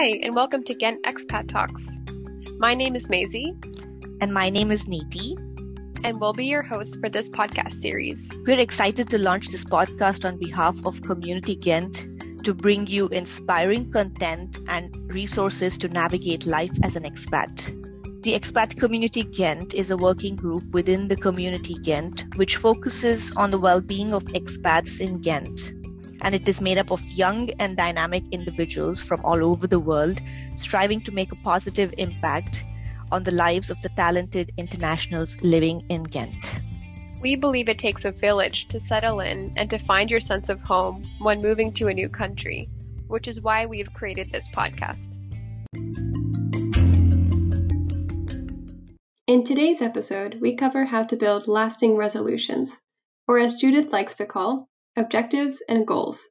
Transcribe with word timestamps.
Hi, 0.00 0.18
and 0.22 0.34
welcome 0.34 0.62
to 0.62 0.72
Ghent 0.72 1.02
Expat 1.02 1.48
Talks. 1.48 1.86
My 2.56 2.74
name 2.74 2.96
is 2.96 3.10
Maisie. 3.10 3.54
And 4.22 4.32
my 4.32 4.48
name 4.48 4.70
is 4.70 4.86
Neeti. 4.86 5.36
And 6.02 6.18
we'll 6.18 6.32
be 6.32 6.46
your 6.46 6.62
hosts 6.62 6.96
for 6.96 7.10
this 7.10 7.28
podcast 7.28 7.74
series. 7.74 8.26
We're 8.46 8.60
excited 8.60 9.10
to 9.10 9.18
launch 9.18 9.48
this 9.48 9.66
podcast 9.66 10.24
on 10.24 10.38
behalf 10.38 10.86
of 10.86 11.02
Community 11.02 11.54
Ghent 11.54 12.44
to 12.44 12.54
bring 12.54 12.86
you 12.86 13.08
inspiring 13.08 13.92
content 13.92 14.58
and 14.68 14.96
resources 15.12 15.76
to 15.76 15.88
navigate 15.88 16.46
life 16.46 16.72
as 16.82 16.96
an 16.96 17.02
expat. 17.02 17.66
The 18.22 18.32
Expat 18.32 18.78
Community 18.78 19.24
Ghent 19.24 19.74
is 19.74 19.90
a 19.90 19.98
working 19.98 20.34
group 20.34 20.64
within 20.70 21.08
the 21.08 21.16
Community 21.16 21.74
Ghent 21.74 22.36
which 22.36 22.56
focuses 22.56 23.32
on 23.36 23.50
the 23.50 23.58
well 23.58 23.82
being 23.82 24.14
of 24.14 24.24
expats 24.28 24.98
in 24.98 25.20
Ghent. 25.20 25.74
And 26.22 26.34
it 26.34 26.48
is 26.48 26.60
made 26.60 26.78
up 26.78 26.90
of 26.90 27.02
young 27.04 27.50
and 27.58 27.76
dynamic 27.76 28.24
individuals 28.30 29.00
from 29.00 29.24
all 29.24 29.44
over 29.44 29.66
the 29.66 29.80
world 29.80 30.20
striving 30.56 31.00
to 31.02 31.12
make 31.12 31.32
a 31.32 31.36
positive 31.36 31.94
impact 31.98 32.64
on 33.12 33.24
the 33.24 33.30
lives 33.30 33.70
of 33.70 33.80
the 33.80 33.88
talented 33.90 34.52
internationals 34.56 35.36
living 35.42 35.82
in 35.88 36.04
Ghent. 36.04 36.60
We 37.20 37.36
believe 37.36 37.68
it 37.68 37.78
takes 37.78 38.04
a 38.04 38.12
village 38.12 38.68
to 38.68 38.80
settle 38.80 39.20
in 39.20 39.52
and 39.56 39.68
to 39.70 39.78
find 39.78 40.10
your 40.10 40.20
sense 40.20 40.48
of 40.48 40.60
home 40.60 41.04
when 41.18 41.42
moving 41.42 41.72
to 41.74 41.88
a 41.88 41.94
new 41.94 42.08
country, 42.08 42.70
which 43.08 43.28
is 43.28 43.40
why 43.40 43.66
we've 43.66 43.92
created 43.92 44.32
this 44.32 44.48
podcast. 44.48 45.18
In 49.26 49.44
today's 49.44 49.82
episode, 49.82 50.38
we 50.40 50.56
cover 50.56 50.84
how 50.84 51.04
to 51.04 51.16
build 51.16 51.46
lasting 51.46 51.96
resolutions, 51.96 52.80
or 53.28 53.38
as 53.38 53.54
Judith 53.54 53.92
likes 53.92 54.14
to 54.14 54.26
call, 54.26 54.69
objectives 54.96 55.62
and 55.68 55.86
goals. 55.86 56.26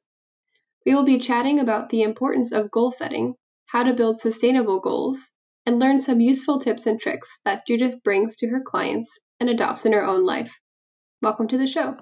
We 0.86 0.94
will 0.94 1.04
be 1.04 1.18
chatting 1.18 1.60
about 1.60 1.90
the 1.90 2.02
importance 2.02 2.52
of 2.52 2.70
goal 2.70 2.90
setting, 2.90 3.34
how 3.66 3.82
to 3.82 3.94
build 3.94 4.18
sustainable 4.18 4.80
goals, 4.80 5.28
and 5.66 5.78
learn 5.78 6.00
some 6.00 6.20
useful 6.20 6.58
tips 6.58 6.86
and 6.86 7.00
tricks 7.00 7.38
that 7.44 7.66
Judith 7.66 8.02
brings 8.02 8.36
to 8.36 8.48
her 8.48 8.60
clients 8.60 9.18
and 9.38 9.48
adopts 9.50 9.86
in 9.86 9.92
her 9.92 10.04
own 10.04 10.24
life. 10.24 10.58
Welcome 11.22 11.48
to 11.48 11.58
the 11.58 11.66
show. 11.66 11.96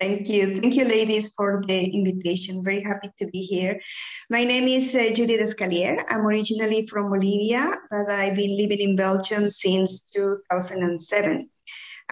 Thank 0.00 0.28
you. 0.28 0.60
Thank 0.60 0.74
you, 0.74 0.84
ladies, 0.84 1.32
for 1.36 1.62
the 1.66 1.84
invitation. 1.84 2.64
Very 2.64 2.82
happy 2.82 3.10
to 3.18 3.26
be 3.28 3.42
here. 3.42 3.80
My 4.28 4.44
name 4.44 4.64
is 4.64 4.94
uh, 4.94 5.14
Judith 5.14 5.40
Escalier. 5.40 6.02
I'm 6.08 6.26
originally 6.26 6.86
from 6.88 7.10
Bolivia, 7.10 7.74
but 7.90 8.10
I've 8.10 8.34
been 8.34 8.56
living 8.56 8.80
in 8.80 8.96
Belgium 8.96 9.48
since 9.48 10.10
2007. 10.10 11.48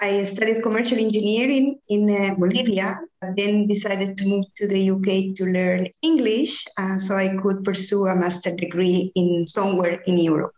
I 0.01 0.25
studied 0.25 0.63
commercial 0.63 0.99
engineering 0.99 1.79
in 1.89 2.11
uh, 2.11 2.35
Bolivia, 2.37 3.01
then 3.37 3.67
decided 3.67 4.17
to 4.19 4.27
move 4.27 4.47
to 4.57 4.67
the 4.67 4.91
UK 4.91 5.37
to 5.37 5.45
learn 5.45 5.89
English 6.03 6.65
uh, 6.79 6.99
so 6.99 7.17
I 7.17 7.37
could 7.43 7.65
pursue 7.65 8.07
a 8.07 8.17
master 8.17 8.55
degree 8.57 9.13
in 9.15 9.47
somewhere 9.47 10.03
in 10.07 10.19
Europe. 10.19 10.53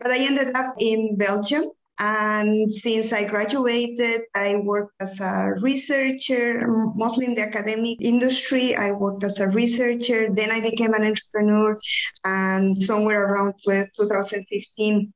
But 0.00 0.10
I 0.10 0.18
ended 0.18 0.56
up 0.56 0.74
in 0.78 1.16
Belgium 1.16 1.70
and 1.98 2.74
since 2.74 3.12
I 3.12 3.24
graduated, 3.24 4.22
I 4.34 4.56
worked 4.56 4.94
as 5.00 5.20
a 5.20 5.54
researcher, 5.60 6.66
mostly 6.96 7.26
in 7.26 7.36
the 7.36 7.42
academic 7.42 8.00
industry. 8.00 8.74
I 8.74 8.90
worked 8.90 9.22
as 9.22 9.38
a 9.38 9.48
researcher. 9.48 10.28
Then 10.28 10.50
I 10.50 10.60
became 10.60 10.92
an 10.92 11.04
entrepreneur. 11.04 11.78
And 12.24 12.82
somewhere 12.82 13.22
around 13.24 13.54
2015, 13.64 15.12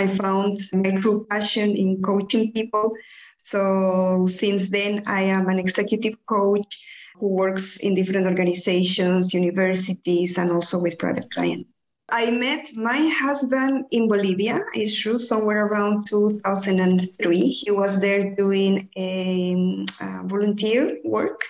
I 0.00 0.06
found 0.06 0.62
my 0.72 0.96
true 1.00 1.26
passion 1.28 1.76
in 1.76 2.00
coaching 2.00 2.52
people. 2.52 2.94
So 3.42 4.26
since 4.28 4.70
then, 4.70 5.02
I 5.06 5.22
am 5.22 5.48
an 5.48 5.58
executive 5.58 6.14
coach 6.24 6.86
who 7.16 7.28
works 7.28 7.76
in 7.78 7.94
different 7.94 8.26
organizations, 8.26 9.34
universities, 9.34 10.38
and 10.38 10.50
also 10.52 10.80
with 10.80 10.98
private 10.98 11.30
clients. 11.34 11.68
I 12.08 12.30
met 12.30 12.74
my 12.74 13.12
husband 13.14 13.84
in 13.90 14.08
Bolivia, 14.08 14.60
it's 14.72 14.98
true, 14.98 15.18
somewhere 15.18 15.66
around 15.66 16.06
2003. 16.08 17.48
He 17.50 17.70
was 17.70 18.00
there 18.00 18.34
doing 18.34 18.88
a, 18.96 19.86
a 20.00 20.26
volunteer 20.26 20.98
work. 21.04 21.44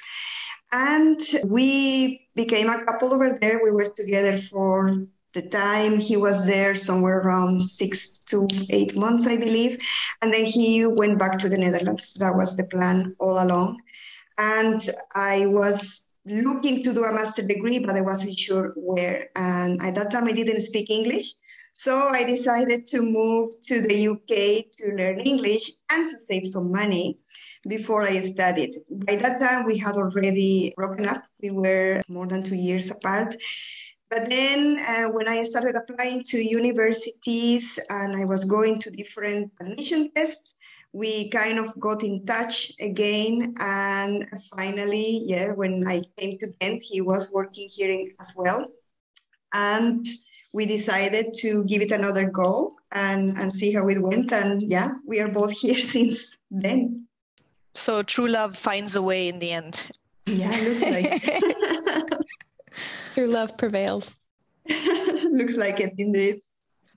And 0.72 1.20
we 1.44 2.28
became 2.34 2.68
a 2.68 2.84
couple 2.84 3.14
over 3.14 3.38
there. 3.40 3.60
We 3.62 3.70
were 3.70 3.86
together 3.96 4.38
for 4.38 5.06
the 5.32 5.42
time 5.42 5.98
he 5.98 6.16
was 6.16 6.46
there 6.46 6.74
somewhere 6.74 7.18
around 7.20 7.62
six 7.62 8.18
to 8.20 8.46
eight 8.70 8.96
months 8.96 9.26
i 9.26 9.36
believe 9.36 9.78
and 10.22 10.32
then 10.32 10.44
he 10.44 10.86
went 10.86 11.18
back 11.18 11.38
to 11.38 11.48
the 11.48 11.58
netherlands 11.58 12.14
that 12.14 12.34
was 12.34 12.56
the 12.56 12.66
plan 12.66 13.14
all 13.18 13.42
along 13.42 13.80
and 14.38 14.90
i 15.14 15.46
was 15.46 16.10
looking 16.26 16.82
to 16.82 16.92
do 16.92 17.04
a 17.04 17.12
master 17.12 17.46
degree, 17.46 17.78
but 17.78 17.96
I 17.96 18.00
wasn't 18.00 18.38
sure 18.38 18.72
where. 18.76 19.28
And 19.36 19.82
at 19.82 19.94
that 19.96 20.10
time, 20.10 20.28
I 20.28 20.32
didn't 20.32 20.60
speak 20.60 20.90
English. 20.90 21.32
So 21.72 21.96
I 22.08 22.24
decided 22.24 22.86
to 22.88 23.02
move 23.02 23.54
to 23.62 23.80
the 23.80 24.08
UK 24.08 24.70
to 24.78 24.94
learn 24.96 25.20
English 25.20 25.70
and 25.90 26.10
to 26.10 26.18
save 26.18 26.46
some 26.46 26.70
money 26.70 27.18
before 27.68 28.02
I 28.02 28.20
studied. 28.20 28.80
By 28.90 29.16
that 29.16 29.40
time, 29.40 29.64
we 29.64 29.78
had 29.78 29.94
already 29.94 30.74
broken 30.76 31.08
up. 31.08 31.24
We 31.42 31.50
were 31.50 32.02
more 32.08 32.26
than 32.26 32.42
two 32.42 32.56
years 32.56 32.90
apart. 32.90 33.34
But 34.10 34.28
then, 34.28 34.80
uh, 34.88 35.06
when 35.08 35.28
I 35.28 35.44
started 35.44 35.76
applying 35.76 36.24
to 36.24 36.38
universities 36.38 37.78
and 37.90 38.16
I 38.16 38.24
was 38.24 38.44
going 38.44 38.80
to 38.80 38.90
different 38.90 39.52
admission 39.60 40.10
tests, 40.16 40.54
we 40.92 41.30
kind 41.30 41.60
of 41.60 41.78
got 41.78 42.02
in 42.02 42.26
touch 42.26 42.72
again. 42.80 43.54
And 43.60 44.26
finally, 44.56 45.22
yeah, 45.24 45.52
when 45.52 45.86
I 45.86 46.02
came 46.18 46.38
to 46.38 46.48
Ghent, 46.60 46.82
he 46.82 47.00
was 47.00 47.30
working 47.30 47.68
here 47.70 48.08
as 48.18 48.34
well. 48.36 48.66
And 49.54 50.04
we 50.52 50.66
decided 50.66 51.32
to 51.34 51.62
give 51.64 51.80
it 51.80 51.92
another 51.92 52.28
go 52.28 52.72
and, 52.90 53.38
and 53.38 53.52
see 53.52 53.72
how 53.72 53.86
it 53.88 54.02
went. 54.02 54.32
And 54.32 54.62
yeah, 54.62 54.94
we 55.06 55.20
are 55.20 55.28
both 55.28 55.52
here 55.60 55.78
since 55.78 56.36
then. 56.50 57.06
So 57.76 58.02
true 58.02 58.26
love 58.26 58.56
finds 58.56 58.96
a 58.96 59.02
way 59.02 59.28
in 59.28 59.38
the 59.38 59.52
end. 59.52 59.86
Yeah, 60.26 60.50
it 60.52 60.68
looks 60.68 60.82
like. 60.82 62.19
true 63.20 63.28
love 63.28 63.56
prevails. 63.58 64.14
looks 65.30 65.56
like 65.56 65.80
it 65.80 65.94
indeed 65.98 66.40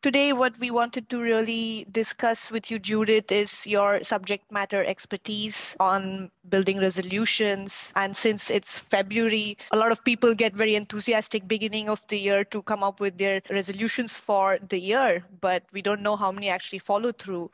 today 0.02 0.34
what 0.34 0.58
we 0.60 0.70
wanted 0.70 1.08
to 1.10 1.22
really 1.22 1.86
discuss 1.90 2.52
with 2.52 2.70
you 2.70 2.78
judith 2.78 3.32
is 3.32 3.66
your 3.66 4.04
subject 4.04 4.52
matter 4.52 4.84
expertise 4.84 5.78
on 5.80 6.30
building 6.50 6.78
resolutions 6.78 7.94
and 7.96 8.16
since 8.16 8.52
it's 8.52 8.80
february 8.80 9.58
a 9.72 9.78
lot 9.78 9.94
of 9.94 10.04
people 10.04 10.36
get 10.36 10.54
very 10.54 10.76
enthusiastic 10.76 11.48
beginning 11.48 11.88
of 11.88 12.06
the 12.10 12.20
year 12.20 12.44
to 12.44 12.62
come 12.64 12.84
up 12.84 13.00
with 13.00 13.18
their 13.18 13.42
resolutions 13.50 14.18
for 14.18 14.60
the 14.68 14.78
year 14.80 15.24
but 15.40 15.64
we 15.72 15.82
don't 15.82 16.02
know 16.02 16.18
how 16.18 16.32
many 16.34 16.50
actually 16.50 16.80
follow 16.80 17.14
through 17.14 17.50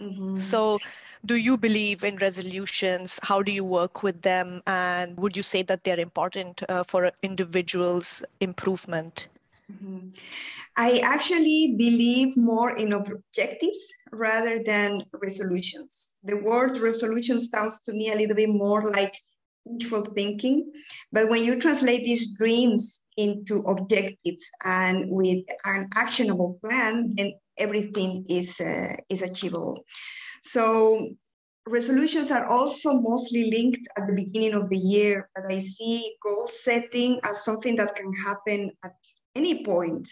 mm-hmm. 0.00 0.38
so 0.38 0.78
do 1.24 1.36
you 1.36 1.56
believe 1.56 2.04
in 2.04 2.16
resolutions 2.16 3.18
how 3.22 3.42
do 3.42 3.52
you 3.52 3.64
work 3.64 4.02
with 4.02 4.20
them 4.22 4.62
and 4.66 5.16
would 5.16 5.36
you 5.36 5.42
say 5.42 5.62
that 5.62 5.84
they're 5.84 6.00
important 6.00 6.62
uh, 6.68 6.82
for 6.82 7.10
individuals 7.22 8.24
improvement 8.40 9.28
mm-hmm. 9.70 10.08
I 10.76 11.00
actually 11.04 11.74
believe 11.76 12.36
more 12.36 12.70
in 12.70 12.94
objectives 12.94 13.92
rather 14.10 14.58
than 14.64 15.04
resolutions. 15.12 16.16
The 16.24 16.38
word 16.38 16.78
resolution 16.78 17.40
sounds 17.40 17.82
to 17.82 17.92
me 17.92 18.10
a 18.10 18.16
little 18.16 18.34
bit 18.34 18.48
more 18.48 18.90
like 18.90 19.12
wishful 19.64 20.06
thinking. 20.16 20.72
But 21.12 21.28
when 21.28 21.44
you 21.44 21.60
translate 21.60 22.04
these 22.04 22.30
dreams 22.36 23.02
into 23.16 23.58
objectives 23.60 24.50
and 24.64 25.10
with 25.10 25.44
an 25.66 25.88
actionable 25.94 26.58
plan, 26.62 27.14
then 27.16 27.34
everything 27.58 28.24
is, 28.30 28.58
uh, 28.58 28.96
is 29.10 29.20
achievable. 29.20 29.84
So 30.42 31.08
resolutions 31.66 32.30
are 32.30 32.46
also 32.46 32.94
mostly 32.94 33.50
linked 33.50 33.88
at 33.96 34.06
the 34.06 34.14
beginning 34.14 34.54
of 34.54 34.68
the 34.68 34.76
year, 34.76 35.28
but 35.34 35.50
I 35.50 35.60
see 35.60 36.16
goal 36.22 36.48
setting 36.48 37.20
as 37.24 37.44
something 37.44 37.76
that 37.76 37.94
can 37.94 38.12
happen 38.12 38.72
at 38.84 38.94
any 39.34 39.64
point 39.64 40.08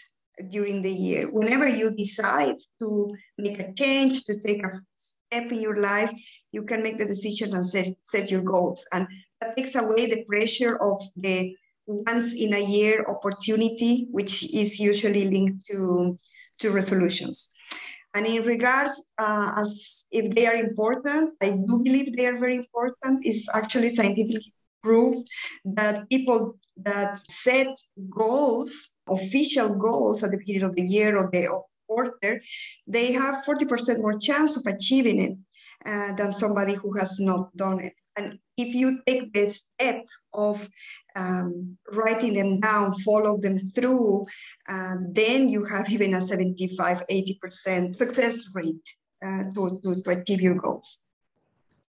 during 0.49 0.81
the 0.81 0.91
year. 0.91 1.29
Whenever 1.29 1.67
you 1.67 1.93
decide 1.95 2.55
to 2.79 3.09
make 3.37 3.61
a 3.61 3.73
change, 3.73 4.23
to 4.23 4.39
take 4.39 4.65
a 4.65 4.81
step 4.95 5.51
in 5.51 5.61
your 5.61 5.75
life, 5.75 6.11
you 6.51 6.63
can 6.63 6.81
make 6.81 6.97
the 6.97 7.05
decision 7.05 7.53
and 7.53 7.67
set, 7.67 7.89
set 8.01 8.31
your 8.31 8.41
goals. 8.41 8.87
And 8.93 9.07
that 9.41 9.57
takes 9.57 9.75
away 9.75 10.07
the 10.07 10.23
pressure 10.25 10.77
of 10.77 11.03
the 11.17 11.55
once 11.85 12.33
in 12.35 12.53
a 12.53 12.59
year 12.59 13.05
opportunity, 13.07 14.07
which 14.11 14.43
is 14.53 14.79
usually 14.79 15.25
linked 15.25 15.65
to, 15.67 16.17
to 16.59 16.71
resolutions. 16.71 17.51
And 18.13 18.25
in 18.25 18.43
regards 18.43 19.05
uh, 19.17 19.53
as 19.57 20.05
if 20.11 20.35
they 20.35 20.45
are 20.45 20.55
important, 20.55 21.33
I 21.41 21.51
do 21.51 21.81
believe 21.83 22.15
they 22.15 22.27
are 22.27 22.39
very 22.39 22.57
important. 22.57 23.25
It's 23.25 23.47
actually 23.55 23.89
scientifically 23.89 24.53
proved 24.83 25.29
that 25.63 26.09
people 26.09 26.57
that 26.77 27.21
set 27.29 27.67
goals 28.09 28.91
official 29.11 29.75
goals 29.75 30.23
at 30.23 30.31
the 30.31 30.37
beginning 30.37 30.63
of 30.63 30.75
the 30.75 30.83
year 30.83 31.17
or 31.17 31.29
the 31.31 31.47
quarter, 31.87 32.41
they 32.87 33.11
have 33.11 33.43
40% 33.45 33.99
more 33.99 34.17
chance 34.19 34.57
of 34.57 34.63
achieving 34.73 35.21
it 35.21 35.37
uh, 35.85 36.15
than 36.15 36.31
somebody 36.31 36.73
who 36.73 36.97
has 36.97 37.19
not 37.19 37.55
done 37.57 37.79
it. 37.79 37.93
And 38.15 38.39
if 38.57 38.73
you 38.73 38.99
take 39.07 39.33
the 39.33 39.49
step 39.49 40.05
of 40.33 40.67
um, 41.15 41.77
writing 41.91 42.33
them 42.33 42.59
down, 42.59 42.93
follow 42.99 43.37
them 43.37 43.59
through, 43.59 44.25
uh, 44.67 44.95
then 45.11 45.49
you 45.49 45.63
have 45.65 45.89
even 45.89 46.13
a 46.13 46.21
75, 46.21 47.05
80% 47.07 47.95
success 47.95 48.45
rate 48.53 48.87
uh, 49.23 49.43
to, 49.53 49.79
to, 49.83 50.01
to 50.01 50.09
achieve 50.09 50.41
your 50.41 50.55
goals. 50.55 51.01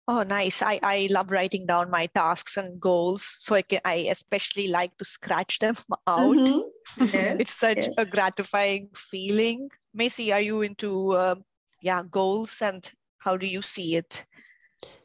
Oh, 0.07 0.21
nice. 0.21 0.61
I, 0.61 0.79
I 0.83 1.07
love 1.09 1.31
writing 1.31 1.65
down 1.65 1.89
my 1.89 2.05
tasks 2.07 2.57
and 2.57 2.79
goals. 2.79 3.23
So 3.39 3.55
I 3.55 3.63
can, 3.63 3.79
I 3.83 4.07
especially 4.11 4.67
like 4.67 4.95
to 4.97 5.05
scratch 5.05 5.59
them 5.59 5.75
out. 6.07 6.35
Mm-hmm. 6.35 6.59
Yes, 6.97 7.39
it's 7.39 7.53
such 7.53 7.77
yes. 7.77 7.93
a 7.97 8.05
gratifying 8.05 8.89
feeling. 8.93 9.69
Maisie, 9.95 10.31
are 10.31 10.39
you 10.39 10.61
into, 10.61 11.13
uh, 11.13 11.35
yeah, 11.81 12.03
goals 12.03 12.61
and 12.61 12.89
how 13.17 13.37
do 13.37 13.47
you 13.47 13.63
see 13.63 13.95
it? 13.95 14.23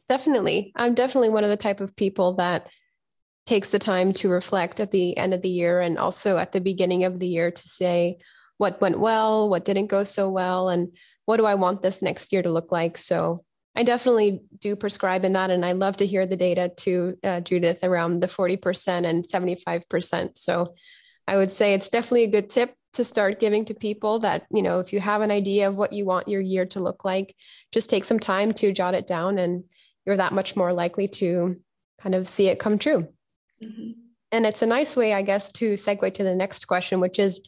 Definitely. 0.07 0.71
I'm 0.75 0.93
definitely 0.93 1.29
one 1.29 1.43
of 1.43 1.49
the 1.49 1.57
type 1.57 1.81
of 1.81 1.95
people 1.95 2.33
that 2.33 2.69
takes 3.45 3.69
the 3.69 3.79
time 3.79 4.13
to 4.13 4.29
reflect 4.29 4.79
at 4.79 4.91
the 4.91 5.17
end 5.17 5.33
of 5.33 5.41
the 5.41 5.49
year 5.49 5.81
and 5.81 5.97
also 5.97 6.37
at 6.37 6.51
the 6.51 6.61
beginning 6.61 7.03
of 7.03 7.19
the 7.19 7.27
year 7.27 7.51
to 7.51 7.67
say 7.67 8.17
what 8.57 8.79
went 8.81 8.99
well, 8.99 9.49
what 9.49 9.65
didn't 9.65 9.87
go 9.87 10.03
so 10.03 10.29
well, 10.29 10.69
and 10.69 10.95
what 11.25 11.37
do 11.37 11.45
I 11.45 11.55
want 11.55 11.81
this 11.81 12.01
next 12.01 12.31
year 12.31 12.43
to 12.43 12.51
look 12.51 12.71
like. 12.71 12.97
So 12.97 13.43
I 13.75 13.83
definitely 13.83 14.41
do 14.59 14.75
prescribe 14.75 15.25
in 15.25 15.33
that. 15.33 15.49
And 15.49 15.65
I 15.65 15.71
love 15.71 15.97
to 15.97 16.05
hear 16.05 16.25
the 16.25 16.35
data 16.35 16.71
to 16.77 17.17
uh, 17.23 17.39
Judith 17.41 17.83
around 17.83 18.19
the 18.19 18.27
40% 18.27 19.05
and 19.05 19.25
75%. 19.27 20.37
So 20.37 20.75
I 21.27 21.37
would 21.37 21.51
say 21.51 21.73
it's 21.73 21.89
definitely 21.89 22.25
a 22.25 22.31
good 22.31 22.49
tip 22.49 22.75
to 22.93 23.05
start 23.05 23.39
giving 23.39 23.63
to 23.65 23.73
people 23.73 24.19
that, 24.19 24.45
you 24.51 24.61
know, 24.61 24.79
if 24.79 24.91
you 24.91 24.99
have 24.99 25.21
an 25.21 25.31
idea 25.31 25.69
of 25.69 25.75
what 25.75 25.93
you 25.93 26.05
want 26.05 26.27
your 26.27 26.41
year 26.41 26.65
to 26.65 26.81
look 26.81 27.05
like, 27.05 27.33
just 27.71 27.89
take 27.89 28.03
some 28.03 28.19
time 28.19 28.53
to 28.55 28.73
jot 28.73 28.93
it 28.93 29.07
down 29.07 29.37
and 29.37 29.63
you're 30.05 30.17
that 30.17 30.33
much 30.33 30.57
more 30.57 30.73
likely 30.73 31.07
to 31.07 31.55
kind 32.01 32.15
of 32.15 32.27
see 32.27 32.47
it 32.47 32.59
come 32.59 32.77
true. 32.77 33.07
Mm-hmm. 33.63 33.91
And 34.31 34.45
it's 34.45 34.61
a 34.61 34.67
nice 34.67 34.95
way, 34.95 35.13
I 35.13 35.21
guess, 35.21 35.51
to 35.53 35.73
segue 35.73 36.13
to 36.13 36.23
the 36.23 36.35
next 36.35 36.67
question, 36.67 36.99
which 36.99 37.19
is 37.19 37.41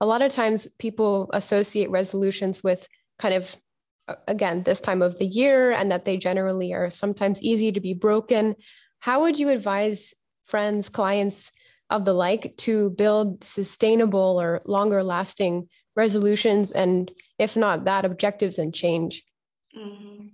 a 0.00 0.06
lot 0.06 0.22
of 0.22 0.32
times 0.32 0.66
people 0.78 1.30
associate 1.32 1.90
resolutions 1.90 2.62
with 2.62 2.86
kind 3.18 3.34
of 3.34 3.56
again 4.28 4.62
this 4.62 4.80
time 4.80 5.02
of 5.02 5.18
the 5.18 5.26
year 5.26 5.72
and 5.72 5.90
that 5.90 6.04
they 6.04 6.16
generally 6.16 6.72
are 6.72 6.90
sometimes 6.90 7.42
easy 7.42 7.72
to 7.72 7.80
be 7.80 7.94
broken. 7.94 8.54
How 9.00 9.22
would 9.22 9.38
you 9.38 9.48
advise 9.48 10.14
friends 10.46 10.88
clients 10.88 11.50
of 11.90 12.04
the 12.04 12.12
like 12.12 12.54
to 12.58 12.90
build 12.90 13.42
sustainable 13.44 14.40
or 14.40 14.62
longer 14.64 15.02
lasting 15.02 15.68
resolutions? 15.94 16.72
And 16.72 17.10
if 17.38 17.56
not 17.56 17.84
that 17.84 18.04
objectives 18.04 18.58
and 18.58 18.74
change 18.74 19.22
mm-hmm. 19.76 20.26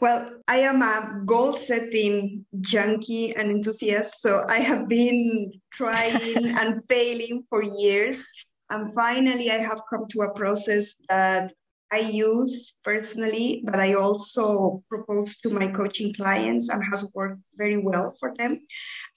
well 0.00 0.40
i 0.48 0.56
am 0.56 0.82
a 0.82 1.22
goal 1.26 1.52
setting 1.52 2.44
junkie 2.60 3.34
and 3.36 3.50
enthusiast 3.50 4.20
so 4.20 4.42
i 4.48 4.58
have 4.58 4.88
been 4.88 5.52
trying 5.72 6.36
and 6.60 6.84
failing 6.88 7.42
for 7.48 7.62
years 7.78 8.26
and 8.70 8.94
finally 8.94 9.50
i 9.50 9.58
have 9.58 9.80
come 9.90 10.06
to 10.08 10.20
a 10.20 10.34
process 10.34 10.94
that 11.08 11.52
I 11.90 12.00
use 12.00 12.76
personally, 12.84 13.62
but 13.64 13.76
I 13.76 13.94
also 13.94 14.82
propose 14.88 15.38
to 15.38 15.50
my 15.50 15.68
coaching 15.68 16.12
clients 16.12 16.68
and 16.68 16.82
has 16.84 17.10
worked 17.14 17.40
very 17.56 17.78
well 17.78 18.14
for 18.20 18.34
them. 18.36 18.60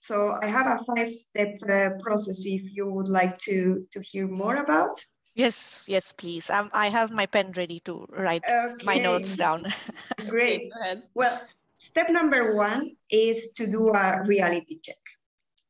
So 0.02 0.38
I 0.42 0.46
have 0.46 0.68
a 0.68 0.80
five 0.96 1.14
step 1.14 1.58
uh, 1.70 1.90
process 2.02 2.44
if 2.46 2.62
you 2.72 2.90
would 2.90 3.10
like 3.10 3.38
to, 3.40 3.86
to 3.92 4.02
hear 4.02 4.28
more 4.28 4.56
about. 4.56 5.04
Yes, 5.34 5.86
yes, 5.88 6.12
please. 6.12 6.50
Um, 6.50 6.70
I 6.74 6.90
have 6.90 7.12
my 7.12 7.26
pen 7.26 7.54
ready 7.56 7.80
to 7.86 8.06
write 8.10 8.44
okay. 8.44 8.84
my 8.84 8.98
notes 8.98 9.38
down. 9.38 9.66
Great. 10.28 10.72
okay, 10.76 11.02
well, 11.16 11.42
step 11.78 12.10
number 12.10 12.56
one 12.56 12.92
is 13.10 13.52
to 13.56 13.70
do 13.70 13.90
a 13.90 14.24
reality 14.26 14.80
check. 14.84 15.00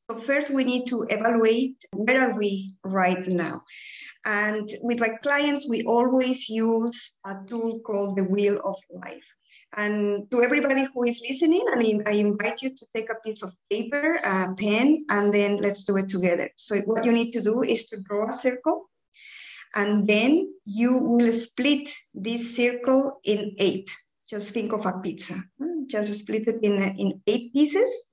So 0.09 0.17
first 0.17 0.49
we 0.49 0.63
need 0.63 0.87
to 0.87 1.05
evaluate 1.09 1.77
where 1.93 2.29
are 2.29 2.37
we 2.37 2.73
right 2.83 3.25
now. 3.27 3.61
And 4.25 4.69
with 4.81 4.99
my 4.99 5.09
clients, 5.23 5.69
we 5.69 5.83
always 5.83 6.49
use 6.49 7.13
a 7.25 7.35
tool 7.47 7.79
called 7.79 8.17
the 8.17 8.23
Wheel 8.23 8.59
of 8.63 8.75
Life. 8.89 9.23
And 9.77 10.29
to 10.31 10.43
everybody 10.43 10.85
who 10.93 11.05
is 11.05 11.23
listening, 11.27 11.65
I 11.71 11.77
mean, 11.77 12.03
I 12.05 12.11
invite 12.11 12.61
you 12.61 12.71
to 12.75 12.85
take 12.93 13.09
a 13.09 13.15
piece 13.23 13.41
of 13.41 13.53
paper, 13.69 14.19
a 14.23 14.53
pen, 14.55 15.05
and 15.09 15.33
then 15.33 15.57
let's 15.57 15.85
do 15.85 15.95
it 15.95 16.09
together. 16.09 16.49
So 16.57 16.77
what 16.81 17.05
you 17.05 17.13
need 17.13 17.31
to 17.31 17.41
do 17.41 17.63
is 17.63 17.85
to 17.87 18.01
draw 18.01 18.29
a 18.29 18.33
circle, 18.33 18.89
and 19.75 20.07
then 20.07 20.53
you 20.65 20.97
will 20.97 21.33
split 21.33 21.89
this 22.13 22.56
circle 22.56 23.19
in 23.23 23.56
eight. 23.59 23.89
Just 24.29 24.51
think 24.51 24.73
of 24.73 24.85
a 24.85 25.00
pizza. 25.00 25.44
Hmm, 25.59 25.83
just 25.88 26.13
split 26.13 26.47
it 26.47 26.59
in, 26.63 26.81
in 26.97 27.21
eight 27.27 27.53
pieces. 27.53 28.12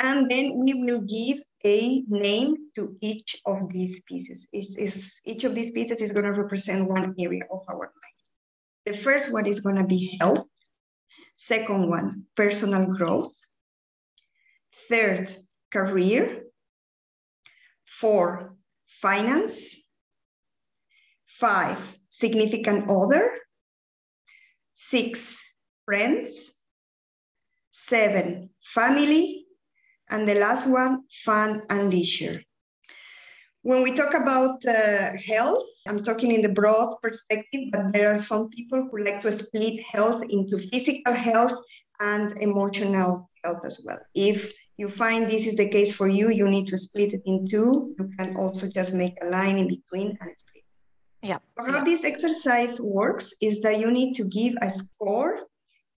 And 0.00 0.30
then 0.30 0.56
we 0.56 0.74
will 0.74 1.00
give 1.02 1.42
a 1.64 2.02
name 2.08 2.56
to 2.74 2.96
each 3.00 3.40
of 3.46 3.72
these 3.72 4.02
pieces. 4.02 4.48
Is, 4.52 4.76
is 4.76 5.20
each 5.24 5.44
of 5.44 5.54
these 5.54 5.70
pieces 5.70 6.02
is 6.02 6.12
going 6.12 6.26
to 6.26 6.32
represent 6.32 6.88
one 6.88 7.14
area 7.18 7.42
of 7.50 7.62
our 7.68 7.78
life. 7.78 8.14
The 8.86 8.92
first 8.92 9.32
one 9.32 9.46
is 9.46 9.60
going 9.60 9.76
to 9.76 9.86
be 9.86 10.18
health. 10.20 10.46
Second 11.36 11.88
one, 11.88 12.24
personal 12.36 12.86
growth. 12.86 13.34
Third, 14.88 15.34
career. 15.72 16.42
Four, 17.86 18.56
finance. 18.86 19.83
Five, 21.40 21.98
significant 22.08 22.88
other. 22.88 23.36
Six, 24.72 25.40
friends. 25.84 26.60
Seven, 27.70 28.50
family. 28.62 29.46
And 30.10 30.28
the 30.28 30.34
last 30.34 30.68
one, 30.70 31.02
fun 31.24 31.62
and 31.70 31.90
leisure. 31.90 32.40
When 33.62 33.82
we 33.82 33.94
talk 33.94 34.14
about 34.14 34.64
uh, 34.64 35.10
health, 35.26 35.64
I'm 35.88 35.98
talking 36.00 36.32
in 36.32 36.42
the 36.42 36.50
broad 36.50 36.96
perspective, 37.02 37.64
but 37.72 37.92
there 37.92 38.14
are 38.14 38.18
some 38.18 38.48
people 38.50 38.88
who 38.90 39.02
like 39.02 39.22
to 39.22 39.32
split 39.32 39.82
health 39.82 40.22
into 40.28 40.58
physical 40.58 41.14
health 41.14 41.52
and 42.00 42.38
emotional 42.40 43.28
health 43.42 43.60
as 43.64 43.80
well. 43.84 43.98
If 44.14 44.52
you 44.76 44.88
find 44.88 45.26
this 45.26 45.46
is 45.46 45.56
the 45.56 45.68
case 45.68 45.94
for 45.94 46.08
you, 46.08 46.30
you 46.30 46.46
need 46.46 46.66
to 46.68 46.78
split 46.78 47.14
it 47.14 47.22
in 47.26 47.48
two. 47.48 47.94
You 47.98 48.10
can 48.18 48.36
also 48.36 48.68
just 48.72 48.94
make 48.94 49.14
a 49.22 49.26
line 49.26 49.58
in 49.58 49.68
between 49.68 50.16
and 50.20 50.30
split. 50.36 50.53
Yeah. 51.24 51.38
How 51.56 51.82
this 51.82 52.04
exercise 52.04 52.78
works 52.80 53.32
is 53.40 53.60
that 53.60 53.80
you 53.80 53.90
need 53.90 54.12
to 54.16 54.24
give 54.28 54.54
a 54.60 54.68
score 54.68 55.48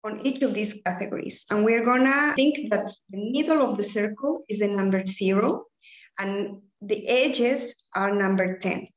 on 0.06 0.26
each 0.26 0.42
of 0.42 0.54
these 0.54 0.80
categories. 0.86 1.46
And 1.52 1.66
we're 1.66 1.84
gonna 1.84 2.34
think 2.36 2.72
that 2.72 2.88
the 3.10 3.32
middle 3.36 3.62
of 3.62 3.78
the 3.78 3.84
circle 3.84 4.46
is 4.48 4.60
the 4.60 4.70
number 4.70 5.06
zero 5.06 5.66
and 6.18 6.62
the 6.82 7.06
edges 7.10 7.76
are 7.94 8.16
number 8.16 8.58
10. 8.58 8.88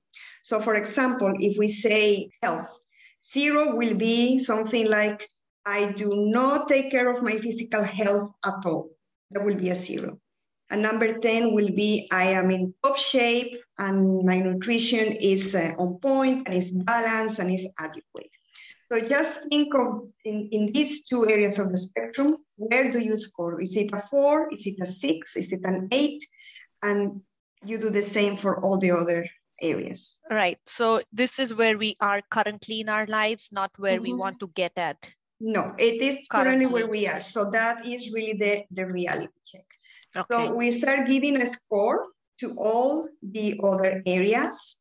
So 0.44 0.60
for 0.60 0.76
example, 0.76 1.32
if 1.40 1.58
we 1.58 1.68
say 1.68 2.30
health, 2.42 2.70
zero 3.26 3.74
will 3.74 3.96
be 3.96 4.38
something 4.38 4.88
like, 4.88 5.26
I 5.66 5.92
do 5.92 6.30
not 6.30 6.68
take 6.68 6.90
care 6.90 7.14
of 7.14 7.24
my 7.24 7.36
physical 7.38 7.82
health 7.82 8.30
at 8.44 8.64
all. 8.64 8.90
That 9.32 9.44
will 9.44 9.56
be 9.56 9.70
a 9.70 9.74
zero. 9.74 10.18
And 10.70 10.82
number 10.82 11.18
10 11.18 11.52
will 11.52 11.74
be, 11.74 12.08
I 12.12 12.24
am 12.38 12.50
in 12.50 12.72
top 12.84 12.96
shape 12.96 13.58
and 13.80 14.24
my 14.24 14.38
nutrition 14.38 15.16
is 15.20 15.54
uh, 15.54 15.72
on 15.78 15.98
point 15.98 16.46
and 16.46 16.54
is 16.54 16.70
balanced 16.70 17.38
and 17.38 17.50
is 17.50 17.68
adequate. 17.78 18.30
So 18.92 19.00
just 19.08 19.48
think 19.48 19.74
of 19.74 20.08
in, 20.24 20.48
in 20.52 20.72
these 20.72 21.06
two 21.06 21.28
areas 21.28 21.58
of 21.58 21.70
the 21.70 21.78
spectrum, 21.78 22.36
where 22.56 22.90
do 22.90 22.98
you 22.98 23.18
score? 23.18 23.60
Is 23.60 23.76
it 23.76 23.90
a 23.92 24.02
four? 24.02 24.48
Is 24.52 24.66
it 24.66 24.76
a 24.82 24.86
six? 24.86 25.36
Is 25.36 25.52
it 25.52 25.60
an 25.64 25.88
eight? 25.92 26.22
And 26.82 27.22
you 27.64 27.78
do 27.78 27.90
the 27.90 28.02
same 28.02 28.36
for 28.36 28.60
all 28.60 28.78
the 28.78 28.90
other 28.90 29.26
areas. 29.62 30.18
Right. 30.30 30.58
So 30.66 31.02
this 31.12 31.38
is 31.38 31.54
where 31.54 31.78
we 31.78 31.96
are 32.00 32.20
currently 32.30 32.80
in 32.80 32.88
our 32.88 33.06
lives, 33.06 33.50
not 33.52 33.70
where 33.78 33.94
mm-hmm. 33.94 34.02
we 34.02 34.14
want 34.14 34.40
to 34.40 34.48
get 34.48 34.72
at. 34.76 34.98
No, 35.40 35.74
it 35.78 36.02
is 36.02 36.16
currently. 36.28 36.28
currently 36.28 36.66
where 36.66 36.86
we 36.86 37.06
are. 37.06 37.20
So 37.20 37.50
that 37.52 37.86
is 37.86 38.12
really 38.12 38.34
the, 38.34 38.64
the 38.72 38.86
reality 38.86 39.28
check. 39.46 39.64
Okay. 40.16 40.46
So 40.46 40.54
we 40.54 40.72
start 40.72 41.06
giving 41.06 41.40
a 41.40 41.46
score 41.46 42.08
to 42.40 42.54
all 42.58 43.08
the 43.22 43.60
other 43.62 44.02
areas. 44.06 44.78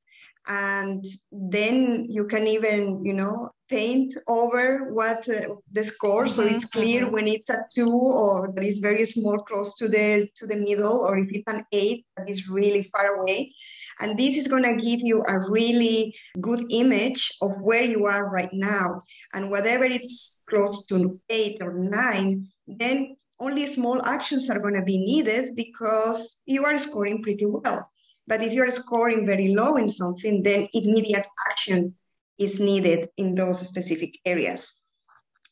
And 0.48 1.06
then 1.32 2.06
you 2.10 2.26
can 2.26 2.48
even 2.48 3.06
you 3.06 3.14
know 3.14 3.50
paint 3.70 4.14
over 4.28 4.92
what 4.94 5.28
uh, 5.30 5.56
the 5.72 5.84
score. 5.84 6.24
Mm-hmm, 6.24 6.32
so 6.32 6.44
it's 6.44 6.66
clear 6.66 7.04
mm-hmm. 7.04 7.14
when 7.14 7.28
it's 7.28 7.50
a 7.50 7.66
two 7.74 7.92
or 7.92 8.52
that 8.56 8.64
is 8.64 8.80
very 8.80 9.06
small 9.06 9.38
close 9.38 9.76
to 9.76 9.88
the 9.88 10.28
to 10.36 10.48
the 10.48 10.56
middle 10.56 11.00
or 11.02 11.20
if 11.20 11.30
it's 11.32 11.52
an 11.52 11.64
eight 11.72 12.06
that 12.18 12.30
is 12.30 12.50
really 12.50 12.90
far 12.92 13.22
away. 13.22 13.54
And 14.02 14.18
this 14.18 14.38
is 14.38 14.48
going 14.48 14.64
to 14.64 14.76
give 14.76 15.02
you 15.02 15.24
a 15.28 15.38
really 15.52 16.16
good 16.40 16.64
image 16.72 17.32
of 17.42 17.52
where 17.62 17.84
you 17.84 18.06
are 18.06 18.30
right 18.30 18.54
now. 18.54 19.04
And 19.34 19.52
whatever 19.52 19.84
it's 19.84 20.40
close 20.50 20.86
to 20.86 21.20
eight 21.30 21.58
or 21.62 21.74
nine 21.74 22.48
then 22.70 23.16
only 23.40 23.66
small 23.68 24.06
actions 24.06 24.50
are 24.50 24.60
going 24.60 24.76
to 24.76 24.84
be 24.84 24.98
needed 24.98 25.56
because 25.56 26.42
you 26.46 26.66
are 26.66 26.78
scoring 26.78 27.22
pretty 27.24 27.46
well 27.46 27.90
but 28.30 28.44
if 28.44 28.54
you're 28.54 28.70
scoring 28.70 29.26
very 29.26 29.56
low 29.56 29.76
in 29.78 29.90
something, 29.90 30.44
then 30.44 30.68
immediate 30.72 31.26
action 31.50 31.96
is 32.38 32.60
needed 32.60 33.10
in 33.18 33.34
those 33.34 33.68
specific 33.68 34.20
areas. 34.24 34.76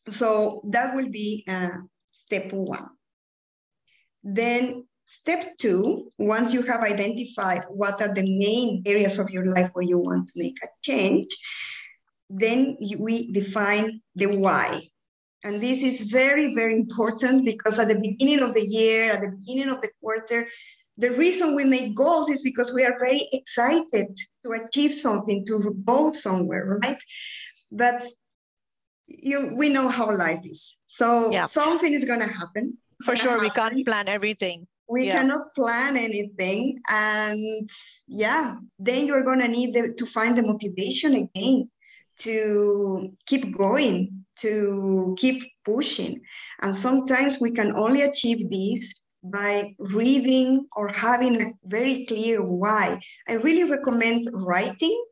So 0.07 0.61
that 0.69 0.95
will 0.95 1.09
be 1.09 1.43
uh, 1.49 1.77
step 2.11 2.53
one. 2.53 2.87
Then 4.23 4.85
step 5.01 5.57
two, 5.57 6.13
once 6.19 6.53
you 6.53 6.61
have 6.61 6.81
identified 6.81 7.65
what 7.69 7.99
are 7.99 8.13
the 8.13 8.21
main 8.37 8.83
areas 8.85 9.17
of 9.17 9.31
your 9.31 9.45
life 9.45 9.71
where 9.73 9.83
you 9.85 9.97
want 9.97 10.29
to 10.29 10.33
make 10.35 10.57
a 10.63 10.67
change, 10.83 11.35
then 12.29 12.77
we 12.99 13.31
define 13.31 14.01
the 14.13 14.27
why. 14.27 14.83
And 15.47 15.63
this 15.63 15.81
is 15.81 16.11
very, 16.11 16.53
very 16.53 16.75
important 16.75 17.45
because 17.45 17.79
at 17.79 17.87
the 17.87 17.99
beginning 17.99 18.43
of 18.43 18.53
the 18.53 18.65
year, 18.65 19.11
at 19.11 19.21
the 19.21 19.29
beginning 19.29 19.69
of 19.69 19.79
the 19.79 19.89
quarter, 20.01 20.45
the 20.97 21.11
reason 21.11 21.55
we 21.55 21.63
make 21.63 21.95
goals 21.95 22.29
is 22.29 22.41
because 22.41 22.73
we 22.73 22.83
are 22.83 22.99
very 22.99 23.23
excited 23.31 24.07
to 24.43 24.51
achieve 24.51 24.93
something, 24.95 25.45
to 25.45 25.73
go 25.85 26.11
somewhere, 26.11 26.79
right? 26.83 26.97
But 27.71 28.11
you, 29.07 29.53
we 29.55 29.69
know 29.69 29.87
how 29.87 30.13
life 30.17 30.41
is. 30.43 30.75
So 30.85 31.31
yeah. 31.31 31.45
something 31.45 31.93
is 31.93 32.03
going 32.03 32.19
to 32.19 32.27
happen. 32.41 32.77
For 33.05 33.15
sure, 33.15 33.39
happen. 33.39 33.45
we 33.45 33.51
can't 33.51 33.85
plan 33.85 34.09
everything. 34.09 34.67
We 34.89 35.07
yeah. 35.07 35.21
cannot 35.21 35.55
plan 35.55 35.95
anything. 35.95 36.81
And 36.89 37.69
yeah, 38.07 38.55
then 38.79 39.05
you're 39.05 39.23
going 39.23 39.39
to 39.39 39.47
need 39.47 39.75
the, 39.75 39.93
to 39.93 40.05
find 40.05 40.37
the 40.37 40.43
motivation 40.43 41.15
again 41.15 41.69
to 42.19 43.11
keep 43.25 43.55
going, 43.55 44.25
to 44.37 45.15
keep 45.17 45.43
pushing. 45.65 46.21
And 46.61 46.75
sometimes 46.75 47.39
we 47.39 47.51
can 47.51 47.75
only 47.75 48.01
achieve 48.01 48.49
this 48.49 48.95
by 49.23 49.75
reading 49.79 50.67
or 50.75 50.89
having 50.89 51.41
a 51.41 51.51
very 51.65 52.05
clear 52.05 52.43
why. 52.43 52.99
I 53.27 53.33
really 53.33 53.69
recommend 53.69 54.29
writing 54.31 55.03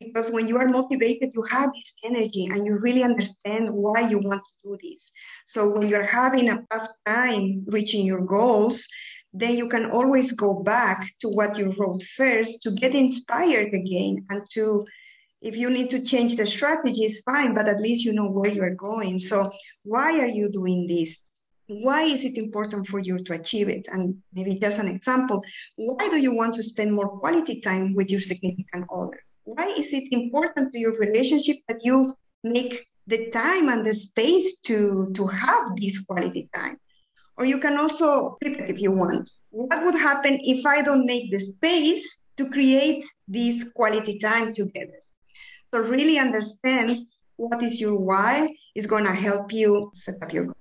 because 0.00 0.30
when 0.30 0.46
you 0.46 0.58
are 0.58 0.68
motivated, 0.68 1.30
you 1.34 1.42
have 1.50 1.70
this 1.74 1.94
energy 2.04 2.46
and 2.46 2.64
you 2.64 2.78
really 2.78 3.02
understand 3.02 3.70
why 3.70 4.08
you 4.08 4.18
want 4.18 4.42
to 4.44 4.52
do 4.68 4.78
this. 4.82 5.10
So 5.46 5.70
when 5.70 5.88
you're 5.88 6.06
having 6.06 6.50
a 6.50 6.62
tough 6.70 6.88
time 7.04 7.64
reaching 7.66 8.06
your 8.06 8.20
goals, 8.20 8.86
then 9.32 9.56
you 9.56 9.68
can 9.68 9.90
always 9.90 10.32
go 10.32 10.62
back 10.62 11.10
to 11.20 11.28
what 11.28 11.58
you 11.58 11.74
wrote 11.78 12.02
first 12.16 12.62
to 12.62 12.70
get 12.70 12.94
inspired 12.94 13.74
again 13.74 14.24
and 14.30 14.42
to 14.52 14.86
if 15.40 15.56
you 15.56 15.70
need 15.70 15.90
to 15.90 16.02
change 16.02 16.36
the 16.36 16.46
strategy 16.46 17.02
it's 17.04 17.20
fine 17.20 17.54
but 17.54 17.68
at 17.68 17.80
least 17.80 18.04
you 18.04 18.12
know 18.12 18.28
where 18.28 18.50
you 18.50 18.62
are 18.62 18.74
going. 18.74 19.18
So 19.18 19.50
why 19.84 20.18
are 20.20 20.28
you 20.28 20.50
doing 20.50 20.86
this? 20.86 21.30
Why 21.66 22.02
is 22.02 22.24
it 22.24 22.36
important 22.36 22.86
for 22.86 22.98
you 22.98 23.18
to 23.18 23.34
achieve 23.34 23.68
it? 23.68 23.86
And 23.92 24.16
maybe 24.32 24.58
just 24.58 24.78
an 24.78 24.88
example 24.88 25.42
why 25.76 26.08
do 26.08 26.16
you 26.16 26.34
want 26.34 26.54
to 26.56 26.62
spend 26.62 26.92
more 26.92 27.08
quality 27.08 27.60
time 27.60 27.94
with 27.94 28.10
your 28.10 28.20
significant 28.20 28.86
other? 28.92 29.20
Why 29.44 29.66
is 29.78 29.92
it 29.92 30.12
important 30.12 30.72
to 30.72 30.78
your 30.78 30.98
relationship 30.98 31.56
that 31.68 31.80
you 31.82 32.14
make 32.42 32.86
the 33.06 33.30
time 33.30 33.68
and 33.68 33.86
the 33.86 33.94
space 33.94 34.58
to 34.62 35.10
to 35.14 35.26
have 35.26 35.76
this 35.80 36.04
quality 36.04 36.48
time? 36.54 36.76
Or 37.36 37.44
you 37.44 37.58
can 37.58 37.78
also 37.78 38.36
flip 38.42 38.58
it 38.58 38.70
if 38.70 38.80
you 38.80 38.90
want. 38.90 39.30
What 39.50 39.82
would 39.84 39.94
happen 39.94 40.38
if 40.42 40.66
i 40.66 40.82
don't 40.82 41.06
make 41.06 41.30
the 41.30 41.40
space 41.40 42.24
to 42.36 42.50
create 42.50 43.04
this 43.26 43.72
quality 43.72 44.18
time 44.18 44.52
together 44.52 45.00
so 45.72 45.80
really 45.80 46.18
understand 46.18 47.06
what 47.36 47.62
is 47.62 47.80
your 47.80 47.98
why 47.98 48.48
is 48.74 48.86
going 48.86 49.04
to 49.04 49.12
help 49.12 49.52
you 49.52 49.90
set 49.94 50.22
up 50.22 50.32
your 50.32 50.46
goal. 50.46 50.54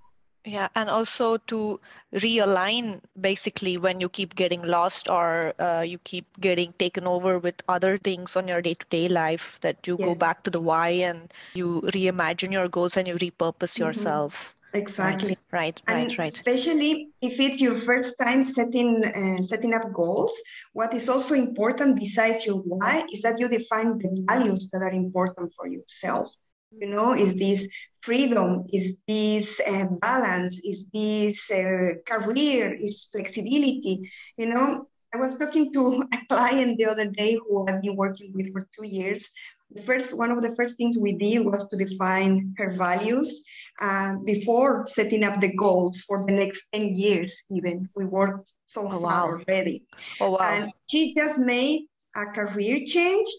Yeah, 0.45 0.69
and 0.75 0.89
also 0.89 1.37
to 1.51 1.79
realign 2.13 3.01
basically 3.19 3.77
when 3.77 3.99
you 3.99 4.07
keep 4.07 4.33
getting 4.33 4.63
lost 4.63 5.09
or 5.09 5.53
uh, 5.59 5.83
you 5.85 5.97
keep 5.99 6.25
getting 6.39 6.71
taken 6.79 7.05
over 7.05 7.37
with 7.37 7.61
other 7.67 7.97
things 7.97 8.37
on 8.37 8.47
your 8.47 8.61
day 8.61 8.75
to 8.75 8.85
day 8.89 9.09
life, 9.09 9.59
that 9.59 9.85
you 9.85 9.97
yes. 9.99 10.07
go 10.07 10.15
back 10.15 10.43
to 10.43 10.49
the 10.49 10.61
why 10.61 10.89
and 11.03 11.33
you 11.53 11.81
reimagine 11.93 12.53
your 12.53 12.69
goals 12.69 12.95
and 12.95 13.09
you 13.09 13.15
repurpose 13.15 13.75
mm-hmm. 13.75 13.83
yourself. 13.83 14.55
Exactly. 14.77 15.35
Right, 15.51 15.81
right, 15.87 15.95
and 15.99 16.19
right. 16.19 16.27
Especially 16.27 17.09
if 17.21 17.39
it's 17.39 17.61
your 17.61 17.75
first 17.75 18.19
time 18.19 18.43
setting 18.43 19.03
uh, 19.03 19.41
setting 19.41 19.73
up 19.73 19.91
goals, 19.93 20.33
what 20.73 20.93
is 20.93 21.09
also 21.09 21.33
important 21.33 21.97
besides 21.97 22.45
your 22.45 22.57
why 22.57 23.05
is 23.11 23.21
that 23.21 23.39
you 23.39 23.47
define 23.49 23.97
the 23.97 24.25
values 24.29 24.69
that 24.71 24.81
are 24.81 24.91
important 24.91 25.51
for 25.57 25.67
yourself. 25.67 26.27
You 26.71 26.89
know, 26.89 27.13
is 27.13 27.35
this 27.35 27.69
freedom? 28.01 28.63
Is 28.71 28.99
this 29.07 29.59
uh, 29.65 29.85
balance? 30.01 30.61
Is 30.63 30.89
this 30.93 31.49
uh, 31.51 31.99
career? 32.05 32.77
Is 32.79 33.09
flexibility? 33.11 34.09
You 34.37 34.47
know, 34.47 34.87
I 35.13 35.17
was 35.17 35.37
talking 35.39 35.73
to 35.73 36.03
a 36.13 36.17
client 36.29 36.77
the 36.77 36.85
other 36.85 37.09
day 37.09 37.35
who 37.35 37.65
I've 37.67 37.81
been 37.81 37.95
working 37.95 38.31
with 38.33 38.51
for 38.53 38.67
two 38.75 38.87
years. 38.87 39.31
The 39.71 39.81
first 39.81 40.17
one 40.17 40.31
of 40.31 40.41
the 40.41 40.55
first 40.55 40.77
things 40.77 40.97
we 40.97 41.13
did 41.13 41.45
was 41.45 41.67
to 41.69 41.77
define 41.77 42.53
her 42.57 42.71
values 42.71 43.43
uh, 43.81 44.15
before 44.25 44.85
setting 44.87 45.23
up 45.23 45.39
the 45.39 45.53
goals 45.55 46.01
for 46.01 46.25
the 46.25 46.33
next 46.33 46.67
10 46.73 46.95
years 46.95 47.43
even 47.51 47.87
we 47.95 48.05
worked 48.05 48.53
so 48.65 48.87
oh, 48.87 48.89
far 48.89 48.99
wow. 48.99 49.25
already 49.25 49.83
oh, 50.21 50.31
wow. 50.31 50.39
and 50.41 50.71
she 50.89 51.13
just 51.13 51.39
made 51.39 51.81
a 52.15 52.25
career 52.25 52.79
change 52.85 53.29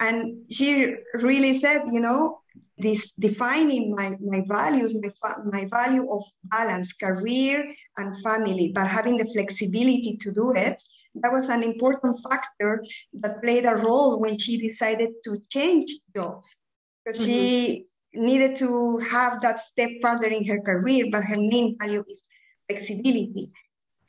and 0.00 0.36
she 0.50 0.94
really 1.14 1.54
said 1.54 1.82
you 1.92 2.00
know 2.00 2.38
this 2.78 3.12
defining 3.14 3.94
my, 3.94 4.16
my 4.24 4.42
values 4.48 4.94
my, 5.22 5.34
my 5.44 5.68
value 5.72 6.10
of 6.10 6.22
balance 6.44 6.92
career 6.92 7.64
and 7.96 8.22
family 8.22 8.72
but 8.74 8.86
having 8.86 9.16
the 9.16 9.30
flexibility 9.34 10.16
to 10.20 10.32
do 10.32 10.52
it 10.54 10.76
that 11.16 11.32
was 11.32 11.48
an 11.48 11.62
important 11.62 12.16
factor 12.30 12.84
that 13.12 13.42
played 13.42 13.66
a 13.66 13.76
role 13.76 14.18
when 14.20 14.38
she 14.38 14.58
decided 14.58 15.10
to 15.24 15.38
change 15.50 15.90
jobs 16.14 16.60
because 17.04 17.20
mm-hmm. 17.20 17.30
she 17.30 17.86
needed 18.14 18.56
to 18.56 18.98
have 18.98 19.40
that 19.42 19.60
step 19.60 19.90
further 20.02 20.28
in 20.28 20.46
her 20.46 20.60
career, 20.60 21.06
but 21.10 21.24
her 21.24 21.36
main 21.36 21.76
value 21.78 22.04
is 22.08 22.24
flexibility. 22.68 23.48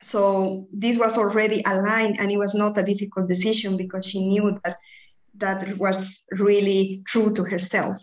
So 0.02 0.68
this 0.72 0.98
was 0.98 1.16
already 1.16 1.62
aligned, 1.66 2.20
and 2.20 2.30
it 2.30 2.36
was 2.36 2.54
not 2.54 2.76
a 2.76 2.82
difficult 2.82 3.28
decision 3.28 3.76
because 3.76 4.04
she 4.04 4.28
knew 4.28 4.58
that 4.64 4.76
that 5.36 5.78
was 5.78 6.24
really 6.32 7.02
true 7.06 7.32
to 7.34 7.42
herself. 7.42 7.96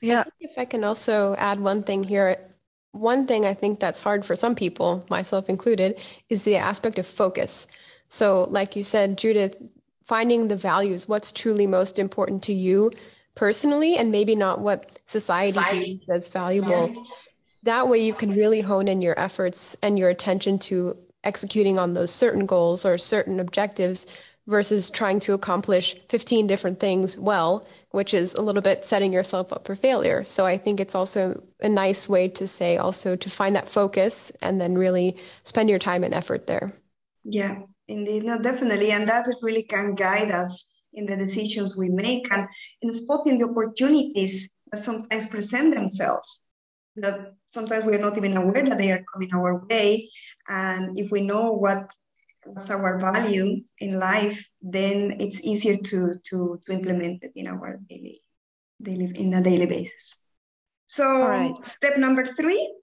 Yeah. 0.00 0.24
if 0.40 0.58
I 0.58 0.64
can 0.64 0.84
also 0.84 1.34
add 1.36 1.60
one 1.60 1.80
thing 1.80 2.04
here, 2.04 2.36
one 2.92 3.26
thing 3.26 3.46
I 3.46 3.54
think 3.54 3.80
that's 3.80 4.02
hard 4.02 4.24
for 4.24 4.36
some 4.36 4.54
people, 4.54 5.04
myself 5.08 5.48
included, 5.48 5.98
is 6.28 6.44
the 6.44 6.56
aspect 6.56 6.98
of 6.98 7.06
focus. 7.06 7.66
So, 8.08 8.46
like 8.50 8.76
you 8.76 8.82
said, 8.82 9.16
Judith, 9.16 9.56
finding 10.04 10.48
the 10.48 10.56
values, 10.56 11.08
what's 11.08 11.32
truly 11.32 11.66
most 11.66 11.98
important 11.98 12.42
to 12.44 12.52
you, 12.52 12.90
personally 13.34 13.96
and 13.96 14.10
maybe 14.10 14.34
not 14.34 14.60
what 14.60 15.00
society, 15.04 15.52
society. 15.52 16.00
as 16.10 16.28
valuable. 16.28 16.88
Yeah. 16.88 17.02
That 17.64 17.88
way 17.88 17.98
you 17.98 18.14
can 18.14 18.30
really 18.30 18.60
hone 18.60 18.88
in 18.88 19.02
your 19.02 19.18
efforts 19.18 19.76
and 19.82 19.98
your 19.98 20.08
attention 20.08 20.58
to 20.60 20.96
executing 21.24 21.78
on 21.78 21.94
those 21.94 22.10
certain 22.10 22.46
goals 22.46 22.84
or 22.84 22.98
certain 22.98 23.38
objectives 23.38 24.06
versus 24.48 24.90
trying 24.90 25.20
to 25.20 25.34
accomplish 25.34 25.94
15 26.08 26.48
different 26.48 26.80
things 26.80 27.16
well, 27.16 27.64
which 27.90 28.12
is 28.12 28.34
a 28.34 28.42
little 28.42 28.62
bit 28.62 28.84
setting 28.84 29.12
yourself 29.12 29.52
up 29.52 29.64
for 29.64 29.76
failure. 29.76 30.24
So 30.24 30.44
I 30.44 30.58
think 30.58 30.80
it's 30.80 30.96
also 30.96 31.40
a 31.60 31.68
nice 31.68 32.08
way 32.08 32.26
to 32.28 32.48
say 32.48 32.76
also 32.76 33.14
to 33.14 33.30
find 33.30 33.54
that 33.54 33.68
focus 33.68 34.32
and 34.42 34.60
then 34.60 34.76
really 34.76 35.16
spend 35.44 35.70
your 35.70 35.78
time 35.78 36.02
and 36.02 36.12
effort 36.12 36.48
there. 36.48 36.72
Yeah, 37.22 37.60
indeed. 37.86 38.24
No, 38.24 38.42
definitely. 38.42 38.90
And 38.90 39.08
that 39.08 39.26
really 39.42 39.62
can 39.62 39.94
guide 39.94 40.32
us 40.32 40.71
in 40.94 41.06
the 41.06 41.16
decisions 41.16 41.76
we 41.76 41.88
make 41.88 42.26
and 42.32 42.46
in 42.82 42.92
spotting 42.94 43.38
the 43.38 43.48
opportunities 43.48 44.52
that 44.70 44.80
sometimes 44.80 45.28
present 45.28 45.74
themselves 45.74 46.42
that 46.96 47.32
sometimes 47.46 47.84
we're 47.84 47.98
not 47.98 48.16
even 48.16 48.36
aware 48.36 48.64
that 48.64 48.78
they 48.78 48.92
are 48.92 49.04
coming 49.12 49.30
our 49.34 49.64
way 49.66 50.08
and 50.48 50.98
if 50.98 51.10
we 51.10 51.20
know 51.22 51.52
what 51.52 51.86
what's 52.44 52.70
our 52.70 52.98
value 52.98 53.62
in 53.78 53.98
life 53.98 54.44
then 54.60 55.16
it's 55.20 55.42
easier 55.44 55.76
to 55.76 56.14
to 56.24 56.60
to 56.66 56.72
implement 56.72 57.24
it 57.24 57.32
in 57.36 57.46
our 57.46 57.78
daily 57.88 58.20
daily 58.82 59.12
in 59.16 59.32
a 59.34 59.42
daily 59.42 59.66
basis 59.66 60.16
so 60.86 61.28
right. 61.28 61.54
step 61.64 61.96
number 61.96 62.26
three 62.26 62.74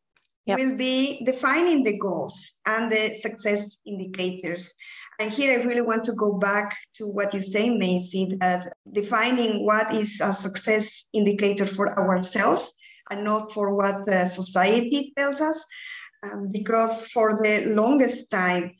yep. 0.46 0.58
will 0.58 0.78
be 0.78 1.24
defining 1.26 1.84
the 1.84 1.98
goals 2.00 2.60
and 2.66 2.92
the 2.92 3.14
success 3.14 3.78
indicators 3.86 4.74
and 5.20 5.32
here 5.32 5.60
I 5.60 5.64
really 5.64 5.82
want 5.82 6.06
to 6.06 6.14
go 6.14 6.38
back 6.38 6.78
to 6.96 7.06
what 7.06 7.34
you 7.34 7.42
say, 7.42 7.70
Maisie, 7.70 8.38
that 8.40 8.72
defining 8.92 9.66
what 9.66 9.94
is 9.94 10.22
a 10.24 10.34
success 10.34 11.04
indicator 11.14 11.68
for 11.68 12.00
ourselves 12.00 12.74
and 13.12 13.26
not 13.26 13.52
for 13.52 13.76
what 13.76 14.08
society 14.30 15.12
tells 15.18 15.42
us. 15.42 15.66
Um, 16.24 16.50
because 16.52 17.08
for 17.08 17.42
the 17.44 17.66
longest 17.68 18.32
time, 18.32 18.76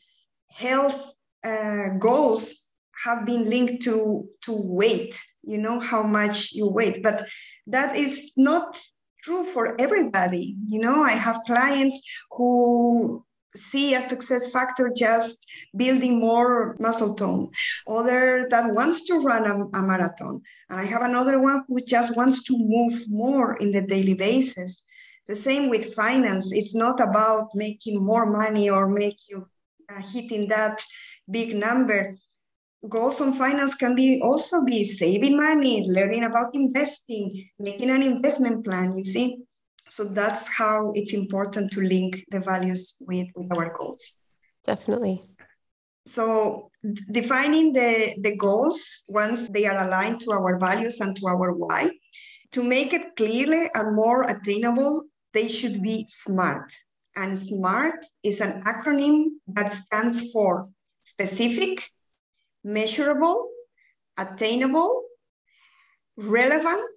health 0.50 1.12
uh, 1.44 1.90
goals 1.98 2.68
have 3.04 3.26
been 3.26 3.44
linked 3.44 3.82
to, 3.84 4.26
to 4.42 4.52
weight, 4.52 5.18
you 5.42 5.58
know, 5.58 5.78
how 5.78 6.02
much 6.02 6.52
you 6.52 6.68
weigh. 6.68 7.00
But 7.02 7.26
that 7.66 7.96
is 7.96 8.32
not 8.36 8.78
true 9.22 9.44
for 9.44 9.80
everybody. 9.80 10.56
You 10.68 10.80
know, 10.80 11.02
I 11.02 11.12
have 11.12 11.40
clients 11.46 12.02
who 12.30 13.24
see 13.56 13.94
a 13.94 14.02
success 14.02 14.50
factor 14.50 14.90
just 14.96 15.46
building 15.76 16.20
more 16.20 16.76
muscle 16.78 17.14
tone 17.14 17.50
other 17.88 18.46
that 18.50 18.72
wants 18.74 19.06
to 19.06 19.18
run 19.18 19.46
a, 19.46 19.78
a, 19.78 19.82
marathon 19.82 20.40
and 20.68 20.80
i 20.80 20.84
have 20.84 21.02
another 21.02 21.40
one 21.40 21.62
who 21.68 21.80
just 21.80 22.16
wants 22.16 22.44
to 22.44 22.56
move 22.58 23.02
more 23.08 23.56
in 23.56 23.72
the 23.72 23.86
daily 23.86 24.14
basis 24.14 24.82
the 25.28 25.36
same 25.36 25.68
with 25.68 25.94
finance 25.94 26.52
it's 26.52 26.74
not 26.74 27.00
about 27.00 27.48
making 27.54 28.04
more 28.04 28.26
money 28.26 28.70
or 28.70 28.88
make 28.88 29.16
you 29.28 29.46
uh, 29.90 30.02
hitting 30.12 30.48
that 30.48 30.80
big 31.30 31.54
number. 31.54 32.16
Goals 32.88 33.20
on 33.20 33.34
finance 33.34 33.74
can 33.74 33.94
be 33.94 34.20
also 34.22 34.64
be 34.64 34.84
saving 34.84 35.36
money, 35.36 35.84
learning 35.86 36.24
about 36.24 36.54
investing, 36.54 37.48
making 37.58 37.90
an 37.90 38.02
investment 38.02 38.64
plan, 38.64 38.96
you 38.96 39.04
see? 39.04 39.38
So 39.90 40.04
that's 40.04 40.46
how 40.46 40.92
it's 40.94 41.12
important 41.12 41.72
to 41.72 41.80
link 41.80 42.24
the 42.30 42.40
values 42.40 42.96
with, 43.00 43.26
with 43.34 43.52
our 43.52 43.76
goals. 43.76 44.20
Definitely. 44.66 45.24
So 46.06 46.70
defining 47.10 47.72
the, 47.72 48.14
the 48.22 48.36
goals 48.36 49.04
once 49.08 49.48
they 49.48 49.66
are 49.66 49.86
aligned 49.86 50.20
to 50.22 50.30
our 50.32 50.58
values 50.58 51.00
and 51.00 51.16
to 51.16 51.26
our 51.26 51.52
why, 51.52 51.90
to 52.52 52.62
make 52.62 52.92
it 52.92 53.16
clearly 53.16 53.68
and 53.74 53.94
more 53.94 54.24
attainable, 54.24 55.04
they 55.34 55.48
should 55.48 55.82
be 55.82 56.06
SMART. 56.08 56.72
And 57.16 57.38
SMART 57.38 58.04
is 58.22 58.40
an 58.40 58.62
acronym 58.62 59.24
that 59.48 59.72
stands 59.72 60.30
for 60.30 60.66
specific, 61.02 61.82
measurable, 62.64 63.50
attainable, 64.16 65.02
relevant, 66.16 66.90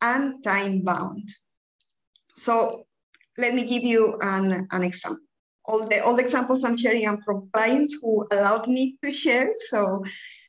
and 0.00 0.42
time 0.42 0.82
bound. 0.82 1.28
So 2.36 2.86
let 3.38 3.54
me 3.54 3.66
give 3.66 3.82
you 3.82 4.18
an, 4.20 4.68
an 4.70 4.82
example. 4.82 5.24
All 5.64 5.88
the, 5.88 6.04
all 6.04 6.16
the 6.16 6.22
examples 6.22 6.64
I'm 6.64 6.76
sharing 6.76 7.06
are 7.06 7.18
from 7.24 7.48
clients 7.52 7.98
who 8.02 8.26
allowed 8.32 8.66
me 8.66 8.96
to 9.02 9.12
share. 9.12 9.50
So 9.70 10.04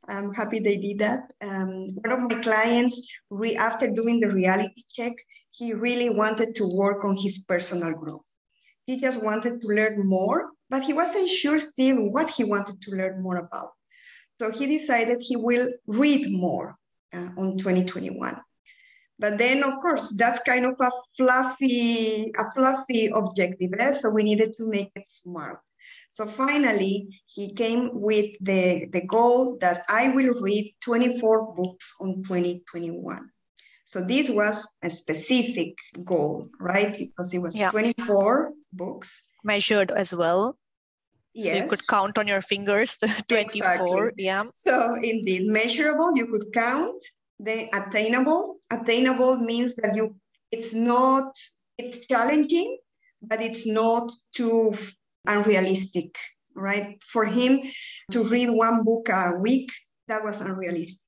I'm 0.07 0.33
happy 0.33 0.59
they 0.59 0.77
did 0.77 0.99
that. 0.99 1.31
Um, 1.41 1.95
one 2.03 2.11
of 2.11 2.31
my 2.31 2.41
clients, 2.41 3.07
re, 3.29 3.55
after 3.55 3.87
doing 3.87 4.19
the 4.19 4.31
reality 4.31 4.83
check, 4.91 5.13
he 5.51 5.73
really 5.73 6.09
wanted 6.09 6.55
to 6.55 6.67
work 6.67 7.05
on 7.05 7.15
his 7.15 7.39
personal 7.47 7.93
growth. 7.93 8.25
He 8.85 8.99
just 8.99 9.23
wanted 9.23 9.61
to 9.61 9.67
learn 9.67 10.05
more, 10.05 10.49
but 10.69 10.83
he 10.83 10.93
wasn't 10.93 11.29
sure 11.29 11.59
still 11.59 12.09
what 12.09 12.29
he 12.29 12.43
wanted 12.43 12.81
to 12.81 12.91
learn 12.91 13.21
more 13.21 13.37
about. 13.37 13.71
So 14.41 14.51
he 14.51 14.65
decided 14.65 15.19
he 15.21 15.37
will 15.37 15.69
read 15.87 16.31
more 16.31 16.75
uh, 17.13 17.29
on 17.37 17.57
2021. 17.57 18.41
But 19.19 19.37
then, 19.37 19.63
of 19.63 19.75
course, 19.81 20.15
that's 20.17 20.39
kind 20.39 20.65
of 20.65 20.75
a 20.81 20.91
fluffy, 21.17 22.31
a 22.37 22.51
fluffy 22.51 23.11
objective. 23.13 23.71
Eh? 23.79 23.91
So 23.91 24.09
we 24.09 24.23
needed 24.23 24.53
to 24.55 24.67
make 24.67 24.91
it 24.95 25.09
smart. 25.09 25.59
So 26.09 26.25
finally, 26.25 27.09
he 27.25 27.53
came 27.53 27.89
with 27.93 28.35
the, 28.39 28.87
the 28.91 29.05
goal 29.07 29.57
that 29.61 29.83
I 29.89 30.09
will 30.09 30.41
read 30.41 30.75
24 30.81 31.55
books 31.55 31.95
on 31.99 32.23
2021. 32.23 33.29
So 33.85 34.03
this 34.03 34.29
was 34.29 34.67
a 34.83 34.89
specific 34.89 35.75
goal, 36.03 36.49
right? 36.59 36.95
Because 36.97 37.33
it 37.33 37.39
was 37.39 37.59
yeah. 37.59 37.71
24 37.71 38.53
books. 38.71 39.29
Measured 39.43 39.91
as 39.91 40.15
well. 40.15 40.57
Yes. 41.33 41.57
So 41.57 41.63
you 41.63 41.69
could 41.69 41.87
count 41.87 42.17
on 42.17 42.27
your 42.27 42.41
fingers 42.41 42.97
the 42.97 43.07
24. 43.27 43.39
Exactly. 43.39 44.23
Yeah. 44.23 44.43
So 44.53 44.95
indeed, 44.95 45.47
measurable, 45.47 46.11
you 46.15 46.27
could 46.27 46.53
count. 46.53 47.01
The 47.39 47.69
attainable. 47.75 48.52
Attainable 48.71 49.39
means 49.39 49.75
that 49.75 49.95
you 49.95 50.15
it's 50.51 50.73
not 50.73 51.33
it's 51.77 52.05
challenging, 52.07 52.77
but 53.21 53.41
it's 53.41 53.65
not 53.65 54.11
too 54.35 54.73
unrealistic, 55.27 56.15
right? 56.55 57.01
For 57.03 57.25
him 57.25 57.61
to 58.11 58.23
read 58.23 58.49
one 58.49 58.83
book 58.83 59.09
a 59.09 59.37
week, 59.39 59.71
that 60.07 60.23
was 60.23 60.41
unrealistic. 60.41 61.01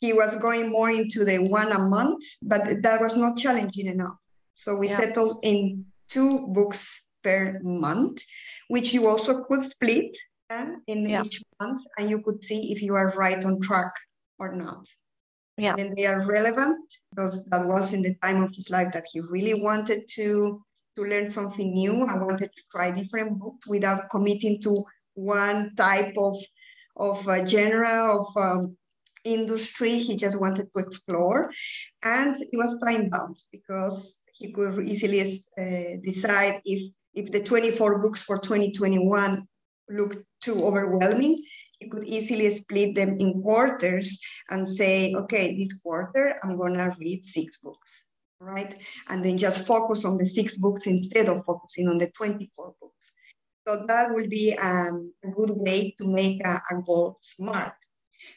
He 0.00 0.12
was 0.12 0.36
going 0.36 0.70
more 0.70 0.90
into 0.90 1.24
the 1.24 1.38
one 1.38 1.72
a 1.72 1.78
month, 1.78 2.22
but 2.42 2.82
that 2.82 3.00
was 3.00 3.16
not 3.16 3.36
challenging 3.36 3.86
enough. 3.86 4.16
So 4.54 4.76
we 4.76 4.88
yeah. 4.88 4.96
settled 4.96 5.40
in 5.42 5.84
two 6.08 6.46
books 6.48 7.02
per 7.22 7.60
month, 7.62 8.22
which 8.68 8.92
you 8.92 9.08
also 9.08 9.44
could 9.44 9.60
split 9.60 10.16
uh, 10.50 10.72
in 10.86 11.08
yeah. 11.08 11.24
each 11.24 11.42
month, 11.60 11.82
and 11.98 12.08
you 12.08 12.22
could 12.22 12.42
see 12.42 12.72
if 12.72 12.80
you 12.80 12.94
are 12.94 13.12
right 13.16 13.44
on 13.44 13.60
track 13.60 13.92
or 14.38 14.54
not. 14.54 14.86
Yeah. 15.58 15.74
And 15.76 15.96
they 15.96 16.06
are 16.06 16.24
relevant 16.24 16.78
because 17.10 17.44
that 17.46 17.66
was 17.66 17.92
in 17.92 18.02
the 18.02 18.14
time 18.22 18.44
of 18.44 18.54
his 18.54 18.70
life 18.70 18.92
that 18.92 19.06
he 19.12 19.20
really 19.20 19.60
wanted 19.60 20.04
to 20.14 20.62
to 20.96 21.02
learn 21.04 21.30
something 21.30 21.74
new. 21.74 22.04
I 22.06 22.16
wanted 22.16 22.50
to 22.54 22.62
try 22.72 22.90
different 22.92 23.38
books 23.38 23.66
without 23.66 24.08
committing 24.10 24.60
to 24.62 24.84
one 25.14 25.74
type 25.76 26.14
of 26.16 26.36
of 26.96 27.26
a 27.26 27.46
genre 27.46 28.20
of 28.20 28.26
um, 28.36 28.76
industry. 29.24 29.98
He 29.98 30.16
just 30.16 30.40
wanted 30.40 30.70
to 30.72 30.78
explore, 30.78 31.50
and 32.04 32.36
it 32.36 32.56
was 32.56 32.80
time 32.80 33.10
bound 33.10 33.42
because 33.50 34.22
he 34.34 34.52
could 34.52 34.78
easily 34.88 35.20
uh, 35.22 35.96
decide 36.04 36.62
if 36.64 36.92
if 37.14 37.32
the 37.32 37.42
24 37.42 37.98
books 37.98 38.22
for 38.22 38.38
2021 38.38 39.46
looked 39.90 40.22
too 40.40 40.64
overwhelming 40.64 41.36
he 41.78 41.88
could 41.88 42.04
easily 42.04 42.50
split 42.50 42.94
them 42.94 43.16
in 43.18 43.40
quarters 43.42 44.20
and 44.50 44.66
say 44.66 45.14
okay 45.14 45.56
this 45.56 45.78
quarter 45.78 46.38
i'm 46.42 46.56
to 46.74 46.94
read 46.98 47.24
six 47.24 47.58
books 47.58 48.04
right 48.40 48.78
and 49.08 49.24
then 49.24 49.36
just 49.38 49.66
focus 49.66 50.04
on 50.04 50.16
the 50.16 50.26
six 50.26 50.56
books 50.56 50.86
instead 50.86 51.28
of 51.28 51.44
focusing 51.44 51.88
on 51.88 51.98
the 51.98 52.10
24 52.10 52.74
books 52.80 53.12
so 53.66 53.84
that 53.86 54.14
would 54.14 54.30
be 54.30 54.56
um, 54.58 55.12
a 55.24 55.28
good 55.28 55.50
way 55.50 55.94
to 55.98 56.08
make 56.08 56.44
a, 56.46 56.60
a 56.70 56.82
goal 56.86 57.18
smart 57.22 57.72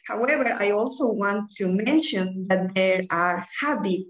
however 0.06 0.56
i 0.58 0.70
also 0.70 1.12
want 1.12 1.50
to 1.50 1.68
mention 1.68 2.46
that 2.48 2.74
there 2.74 3.02
are 3.10 3.44
habit 3.60 4.06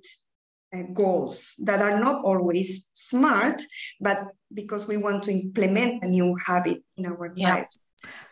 uh, 0.75 0.85
goals 0.95 1.55
that 1.65 1.83
are 1.83 2.01
not 2.01 2.25
always 2.25 2.89
smart, 2.95 3.63
but 4.01 4.29
because 4.55 4.89
we 4.89 4.97
want 4.97 5.23
to 5.23 5.31
implement 5.31 6.03
a 6.03 6.09
new 6.09 6.35
habit 6.47 6.83
in 6.97 7.05
our 7.05 7.31
yeah. 7.37 7.57
lives. 7.57 7.79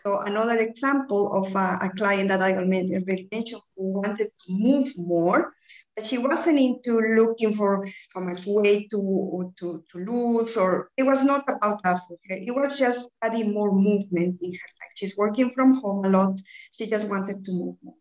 So 0.05 0.21
another 0.21 0.59
example 0.59 1.33
of 1.33 1.55
a, 1.55 1.79
a 1.83 1.91
client 1.97 2.29
that 2.31 2.41
I 2.41 2.55
already 2.55 3.29
mentioned 3.31 3.63
who 3.77 4.01
wanted 4.01 4.29
to 4.29 4.49
move 4.49 4.89
more, 4.97 5.53
but 5.95 6.07
she 6.07 6.19
wasn't 6.19 6.59
into 6.59 7.01
looking 7.17 7.55
for 7.55 7.87
how 8.15 8.23
much 8.23 8.45
weight 8.47 8.91
to, 8.91 9.53
to, 9.59 9.85
to 9.91 9.99
lose, 9.99 10.57
or 10.57 10.91
it 10.97 11.03
was 11.03 11.25
not 11.25 11.45
about 11.49 11.83
that 11.85 12.01
for 12.09 12.17
her. 12.29 12.37
It 12.37 12.55
was 12.55 12.79
just 12.79 13.11
adding 13.23 13.53
more 13.53 13.73
movement 13.73 14.39
in 14.41 14.53
her 14.53 14.71
life. 14.81 14.93
She's 14.97 15.17
working 15.17 15.51
from 15.51 15.81
home 15.81 16.05
a 16.05 16.09
lot. 16.09 16.41
She 16.73 16.87
just 16.87 17.09
wanted 17.09 17.45
to 17.45 17.53
move 17.53 17.77
more. 17.83 17.95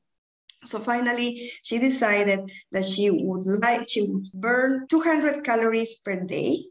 So 0.66 0.80
finally, 0.80 1.52
she 1.64 1.80
decided 1.80 2.40
that 2.72 2.86
she 2.86 3.10
would 3.10 3.48
like 3.62 3.88
she 3.90 4.02
would 4.10 4.26
burn 4.34 4.88
200 4.90 5.44
calories 5.44 5.96
per 6.04 6.20
day, 6.26 6.66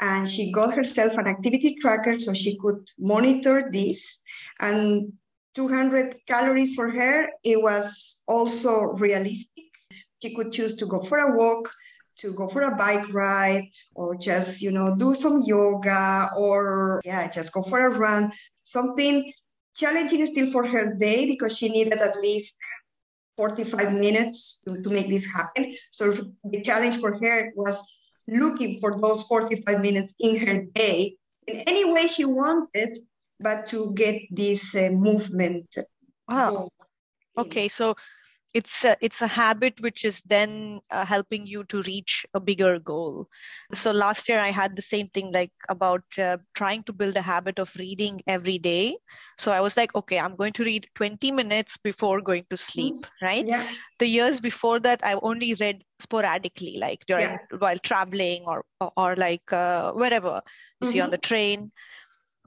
and 0.00 0.28
she 0.28 0.52
got 0.52 0.74
herself 0.74 1.14
an 1.14 1.26
activity 1.26 1.76
tracker 1.80 2.18
so 2.18 2.34
she 2.34 2.58
could 2.58 2.86
monitor 2.98 3.70
this. 3.72 4.22
And 4.60 5.12
200 5.54 6.16
calories 6.26 6.74
for 6.74 6.90
her, 6.90 7.28
it 7.42 7.60
was 7.62 8.22
also 8.26 8.94
realistic. 8.98 9.64
She 10.22 10.34
could 10.34 10.52
choose 10.52 10.76
to 10.76 10.86
go 10.86 11.02
for 11.02 11.18
a 11.18 11.36
walk, 11.36 11.70
to 12.18 12.32
go 12.32 12.48
for 12.48 12.62
a 12.62 12.76
bike 12.76 13.12
ride, 13.12 13.68
or 13.94 14.16
just 14.16 14.62
you 14.62 14.70
know 14.70 14.94
do 14.96 15.14
some 15.14 15.42
yoga, 15.44 16.30
or 16.36 17.00
yeah, 17.04 17.30
just 17.30 17.52
go 17.52 17.62
for 17.62 17.86
a 17.86 17.98
run. 17.98 18.32
Something 18.64 19.32
challenging 19.76 20.24
still 20.26 20.50
for 20.50 20.66
her 20.66 20.94
day 20.94 21.26
because 21.26 21.56
she 21.56 21.68
needed 21.68 21.98
at 21.98 22.18
least 22.20 22.56
45 23.36 23.94
minutes 23.94 24.62
to, 24.66 24.80
to 24.80 24.90
make 24.90 25.08
this 25.08 25.26
happen. 25.26 25.76
So 25.90 26.12
the 26.44 26.62
challenge 26.62 26.98
for 26.98 27.18
her 27.18 27.52
was 27.56 27.84
looking 28.28 28.80
for 28.80 28.98
those 29.00 29.24
45 29.24 29.80
minutes 29.80 30.14
in 30.20 30.46
her 30.46 30.64
day 30.74 31.16
in 31.46 31.56
any 31.66 31.84
way 31.84 32.06
she 32.06 32.24
wanted, 32.24 32.98
but 33.40 33.66
to 33.68 33.92
get 33.94 34.22
this 34.30 34.74
uh, 34.74 34.90
movement. 34.90 35.74
Wow. 36.28 36.70
Okay, 37.36 37.68
so 37.68 37.96
it's 38.54 38.84
a, 38.84 38.96
it's 39.00 39.20
a 39.20 39.26
habit 39.26 39.80
which 39.80 40.04
is 40.04 40.22
then 40.22 40.80
uh, 40.90 41.04
helping 41.04 41.44
you 41.44 41.64
to 41.64 41.82
reach 41.82 42.24
a 42.34 42.40
bigger 42.40 42.78
goal 42.78 43.28
so 43.72 43.90
last 43.90 44.28
year 44.28 44.38
i 44.38 44.50
had 44.50 44.76
the 44.76 44.82
same 44.82 45.08
thing 45.08 45.32
like 45.32 45.52
about 45.68 46.04
uh, 46.18 46.38
trying 46.54 46.82
to 46.84 46.92
build 46.92 47.16
a 47.16 47.20
habit 47.20 47.58
of 47.58 47.74
reading 47.76 48.20
every 48.26 48.58
day 48.58 48.96
so 49.36 49.50
i 49.50 49.60
was 49.60 49.76
like 49.76 49.94
okay 49.94 50.18
i'm 50.18 50.36
going 50.36 50.52
to 50.52 50.64
read 50.64 50.86
20 50.94 51.32
minutes 51.32 51.76
before 51.78 52.20
going 52.20 52.46
to 52.48 52.56
sleep 52.56 52.94
right 53.20 53.44
yeah. 53.44 53.66
the 53.98 54.06
years 54.06 54.40
before 54.40 54.78
that 54.78 55.00
i 55.04 55.14
only 55.22 55.54
read 55.54 55.82
sporadically 55.98 56.76
like 56.78 57.04
during 57.06 57.24
yeah. 57.24 57.58
while 57.58 57.78
traveling 57.78 58.44
or 58.46 58.64
or, 58.96 59.16
like 59.16 59.52
uh, 59.52 59.92
wherever 59.92 60.42
you 60.80 60.86
mm-hmm. 60.86 60.92
see 60.92 61.00
on 61.00 61.10
the 61.10 61.18
train 61.18 61.72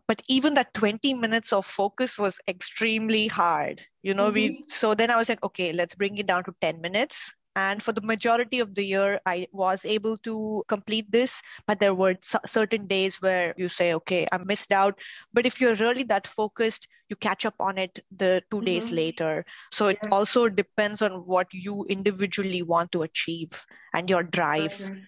but 0.07 0.21
even 0.27 0.53
that 0.55 0.73
20 0.73 1.13
minutes 1.13 1.53
of 1.53 1.65
focus 1.65 2.17
was 2.17 2.39
extremely 2.47 3.27
hard 3.27 3.81
you 4.01 4.13
know 4.13 4.27
mm-hmm. 4.27 4.57
we 4.57 4.63
so 4.65 4.93
then 4.93 5.11
i 5.11 5.15
was 5.15 5.29
like 5.29 5.43
okay 5.43 5.73
let's 5.73 5.95
bring 5.95 6.17
it 6.17 6.27
down 6.27 6.43
to 6.43 6.53
10 6.61 6.81
minutes 6.81 7.33
and 7.55 7.81
for 7.81 7.91
the 7.91 8.01
majority 8.01 8.59
of 8.59 8.73
the 8.75 8.83
year 8.83 9.19
i 9.25 9.47
was 9.51 9.83
able 9.83 10.15
to 10.17 10.63
complete 10.67 11.11
this 11.11 11.41
but 11.65 11.79
there 11.79 11.95
were 11.95 12.15
certain 12.45 12.85
days 12.85 13.19
where 13.21 13.53
you 13.57 13.67
say 13.67 13.93
okay 13.95 14.27
i 14.31 14.37
missed 14.37 14.71
out 14.71 14.99
but 15.33 15.45
if 15.45 15.59
you're 15.59 15.75
really 15.75 16.03
that 16.03 16.27
focused 16.27 16.87
you 17.09 17.15
catch 17.15 17.45
up 17.45 17.55
on 17.59 17.77
it 17.77 17.99
the 18.15 18.43
2 18.51 18.57
mm-hmm. 18.57 18.65
days 18.65 18.91
later 18.91 19.43
so 19.71 19.87
it 19.87 19.97
also 20.11 20.47
depends 20.47 21.01
on 21.01 21.25
what 21.25 21.47
you 21.51 21.85
individually 21.89 22.61
want 22.61 22.91
to 22.91 23.01
achieve 23.01 23.65
and 23.93 24.09
your 24.09 24.23
drive 24.23 24.79
okay. 24.79 25.01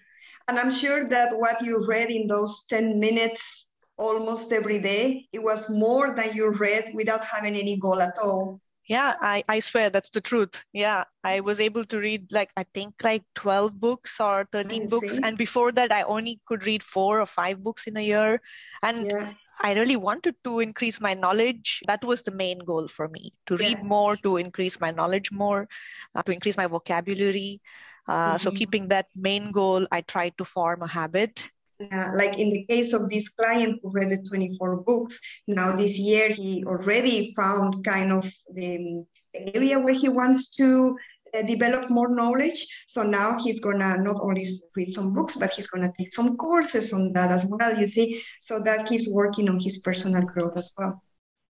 and 0.48 0.60
i'm 0.60 0.72
sure 0.72 1.08
that 1.08 1.38
what 1.38 1.62
you 1.62 1.86
read 1.88 2.10
in 2.10 2.28
those 2.28 2.66
10 2.66 3.00
minutes 3.00 3.69
almost 4.00 4.52
every 4.52 4.80
day. 4.80 5.28
It 5.32 5.44
was 5.44 5.70
more 5.70 6.16
than 6.16 6.34
you 6.34 6.52
read 6.54 6.92
without 6.96 7.24
having 7.24 7.56
any 7.56 7.78
goal 7.78 8.02
at 8.02 8.18
all. 8.24 8.62
Yeah, 8.88 9.14
I, 9.22 9.44
I 9.48 9.60
swear 9.60 9.92
that's 9.92 10.10
the 10.10 10.22
truth. 10.22 10.64
Yeah, 10.74 11.04
I 11.24 11.42
was 11.42 11.60
able 11.60 11.86
to 11.86 12.00
read 12.00 12.26
like, 12.32 12.50
I 12.58 12.66
think 12.74 12.96
like 13.04 13.22
12 13.36 13.80
books 13.80 14.20
or 14.20 14.46
13 14.52 14.90
books. 14.90 15.20
And 15.22 15.38
before 15.38 15.72
that, 15.74 15.92
I 15.92 16.02
only 16.04 16.42
could 16.48 16.66
read 16.66 16.82
four 16.82 17.22
or 17.22 17.28
five 17.28 17.62
books 17.62 17.86
in 17.86 17.98
a 17.98 18.02
year. 18.02 18.42
And 18.82 19.06
yeah. 19.06 19.34
I 19.62 19.76
really 19.76 19.96
wanted 19.96 20.36
to 20.44 20.60
increase 20.60 21.00
my 21.00 21.14
knowledge. 21.14 21.82
That 21.86 22.04
was 22.04 22.24
the 22.24 22.32
main 22.32 22.58
goal 22.60 22.88
for 22.88 23.10
me 23.10 23.34
to 23.46 23.58
read 23.58 23.78
yeah. 23.78 23.84
more, 23.84 24.16
to 24.18 24.38
increase 24.38 24.80
my 24.80 24.90
knowledge 24.90 25.32
more, 25.32 25.68
uh, 26.16 26.24
to 26.24 26.32
increase 26.32 26.58
my 26.58 26.66
vocabulary. 26.66 27.62
Uh, 28.08 28.30
mm-hmm. 28.30 28.38
So, 28.38 28.50
keeping 28.50 28.88
that 28.88 29.06
main 29.16 29.52
goal, 29.52 29.86
I 29.92 30.02
tried 30.02 30.36
to 30.40 30.46
form 30.46 30.82
a 30.82 30.88
habit. 30.88 31.48
Uh, 31.80 32.12
like 32.14 32.38
in 32.38 32.52
the 32.52 32.66
case 32.66 32.92
of 32.92 33.10
this 33.10 33.30
client 33.30 33.80
who 33.82 33.90
read 33.92 34.10
the 34.10 34.22
24 34.28 34.82
books, 34.82 35.20
now 35.48 35.76
this 35.76 35.98
year 35.98 36.30
he 36.30 36.64
already 36.66 37.34
found 37.38 37.84
kind 37.86 38.12
of 38.12 38.24
the, 38.54 39.06
the 39.34 39.56
area 39.56 39.80
where 39.80 39.94
he 39.94 40.10
wants 40.10 40.50
to 40.50 40.98
uh, 41.34 41.42
develop 41.44 41.90
more 41.90 42.14
knowledge. 42.14 42.68
So 42.88 43.04
now 43.04 43.38
he's 43.40 43.60
gonna 43.60 43.98
not 43.98 44.18
only 44.22 44.48
read 44.76 44.90
some 44.90 45.14
books, 45.14 45.38
but 45.38 45.52
he's 45.52 45.68
gonna 45.68 45.92
take 45.98 46.14
some 46.14 46.36
courses 46.36 46.92
on 46.92 47.14
that 47.14 47.32
as 47.32 47.46
well. 47.48 47.80
You 47.80 47.88
see, 47.88 48.22
so 48.42 48.60
that 48.62 48.88
keeps 48.88 49.08
working 49.10 49.48
on 49.48 49.60
his 49.60 49.80
personal 49.80 50.24
growth 50.24 50.58
as 50.58 50.74
well. 50.78 51.02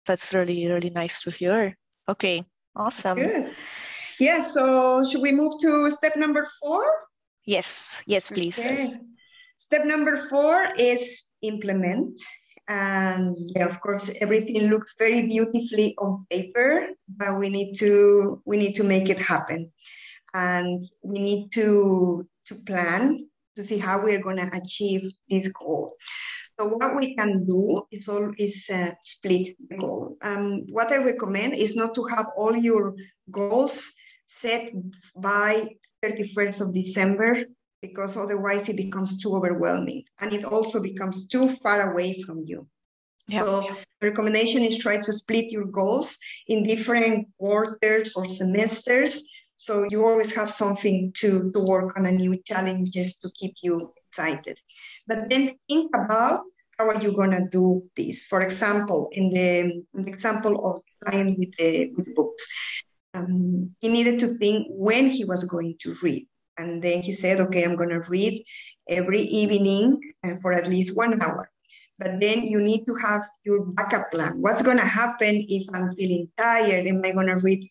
That's 0.05 0.33
really 0.33 0.67
really 0.69 0.91
nice 0.91 1.23
to 1.23 1.31
hear. 1.31 1.75
Okay, 2.07 2.43
awesome. 2.75 3.17
Good. 3.17 3.53
Yeah. 4.19 4.41
So 4.41 5.07
should 5.09 5.21
we 5.21 5.31
move 5.31 5.53
to 5.61 5.89
step 5.89 6.15
number 6.17 6.47
four? 6.61 6.83
Yes. 7.45 8.03
Yes, 8.05 8.29
please. 8.29 8.59
Okay. 8.59 8.93
Step 9.59 9.85
number 9.85 10.15
four 10.15 10.67
is 10.79 11.25
implement. 11.41 12.17
And 12.69 13.35
yeah, 13.55 13.65
of 13.65 13.81
course, 13.81 14.09
everything 14.21 14.69
looks 14.69 14.95
very 14.97 15.27
beautifully 15.27 15.95
on 15.97 16.25
paper, 16.29 16.87
but 17.09 17.37
we 17.37 17.49
need 17.49 17.73
to 17.79 18.41
we 18.45 18.55
need 18.55 18.73
to 18.75 18.83
make 18.83 19.09
it 19.09 19.19
happen, 19.19 19.69
and 20.33 20.85
we 21.03 21.19
need 21.19 21.51
to 21.53 22.25
to 22.45 22.55
plan 22.65 23.27
to 23.57 23.63
see 23.63 23.77
how 23.77 24.01
we're 24.01 24.23
going 24.23 24.37
to 24.37 24.49
achieve 24.55 25.11
this 25.29 25.51
goal. 25.51 25.93
So 26.57 26.67
what 26.67 26.95
we 26.95 27.15
can 27.15 27.45
do 27.45 27.83
is 27.91 28.07
all 28.07 28.31
is 28.37 28.69
uh, 28.71 28.91
split 29.01 29.57
the 29.69 29.77
goal. 29.77 30.15
Um, 30.21 30.67
what 30.69 30.93
I 30.93 31.03
recommend 31.03 31.53
is 31.55 31.75
not 31.75 31.93
to 31.95 32.05
have 32.05 32.27
all 32.37 32.55
your 32.55 32.95
goals 33.29 33.91
set 34.25 34.71
by 35.17 35.67
31st 36.05 36.61
of 36.61 36.73
December 36.73 37.43
because 37.81 38.17
otherwise 38.17 38.69
it 38.69 38.77
becomes 38.77 39.21
too 39.21 39.35
overwhelming 39.35 40.03
and 40.19 40.33
it 40.33 40.43
also 40.43 40.81
becomes 40.81 41.27
too 41.27 41.47
far 41.47 41.91
away 41.91 42.21
from 42.25 42.41
you. 42.43 42.67
So 43.29 43.61
the 44.01 44.07
recommendation 44.09 44.63
is 44.63 44.77
try 44.79 44.97
to 44.97 45.13
split 45.13 45.51
your 45.51 45.65
goals 45.65 46.17
in 46.47 46.65
different 46.65 47.27
quarters 47.37 48.15
or 48.15 48.27
semesters. 48.27 49.27
So 49.55 49.85
you 49.89 50.03
always 50.03 50.33
have 50.35 50.49
something 50.49 51.11
to, 51.17 51.51
to 51.51 51.59
work 51.59 51.97
on 51.97 52.05
and 52.05 52.17
new 52.17 52.37
challenges 52.45 53.17
to 53.17 53.29
keep 53.39 53.53
you 53.61 53.93
excited. 54.07 54.57
But 55.07 55.29
then 55.29 55.55
think 55.67 55.95
about 55.95 56.41
how 56.77 56.87
are 56.87 57.01
you 57.01 57.11
going 57.11 57.31
to 57.31 57.47
do 57.51 57.83
this? 57.95 58.25
For 58.25 58.41
example, 58.41 59.09
in 59.11 59.31
the, 59.31 59.83
in 59.93 60.05
the 60.05 60.11
example 60.11 60.65
of 60.65 60.81
the 60.81 61.11
client 61.11 61.37
with 61.37 61.51
the 61.57 61.93
with 61.95 62.15
books, 62.15 62.47
um, 63.13 63.67
he 63.81 63.89
needed 63.89 64.19
to 64.21 64.27
think 64.27 64.67
when 64.69 65.09
he 65.09 65.25
was 65.25 65.43
going 65.43 65.75
to 65.81 65.95
read. 66.01 66.25
And 66.59 66.83
then 66.83 67.01
he 67.01 67.13
said, 67.13 67.39
okay, 67.39 67.63
I'm 67.63 67.77
going 67.77 67.95
to 67.95 68.03
read 68.09 68.43
every 68.89 69.21
evening 69.21 69.95
uh, 70.25 70.35
for 70.41 70.51
at 70.51 70.67
least 70.67 70.97
one 70.97 71.21
hour. 71.23 71.49
But 71.97 72.19
then 72.19 72.43
you 72.43 72.59
need 72.61 72.85
to 72.87 72.95
have 72.95 73.21
your 73.45 73.65
backup 73.65 74.11
plan. 74.11 74.41
What's 74.41 74.61
going 74.61 74.77
to 74.77 74.85
happen 74.85 75.45
if 75.47 75.63
I'm 75.73 75.95
feeling 75.95 76.27
tired? 76.37 76.85
Am 76.85 77.01
I 77.03 77.11
going 77.11 77.27
to 77.27 77.39
read 77.39 77.63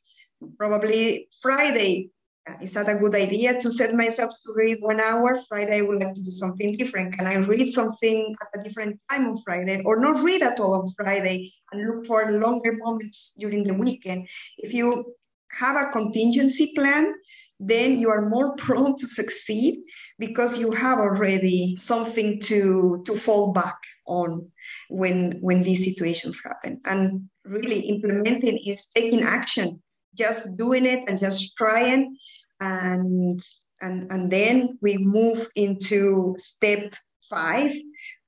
probably 0.57 1.29
Friday? 1.43 2.11
Uh, 2.49 2.55
is 2.63 2.73
that 2.75 2.89
a 2.89 2.99
good 2.99 3.15
idea 3.15 3.61
to 3.61 3.71
set 3.71 3.95
myself 3.95 4.31
to 4.45 4.53
read 4.57 4.79
one 4.81 5.01
hour? 5.01 5.39
Friday, 5.49 5.79
I 5.79 5.83
would 5.83 6.01
like 6.01 6.15
to 6.15 6.25
do 6.25 6.31
something 6.31 6.77
different. 6.77 7.17
Can 7.17 7.27
I 7.27 7.37
read 7.37 7.69
something 7.69 8.35
at 8.41 8.61
a 8.61 8.65
different 8.65 8.99
time 9.11 9.29
on 9.29 9.43
Friday 9.45 9.83
or 9.85 10.01
not 10.01 10.23
read 10.25 10.43
at 10.43 10.61
all 10.61 10.75
on 10.81 10.89
Friday 10.97 11.53
and 11.73 11.89
look 11.89 12.07
for 12.07 12.31
longer 12.33 12.73
moments 12.73 13.35
during 13.39 13.65
the 13.65 13.75
weekend? 13.75 14.29
If 14.57 14.73
you 14.73 15.15
have 15.53 15.77
a 15.77 15.91
contingency 15.91 16.73
plan, 16.77 17.15
then 17.61 17.99
you 17.99 18.11
are 18.11 18.29
more 18.29 18.55
prone 18.59 18.97
to 18.97 19.07
succeed 19.07 19.81
because 20.19 20.59
you 20.59 20.73
have 20.73 20.99
already 20.99 21.77
something 21.79 22.41
to 22.41 23.03
to 23.07 23.15
fall 23.15 23.53
back 23.53 23.77
on 24.07 24.51
when 24.89 25.39
when 25.41 25.63
these 25.63 25.85
situations 25.85 26.41
happen. 26.45 26.81
And 26.85 27.29
really 27.45 27.81
implementing 27.81 28.59
is 28.67 28.89
taking 28.89 29.23
action 29.23 29.83
just 30.15 30.59
doing 30.59 30.85
it 30.85 31.09
and 31.09 31.19
just 31.19 31.57
trying. 31.57 32.17
And 32.61 33.41
and 33.81 34.11
and 34.13 34.31
then 34.31 34.79
we 34.83 34.99
move 34.99 35.49
into 35.55 36.35
step 36.37 36.95
five 37.31 37.73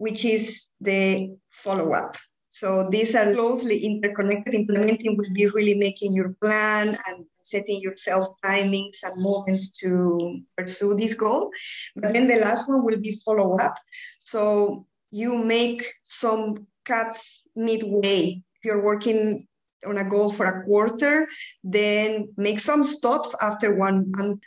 which 0.00 0.24
is 0.24 0.68
the 0.80 1.36
follow-up. 1.50 2.16
So 2.48 2.88
these 2.90 3.14
are 3.14 3.34
closely 3.34 3.84
interconnected. 3.84 4.54
Implementing 4.54 5.16
will 5.16 5.30
be 5.34 5.46
really 5.46 5.74
making 5.74 6.14
your 6.14 6.30
plan 6.42 6.96
and 7.06 7.26
setting 7.50 7.80
yourself 7.80 8.36
timings 8.44 9.02
and 9.02 9.22
moments 9.22 9.70
to 9.80 10.40
pursue 10.56 10.94
this 10.94 11.14
goal. 11.14 11.50
But 11.96 12.14
then 12.14 12.26
the 12.26 12.36
last 12.36 12.68
one 12.68 12.84
will 12.84 12.98
be 12.98 13.20
follow 13.24 13.56
up. 13.58 13.74
So 14.18 14.86
you 15.10 15.36
make 15.36 15.92
some 16.02 16.66
cuts 16.84 17.48
midway. 17.56 18.42
If 18.56 18.64
you're 18.64 18.82
working 18.82 19.46
on 19.86 19.98
a 19.98 20.08
goal 20.08 20.30
for 20.30 20.46
a 20.46 20.64
quarter, 20.64 21.26
then 21.64 22.32
make 22.36 22.60
some 22.60 22.84
stops 22.84 23.34
after 23.42 23.74
one 23.74 24.10
month, 24.10 24.42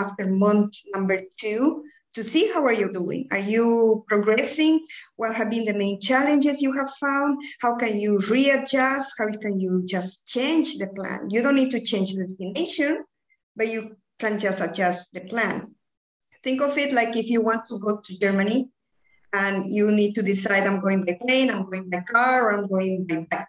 after 0.00 0.26
month 0.26 0.74
number 0.94 1.22
two 1.36 1.84
to 2.14 2.22
see 2.22 2.50
how 2.52 2.64
are 2.64 2.72
you 2.72 2.92
doing. 2.92 3.26
Are 3.30 3.38
you 3.38 4.04
progressing? 4.08 4.86
What 5.16 5.34
have 5.34 5.50
been 5.50 5.64
the 5.64 5.74
main 5.74 6.00
challenges 6.00 6.62
you 6.62 6.72
have 6.72 6.90
found? 7.00 7.42
How 7.60 7.76
can 7.76 7.98
you 7.98 8.18
readjust? 8.30 9.14
How 9.18 9.26
can 9.26 9.58
you 9.58 9.82
just 9.84 10.26
change 10.26 10.78
the 10.78 10.88
plan? 10.88 11.28
You 11.30 11.42
don't 11.42 11.56
need 11.56 11.72
to 11.72 11.80
change 11.80 12.12
the 12.14 12.26
destination 12.26 13.04
but 13.56 13.68
you 13.68 13.96
can 14.18 14.38
just 14.38 14.60
adjust 14.60 15.12
the 15.12 15.20
plan. 15.22 15.74
Think 16.42 16.60
of 16.60 16.76
it 16.76 16.92
like 16.92 17.16
if 17.16 17.26
you 17.26 17.42
want 17.42 17.62
to 17.68 17.78
go 17.78 18.00
to 18.04 18.18
germany 18.18 18.70
and 19.32 19.72
you 19.72 19.90
need 19.90 20.14
to 20.14 20.22
decide 20.22 20.64
i'm 20.66 20.80
going 20.80 21.04
by 21.04 21.18
plane 21.26 21.50
i'm 21.50 21.64
going 21.64 21.88
by 21.88 22.00
car 22.00 22.44
or 22.44 22.58
i'm 22.58 22.68
going 22.68 23.06
by 23.08 23.26
bike. 23.30 23.46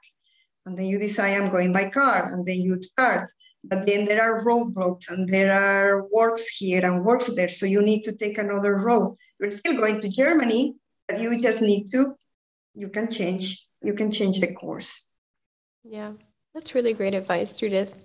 And 0.66 0.78
then 0.78 0.86
you 0.86 0.98
decide 0.98 1.42
i'm 1.42 1.52
going 1.52 1.74
by 1.74 1.90
car 1.90 2.32
and 2.32 2.46
then 2.46 2.58
you 2.58 2.82
start 2.82 3.32
but 3.68 3.86
then 3.86 4.06
there 4.06 4.22
are 4.22 4.44
roadblocks 4.44 5.10
and 5.10 5.32
there 5.34 5.54
are 5.54 6.08
works 6.12 6.48
here 6.48 6.84
and 6.84 7.04
works 7.04 7.34
there. 7.36 7.50
So 7.50 7.66
you 7.66 7.82
need 7.82 8.04
to 8.04 8.16
take 8.16 8.38
another 8.38 8.76
road. 8.76 9.16
You're 9.40 9.52
still 9.52 9.78
going 9.78 10.02
to 10.02 10.10
Germany, 10.10 10.76
but 11.08 11.20
you 11.20 11.42
just 11.42 11.62
need 11.62 11.86
to, 11.92 12.16
you 12.74 12.90
can 12.90 13.12
change, 13.12 13.66
you 13.82 13.94
can 13.94 14.12
change 14.12 14.40
the 14.40 14.54
course. 14.54 15.06
Yeah, 15.84 16.12
that's 16.54 16.76
really 16.76 16.94
great 16.94 17.14
advice, 17.14 17.58
Judith. 17.58 17.96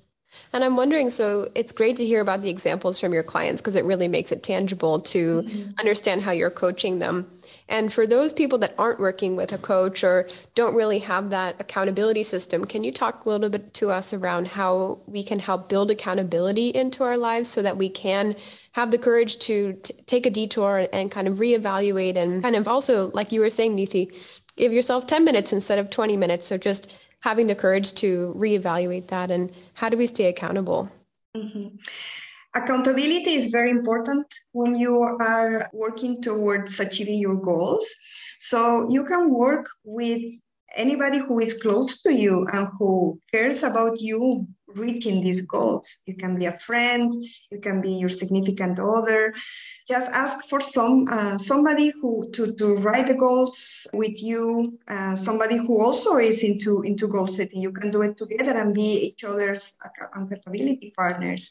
And 0.52 0.62
I'm 0.62 0.76
wondering 0.76 1.10
so 1.10 1.50
it's 1.54 1.72
great 1.72 1.96
to 1.96 2.06
hear 2.06 2.20
about 2.20 2.42
the 2.42 2.50
examples 2.50 3.00
from 3.00 3.12
your 3.12 3.22
clients 3.22 3.60
because 3.60 3.76
it 3.76 3.84
really 3.84 4.08
makes 4.08 4.30
it 4.30 4.42
tangible 4.42 5.00
to 5.00 5.42
mm-hmm. 5.42 5.70
understand 5.78 6.22
how 6.22 6.30
you're 6.30 6.50
coaching 6.50 6.98
them. 6.98 7.30
And 7.70 7.92
for 7.92 8.04
those 8.04 8.32
people 8.32 8.58
that 8.58 8.74
aren't 8.76 8.98
working 8.98 9.36
with 9.36 9.52
a 9.52 9.58
coach 9.58 10.02
or 10.02 10.26
don't 10.56 10.74
really 10.74 10.98
have 10.98 11.30
that 11.30 11.54
accountability 11.60 12.24
system, 12.24 12.64
can 12.64 12.82
you 12.82 12.90
talk 12.90 13.24
a 13.24 13.28
little 13.28 13.48
bit 13.48 13.72
to 13.74 13.90
us 13.90 14.12
around 14.12 14.48
how 14.48 14.98
we 15.06 15.22
can 15.22 15.38
help 15.38 15.68
build 15.68 15.88
accountability 15.88 16.70
into 16.70 17.04
our 17.04 17.16
lives 17.16 17.48
so 17.48 17.62
that 17.62 17.76
we 17.76 17.88
can 17.88 18.34
have 18.72 18.90
the 18.90 18.98
courage 18.98 19.38
to 19.38 19.74
t- 19.84 19.94
take 20.06 20.26
a 20.26 20.30
detour 20.30 20.88
and 20.92 21.12
kind 21.12 21.28
of 21.28 21.36
reevaluate 21.38 22.16
and 22.16 22.42
kind 22.42 22.56
of 22.56 22.66
also, 22.66 23.12
like 23.14 23.30
you 23.30 23.40
were 23.40 23.50
saying, 23.50 23.76
Neeti, 23.76 24.12
give 24.56 24.72
yourself 24.72 25.06
10 25.06 25.24
minutes 25.24 25.52
instead 25.52 25.78
of 25.78 25.90
20 25.90 26.16
minutes. 26.16 26.46
So 26.46 26.58
just 26.58 26.92
having 27.20 27.46
the 27.46 27.54
courage 27.54 27.94
to 27.94 28.34
reevaluate 28.36 29.08
that 29.08 29.30
and 29.30 29.52
how 29.74 29.88
do 29.88 29.96
we 29.96 30.08
stay 30.08 30.26
accountable? 30.26 30.90
Mm-hmm. 31.36 31.76
Accountability 32.54 33.34
is 33.34 33.48
very 33.48 33.70
important 33.70 34.26
when 34.52 34.74
you 34.74 35.02
are 35.02 35.68
working 35.72 36.20
towards 36.20 36.80
achieving 36.80 37.18
your 37.18 37.36
goals. 37.36 37.94
So 38.40 38.88
you 38.90 39.04
can 39.04 39.32
work 39.32 39.68
with 39.84 40.22
anybody 40.76 41.18
who 41.18 41.40
is 41.40 41.60
close 41.60 42.02
to 42.02 42.12
you 42.12 42.46
and 42.52 42.68
who 42.78 43.20
cares 43.32 43.62
about 43.62 44.00
you 44.00 44.46
reaching 44.74 45.22
these 45.22 45.42
goals. 45.42 46.00
It 46.06 46.18
can 46.18 46.38
be 46.38 46.46
a 46.46 46.58
friend, 46.58 47.12
it 47.50 47.62
can 47.62 47.80
be 47.80 47.92
your 47.92 48.08
significant 48.08 48.78
other. 48.78 49.34
Just 49.86 50.10
ask 50.10 50.48
for 50.48 50.60
some 50.60 51.06
uh, 51.10 51.38
somebody 51.38 51.92
who 52.00 52.30
to, 52.32 52.54
to 52.54 52.76
write 52.76 53.08
the 53.08 53.16
goals 53.16 53.86
with 53.92 54.22
you. 54.22 54.78
Uh, 54.86 55.16
somebody 55.16 55.56
who 55.56 55.82
also 55.82 56.16
is 56.16 56.42
into 56.42 56.82
into 56.82 57.08
goal 57.08 57.26
setting. 57.26 57.60
You 57.60 57.72
can 57.72 57.90
do 57.90 58.02
it 58.02 58.16
together 58.16 58.56
and 58.56 58.74
be 58.74 59.08
each 59.08 59.24
other's 59.24 59.76
accountability 59.84 60.92
partners. 60.96 61.50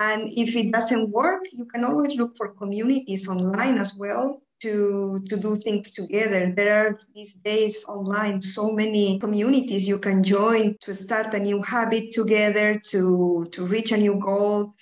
And 0.00 0.32
if 0.34 0.56
it 0.56 0.72
doesn't 0.72 1.10
work, 1.10 1.42
you 1.52 1.66
can 1.66 1.84
always 1.84 2.16
look 2.16 2.36
for 2.36 2.48
communities 2.48 3.28
online 3.28 3.78
as 3.78 3.94
well 3.94 4.42
to, 4.62 5.20
to 5.28 5.36
do 5.36 5.56
things 5.56 5.92
together. 5.92 6.52
There 6.56 6.86
are 6.86 6.98
these 7.14 7.34
days 7.34 7.84
online 7.88 8.40
so 8.40 8.70
many 8.70 9.18
communities 9.18 9.86
you 9.86 9.98
can 9.98 10.22
join 10.22 10.76
to 10.80 10.94
start 10.94 11.34
a 11.34 11.38
new 11.38 11.60
habit 11.62 12.12
together, 12.12 12.80
to, 12.90 13.48
to 13.52 13.66
reach 13.66 13.92
a 13.92 13.96
new 13.96 14.18
goal. 14.18 14.74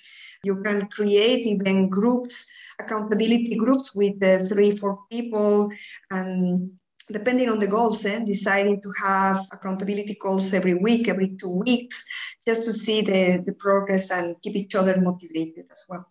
You 0.43 0.61
can 0.63 0.87
create 0.87 1.45
even 1.45 1.89
groups, 1.89 2.45
accountability 2.79 3.55
groups 3.55 3.95
with 3.95 4.23
uh, 4.23 4.45
three, 4.45 4.77
four 4.77 4.99
people, 5.11 5.69
and 6.09 6.71
depending 7.11 7.49
on 7.49 7.59
the 7.59 7.67
goals, 7.67 8.05
eh, 8.05 8.19
deciding 8.19 8.81
to 8.81 8.91
have 9.03 9.45
accountability 9.51 10.15
calls 10.15 10.53
every 10.53 10.73
week, 10.73 11.07
every 11.07 11.35
two 11.39 11.61
weeks, 11.65 12.05
just 12.47 12.63
to 12.65 12.73
see 12.73 13.01
the, 13.01 13.43
the 13.45 13.53
progress 13.53 14.11
and 14.11 14.35
keep 14.41 14.55
each 14.55 14.75
other 14.75 14.99
motivated 14.99 15.65
as 15.71 15.85
well. 15.89 16.05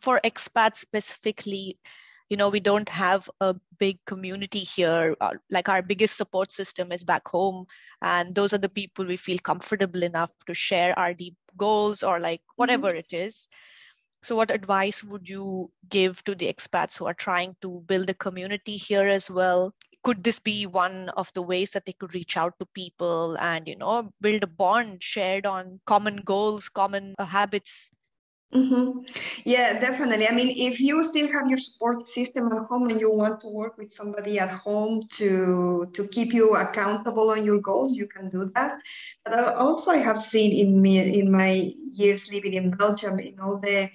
For 0.00 0.20
expats 0.24 0.78
specifically, 0.78 1.78
you 2.30 2.36
know 2.36 2.48
we 2.48 2.60
don't 2.60 2.88
have 2.88 3.28
a 3.40 3.54
big 3.78 3.98
community 4.06 4.60
here 4.60 5.14
uh, 5.20 5.34
like 5.50 5.68
our 5.68 5.82
biggest 5.82 6.16
support 6.16 6.52
system 6.52 6.90
is 6.90 7.04
back 7.04 7.26
home 7.28 7.66
and 8.02 8.34
those 8.34 8.52
are 8.52 8.58
the 8.58 8.68
people 8.68 9.04
we 9.04 9.16
feel 9.16 9.38
comfortable 9.38 10.02
enough 10.02 10.32
to 10.46 10.54
share 10.54 10.98
our 10.98 11.12
deep 11.12 11.36
goals 11.56 12.02
or 12.02 12.18
like 12.18 12.40
whatever 12.56 12.88
mm-hmm. 12.88 12.98
it 12.98 13.12
is 13.12 13.48
so 14.22 14.34
what 14.34 14.50
advice 14.50 15.04
would 15.04 15.28
you 15.28 15.70
give 15.90 16.24
to 16.24 16.34
the 16.34 16.50
expats 16.50 16.96
who 16.96 17.04
are 17.06 17.14
trying 17.14 17.54
to 17.60 17.82
build 17.86 18.08
a 18.08 18.14
community 18.14 18.76
here 18.76 19.06
as 19.06 19.30
well 19.30 19.74
could 20.04 20.22
this 20.22 20.38
be 20.38 20.66
one 20.66 21.08
of 21.10 21.32
the 21.34 21.42
ways 21.42 21.72
that 21.72 21.86
they 21.86 21.92
could 21.92 22.14
reach 22.14 22.36
out 22.36 22.54
to 22.58 22.66
people 22.74 23.36
and 23.38 23.66
you 23.66 23.76
know 23.76 24.12
build 24.20 24.42
a 24.42 24.46
bond 24.46 25.02
shared 25.02 25.46
on 25.46 25.80
common 25.86 26.16
goals 26.16 26.68
common 26.68 27.14
uh, 27.18 27.24
habits 27.24 27.90
Mm-hmm. 28.54 29.00
Yeah, 29.44 29.80
definitely. 29.80 30.28
I 30.28 30.32
mean, 30.32 30.54
if 30.56 30.78
you 30.78 31.02
still 31.02 31.26
have 31.32 31.48
your 31.48 31.58
support 31.58 32.06
system 32.06 32.46
at 32.52 32.66
home 32.68 32.88
and 32.88 33.00
you 33.00 33.10
want 33.10 33.40
to 33.40 33.48
work 33.48 33.76
with 33.76 33.90
somebody 33.90 34.38
at 34.38 34.50
home 34.50 35.02
to 35.18 35.90
to 35.92 36.06
keep 36.08 36.32
you 36.32 36.54
accountable 36.54 37.30
on 37.30 37.44
your 37.44 37.60
goals, 37.60 37.96
you 37.96 38.06
can 38.06 38.28
do 38.30 38.52
that. 38.54 38.78
But 39.24 39.56
also, 39.56 39.90
I 39.90 39.96
have 39.96 40.20
seen 40.20 40.52
in 40.52 40.80
me 40.80 41.18
in 41.18 41.32
my 41.32 41.72
years 41.74 42.32
living 42.32 42.54
in 42.54 42.70
Belgium, 42.70 43.18
in 43.18 43.40
all 43.40 43.58
the 43.58 43.90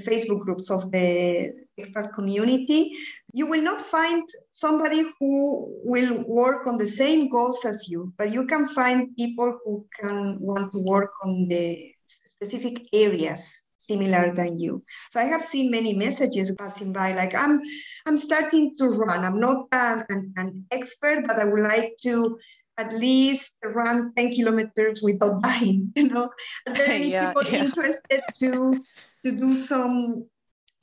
Facebook 0.00 0.40
groups 0.40 0.68
of 0.68 0.90
the 0.90 1.52
expat 1.78 2.12
community, 2.12 2.96
you 3.32 3.46
will 3.46 3.62
not 3.62 3.80
find 3.80 4.28
somebody 4.50 5.04
who 5.18 5.80
will 5.84 6.22
work 6.26 6.66
on 6.66 6.76
the 6.76 6.86
same 6.86 7.30
goals 7.30 7.64
as 7.64 7.88
you, 7.88 8.12
but 8.18 8.30
you 8.30 8.46
can 8.46 8.68
find 8.68 9.16
people 9.16 9.58
who 9.64 9.86
can 9.98 10.38
want 10.40 10.70
to 10.72 10.84
work 10.84 11.12
on 11.24 11.48
the 11.48 11.92
specific 12.06 12.86
areas 12.92 13.64
similar 13.78 14.32
than 14.34 14.60
you. 14.60 14.82
So 15.12 15.20
I 15.20 15.24
have 15.24 15.44
seen 15.44 15.70
many 15.70 15.92
messages 15.94 16.54
passing 16.58 16.92
by 16.92 17.12
like 17.12 17.34
I'm 17.34 17.60
I'm 18.06 18.16
starting 18.16 18.76
to 18.78 18.88
run. 18.88 19.24
I'm 19.24 19.40
not 19.40 19.66
an, 19.72 20.04
an, 20.08 20.32
an 20.36 20.64
expert, 20.70 21.24
but 21.26 21.38
I 21.38 21.44
would 21.44 21.62
like 21.62 21.96
to 22.02 22.38
at 22.78 22.92
least 22.94 23.56
run 23.64 24.12
10 24.16 24.34
kilometers 24.34 25.00
without 25.02 25.42
dying, 25.48 25.92
you 25.96 26.08
know. 26.08 26.30
Are 26.66 26.74
there 26.74 26.88
any 26.88 27.10
yeah, 27.12 27.32
people 27.32 27.50
yeah. 27.50 27.64
interested 27.64 28.22
to 28.40 28.80
to 29.24 29.30
do 29.30 29.54
some 29.54 30.26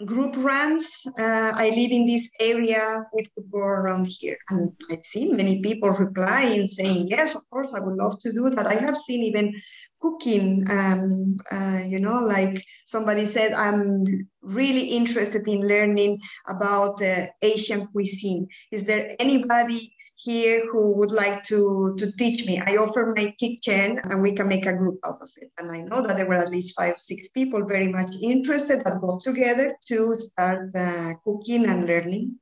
group 0.06 0.36
runs. 0.38 1.02
Uh, 1.18 1.52
I 1.56 1.70
live 1.70 1.92
in 1.92 2.08
this 2.08 2.32
area. 2.40 3.04
We 3.14 3.28
could 3.36 3.52
go 3.52 3.60
around 3.60 4.08
here. 4.08 4.38
And 4.50 4.72
I've 4.92 5.06
seen 5.06 5.36
many 5.36 5.62
people 5.62 5.90
replying 5.90 6.68
saying, 6.68 7.08
yes, 7.08 7.36
of 7.36 7.48
course, 7.50 7.74
I 7.74 7.82
would 7.82 7.96
love 7.96 8.20
to 8.20 8.32
do 8.32 8.50
that. 8.50 8.56
But 8.56 8.68
I 8.68 8.76
have 8.76 8.98
seen 8.98 9.24
even 9.24 9.54
cooking, 10.02 10.66
um, 10.70 11.38
uh, 11.52 11.82
you 11.86 12.00
know, 12.00 12.20
like 12.20 12.64
somebody 12.86 13.26
said, 13.26 13.52
I'm 13.54 14.28
really 14.42 14.86
interested 14.96 15.46
in 15.48 15.68
learning 15.68 16.20
about 16.48 17.00
the 17.00 17.30
Asian 17.42 17.88
cuisine. 17.88 18.48
Is 18.72 18.86
there 18.86 19.16
anybody 19.20 19.94
here 20.20 20.66
who 20.70 20.92
would 20.98 21.12
like 21.12 21.44
to, 21.46 21.96
to 21.98 22.12
teach 22.14 22.46
me? 22.46 22.62
I 22.66 22.76
offer 22.76 23.14
my 23.16 23.34
kitchen 23.40 24.00
and 24.04 24.22
we 24.22 24.34
can 24.34 24.48
make 24.48 24.66
a 24.66 24.74
group 24.74 25.00
out 25.06 25.22
of 25.22 25.30
it. 25.38 25.52
And 25.58 25.72
I 25.72 25.82
know 25.82 26.06
that 26.06 26.18
there 26.18 26.28
were 26.28 26.36
at 26.36 26.52
least 26.52 26.76
five, 26.78 26.96
six 27.00 27.30
people 27.30 27.66
very 27.66 27.88
much 27.88 28.12
interested 28.22 28.84
that 28.84 29.02
got 29.02 29.22
together 29.22 29.76
to 29.88 30.16
start 30.16 30.76
uh, 30.76 31.14
cooking 31.24 31.66
and 31.66 31.86
learning. 31.86 32.36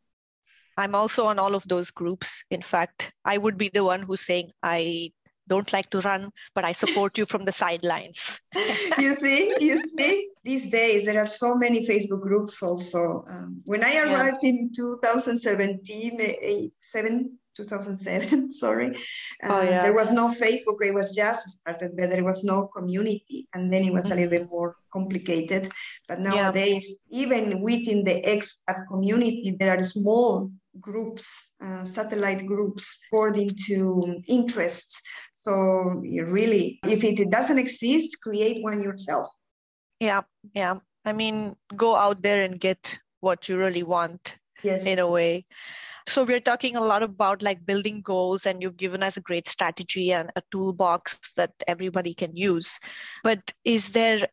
I'm 0.78 0.96
also 0.96 1.26
on 1.26 1.40
all 1.40 1.56
of 1.56 1.68
those 1.68 1.92
groups. 1.92 2.44
In 2.52 2.62
fact, 2.62 3.12
I 3.26 3.38
would 3.38 3.58
be 3.58 3.70
the 3.70 3.84
one 3.84 4.04
who's 4.04 4.22
saying, 4.22 4.52
I 4.62 5.12
don't 5.48 5.72
like 5.74 5.90
to 5.92 6.02
run, 6.02 6.32
but 6.54 6.66
I 6.66 6.72
support 6.72 7.18
you 7.18 7.26
from 7.26 7.46
the 7.46 7.52
sidelines. 7.52 8.42
you 9.00 9.16
see, 9.16 9.54
you 9.60 9.82
see, 9.98 10.30
these 10.44 10.70
days 10.70 11.06
there 11.06 11.22
are 11.22 11.26
so 11.26 11.56
many 11.56 11.86
Facebook 11.86 12.22
groups 12.22 12.62
also. 12.62 13.24
Um, 13.28 13.62
when 13.66 13.84
I 13.84 13.98
arrived 13.98 14.40
yeah. 14.44 14.50
in 14.50 14.72
2017, 14.76 16.18
eh, 16.20 16.68
seven, 16.82 17.38
2007, 17.58 18.52
sorry, 18.64 18.96
uh, 19.44 19.50
oh, 19.50 19.62
yeah. 19.64 19.82
there 19.82 19.94
was 19.94 20.12
no 20.12 20.30
Facebook, 20.30 20.78
it 20.82 20.94
was 20.94 21.16
just 21.16 21.50
started, 21.60 21.92
but 21.98 22.10
there 22.10 22.24
was 22.24 22.44
no 22.44 22.68
community. 22.68 23.48
And 23.54 23.72
then 23.72 23.84
it 23.84 23.92
was 23.92 24.04
mm-hmm. 24.04 24.14
a 24.14 24.16
little 24.16 24.30
bit 24.30 24.50
more 24.50 24.76
complicated. 24.94 25.72
But 26.08 26.20
nowadays, 26.20 27.04
yeah. 27.10 27.22
even 27.24 27.62
within 27.62 28.04
the 28.04 28.22
expat 28.24 28.88
community, 28.88 29.56
there 29.60 29.78
are 29.78 29.84
small 29.84 30.52
groups, 30.80 31.54
uh, 31.64 31.84
satellite 31.84 32.46
groups, 32.46 33.02
according 33.08 33.52
to 33.68 34.22
interests. 34.28 35.02
So 35.34 35.54
really, 36.04 36.80
if 36.86 37.04
it 37.04 37.30
doesn't 37.30 37.58
exist, 37.58 38.18
create 38.22 38.64
one 38.64 38.82
yourself. 38.82 39.30
Yeah, 40.00 40.22
yeah. 40.54 40.76
I 41.06 41.14
mean, 41.14 41.56
go 41.76 41.96
out 41.96 42.22
there 42.22 42.44
and 42.44 42.60
get 42.60 43.00
what 43.20 43.50
you 43.50 43.58
really 43.58 43.84
want. 43.84 44.36
Yes. 44.64 44.86
In 44.86 45.00
a 45.00 45.08
way. 45.08 45.46
So 46.08 46.24
we're 46.24 46.40
talking 46.40 46.76
a 46.76 46.82
lot 46.82 47.04
about 47.04 47.44
like 47.44 47.66
building 47.66 48.02
goals, 48.02 48.46
and 48.46 48.62
you've 48.64 48.78
given 48.78 49.04
us 49.04 49.18
a 49.18 49.22
great 49.22 49.48
strategy 49.48 50.14
and 50.14 50.32
a 50.36 50.42
toolbox 50.52 51.32
that 51.36 51.52
everybody 51.68 52.14
can 52.14 52.36
use. 52.36 52.80
But 53.24 53.54
is 53.64 53.92
there 53.92 54.28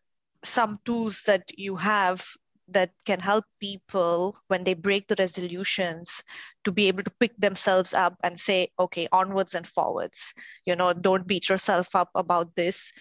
some 0.44 0.78
tools 0.84 1.22
that 1.26 1.50
you 1.58 1.76
have 1.76 2.24
that 2.68 2.92
can 3.04 3.20
help 3.20 3.44
people 3.60 4.36
when 4.48 4.64
they 4.64 4.74
break 4.74 5.08
the 5.08 5.16
resolutions 5.18 6.22
to 6.64 6.72
be 6.72 6.88
able 6.88 7.02
to 7.02 7.12
pick 7.20 7.36
themselves 7.36 7.92
up 7.92 8.16
and 8.22 8.38
say 8.38 8.68
okay 8.78 9.06
onwards 9.12 9.54
and 9.54 9.66
forwards 9.66 10.32
you 10.64 10.74
know 10.74 10.94
don't 10.94 11.26
beat 11.26 11.48
yourself 11.50 11.94
up 11.94 12.08
about 12.14 12.54
this 12.56 12.92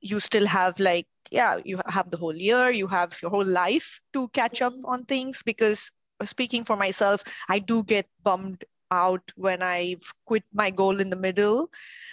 you 0.00 0.18
still 0.18 0.46
have 0.46 0.80
like 0.80 1.06
yeah 1.30 1.58
you 1.64 1.80
have 1.86 2.10
the 2.10 2.16
whole 2.16 2.34
year 2.34 2.70
you 2.70 2.88
have 2.88 3.16
your 3.22 3.30
whole 3.30 3.46
life 3.46 4.00
to 4.12 4.28
catch 4.28 4.60
up 4.60 4.74
on 4.84 5.04
things 5.04 5.42
because 5.44 5.92
speaking 6.26 6.64
for 6.64 6.76
myself 6.76 7.24
i 7.48 7.58
do 7.58 7.82
get 7.84 8.06
bummed 8.22 8.64
out 8.90 9.32
when 9.34 9.62
I've 9.62 10.12
quit 10.24 10.44
my 10.52 10.70
goal 10.70 11.00
in 11.00 11.10
the 11.10 11.16
middle. 11.16 11.70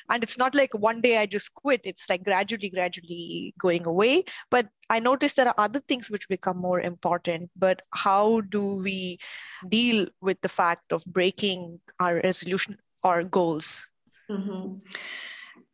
And 0.09 0.23
it's 0.23 0.37
not 0.37 0.55
like 0.55 0.73
one 0.73 1.01
day 1.01 1.17
I 1.17 1.25
just 1.25 1.53
quit, 1.53 1.81
it's 1.83 2.09
like 2.09 2.23
gradually, 2.23 2.69
gradually 2.69 3.53
going 3.59 3.85
away. 3.85 4.25
But 4.49 4.67
I 4.89 4.99
noticed 4.99 5.35
there 5.35 5.47
are 5.47 5.55
other 5.57 5.79
things 5.79 6.09
which 6.09 6.27
become 6.27 6.57
more 6.57 6.81
important. 6.81 7.51
But 7.55 7.83
how 7.91 8.41
do 8.41 8.75
we 8.75 9.19
deal 9.67 10.07
with 10.21 10.41
the 10.41 10.49
fact 10.49 10.91
of 10.91 11.05
breaking 11.05 11.79
our 11.99 12.15
resolution 12.15 12.77
our 13.03 13.23
goals? 13.23 13.87
Mm-hmm. 14.29 14.77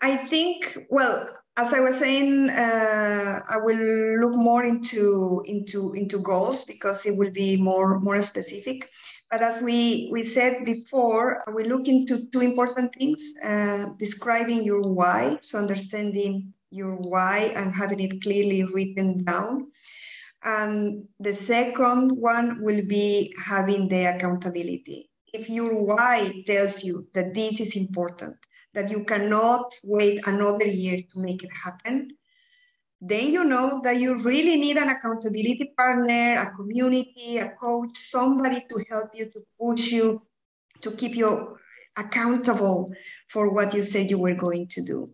I 0.02 0.16
think, 0.16 0.78
well, 0.90 1.30
as 1.58 1.74
I 1.74 1.80
was 1.80 1.98
saying, 1.98 2.50
uh, 2.50 3.40
I 3.50 3.58
will 3.58 4.22
look 4.22 4.36
more 4.36 4.64
into 4.64 5.42
into 5.46 5.94
into 5.94 6.20
goals 6.20 6.64
because 6.64 7.06
it 7.06 7.18
will 7.18 7.32
be 7.32 7.58
more 7.58 8.00
more 8.00 8.22
specific. 8.22 8.90
But 9.30 9.42
as 9.42 9.62
we, 9.62 10.08
we 10.10 10.24
said 10.24 10.64
before, 10.64 11.44
we 11.54 11.66
look 11.66 11.90
into 11.90 12.30
two 12.32 12.40
important 12.40 12.96
things 12.96 13.34
uh, 13.44 13.88
describing 14.00 14.64
your 14.64 14.82
why, 14.82 15.38
so 15.42 15.60
understanding 15.60 16.54
your 16.72 16.96
why 16.96 17.52
and 17.58 17.74
having 17.74 18.00
it 18.00 18.22
clearly 18.22 18.64
written 18.64 19.26
down. 19.26 19.72
And 20.44 21.08
the 21.20 21.34
second 21.34 22.12
one 22.12 22.62
will 22.62 22.86
be 22.86 23.34
having 23.44 23.90
the 23.90 24.16
accountability. 24.16 25.10
If 25.34 25.50
your 25.50 25.76
why 25.76 26.44
tells 26.46 26.86
you 26.86 27.08
that 27.14 27.34
this 27.34 27.60
is 27.60 27.76
important, 27.76 28.38
that 28.78 28.92
you 28.92 29.04
cannot 29.04 29.74
wait 29.84 30.22
another 30.28 30.66
year 30.66 30.98
to 31.10 31.20
make 31.20 31.42
it 31.42 31.50
happen, 31.66 32.12
then 33.02 33.32
you 33.32 33.44
know 33.44 33.82
that 33.84 34.00
you 34.00 34.20
really 34.20 34.56
need 34.56 34.78
an 34.78 34.90
accountability 34.90 35.74
partner, 35.76 36.38
a 36.38 36.56
community, 36.56 37.40
a 37.40 37.50
coach, 37.60 37.98
somebody 37.98 38.64
to 38.70 38.86
help 38.88 39.10
you, 39.16 39.26
to 39.32 39.42
push 39.60 39.92
you, 39.92 40.22
to 40.82 40.92
keep 40.92 41.16
you 41.16 41.58
accountable 41.98 42.94
for 43.30 43.52
what 43.52 43.74
you 43.74 43.82
said 43.82 44.12
you 44.12 44.20
were 44.20 44.36
going 44.36 44.68
to 44.68 44.84
do. 44.84 45.10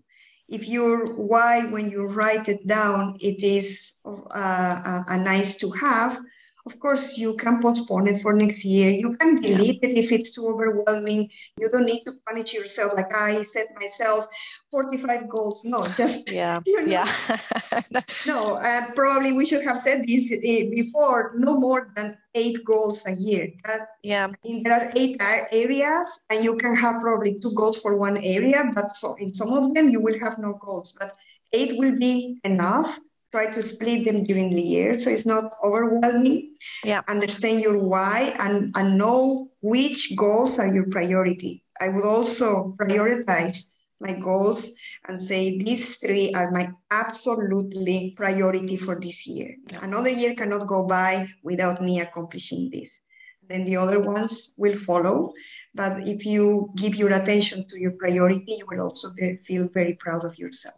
If 0.49 0.67
your 0.67 1.15
why, 1.15 1.65
when 1.71 1.89
you 1.89 2.07
write 2.07 2.49
it 2.49 2.67
down, 2.67 3.15
it 3.21 3.41
is 3.43 3.95
uh, 4.05 4.75
a, 4.91 5.05
a 5.07 5.17
nice 5.17 5.57
to 5.59 5.71
have, 5.71 6.19
of 6.65 6.79
course, 6.79 7.17
you 7.17 7.35
can 7.35 7.61
postpone 7.61 8.07
it 8.07 8.21
for 8.21 8.31
next 8.31 8.63
year. 8.63 8.89
You 8.89 9.17
can 9.17 9.41
delete 9.41 9.83
yeah. 9.83 9.89
it 9.89 9.97
if 9.97 10.11
it's 10.13 10.31
too 10.31 10.47
overwhelming. 10.47 11.29
You 11.59 11.69
don't 11.69 11.85
need 11.85 12.03
to 12.05 12.13
punish 12.25 12.53
yourself 12.53 12.93
like 12.95 13.13
I 13.13 13.41
set 13.41 13.67
myself 13.79 14.27
45 14.71 15.27
goals. 15.27 15.65
No, 15.65 15.85
just 15.97 16.31
yeah, 16.31 16.61
you 16.65 16.85
know, 16.85 16.91
yeah. 16.91 17.07
no, 18.27 18.55
uh, 18.55 18.81
probably 18.95 19.33
we 19.33 19.45
should 19.45 19.63
have 19.63 19.77
said 19.77 20.07
this 20.07 20.31
uh, 20.31 20.71
before. 20.71 21.33
No 21.35 21.59
more 21.59 21.91
than 21.97 22.17
eight 22.33 22.63
goals 22.63 23.05
a 23.07 23.13
year. 23.13 23.51
That, 23.65 23.87
yeah, 24.01 24.27
I 24.31 24.47
mean, 24.47 24.63
there 24.63 24.73
are 24.73 24.91
eight 24.95 25.21
areas, 25.51 26.21
and 26.29 26.45
you 26.45 26.55
can 26.55 26.77
have 26.77 27.01
probably 27.01 27.39
two 27.41 27.53
goals 27.53 27.77
for 27.77 27.97
one 27.97 28.17
area. 28.17 28.71
But 28.73 28.91
so 28.91 29.15
in 29.15 29.33
some 29.33 29.51
of 29.51 29.73
them, 29.73 29.89
you 29.89 29.99
will 29.99 30.19
have 30.19 30.39
no 30.39 30.53
goals. 30.53 30.95
But 30.97 31.13
eight 31.51 31.77
will 31.77 31.99
be 31.99 32.39
enough 32.45 32.99
try 33.33 33.49
to 33.51 33.65
split 33.65 34.05
them 34.05 34.23
during 34.23 34.53
the 34.53 34.61
year 34.61 34.99
so 34.99 35.09
it's 35.09 35.25
not 35.25 35.51
overwhelming. 35.63 36.53
Yeah. 36.85 37.01
Understand 37.09 37.61
your 37.61 37.79
why 37.81 38.35
and, 38.39 38.71
and 38.77 38.95
know 38.95 39.49
which 39.61 40.13
goals 40.15 40.59
are 40.59 40.73
your 40.73 40.85
priority. 40.91 41.63
I 41.81 41.89
would 41.89 42.05
also 42.05 42.77
prioritize 42.77 43.73
my 43.99 44.13
goals 44.13 44.71
and 45.07 45.19
say 45.19 45.57
these 45.57 45.97
three 45.97 46.31
are 46.35 46.51
my 46.51 46.69
absolutely 46.91 48.13
priority 48.15 48.77
for 48.77 48.99
this 49.01 49.25
year. 49.25 49.55
Another 49.81 50.11
year 50.11 50.35
cannot 50.35 50.67
go 50.67 50.85
by 50.85 51.25
without 51.41 51.81
me 51.81 52.01
accomplishing 52.01 52.69
this. 52.71 53.01
Then 53.49 53.65
the 53.65 53.77
other 53.77 53.99
ones 53.99 54.53
will 54.59 54.77
follow 54.85 55.33
but 55.73 56.07
if 56.07 56.23
you 56.23 56.71
give 56.75 56.93
your 56.95 57.09
attention 57.09 57.65
to 57.67 57.79
your 57.79 57.93
priority 57.97 58.45
you 58.59 58.65
will 58.69 58.81
also 58.81 59.09
feel 59.47 59.67
very 59.73 59.95
proud 59.95 60.23
of 60.23 60.37
yourself. 60.37 60.75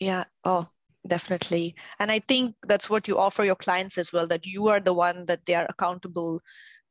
Yeah. 0.00 0.24
Oh 0.42 0.68
definitely. 1.06 1.74
And 1.98 2.10
i 2.10 2.18
think 2.18 2.54
that's 2.66 2.90
what 2.90 3.08
you 3.08 3.18
offer 3.18 3.44
your 3.44 3.56
clients 3.56 3.98
as 3.98 4.12
well 4.12 4.26
that 4.28 4.46
you 4.46 4.68
are 4.68 4.80
the 4.80 4.94
one 4.94 5.26
that 5.26 5.46
they 5.46 5.54
are 5.54 5.66
accountable 5.68 6.40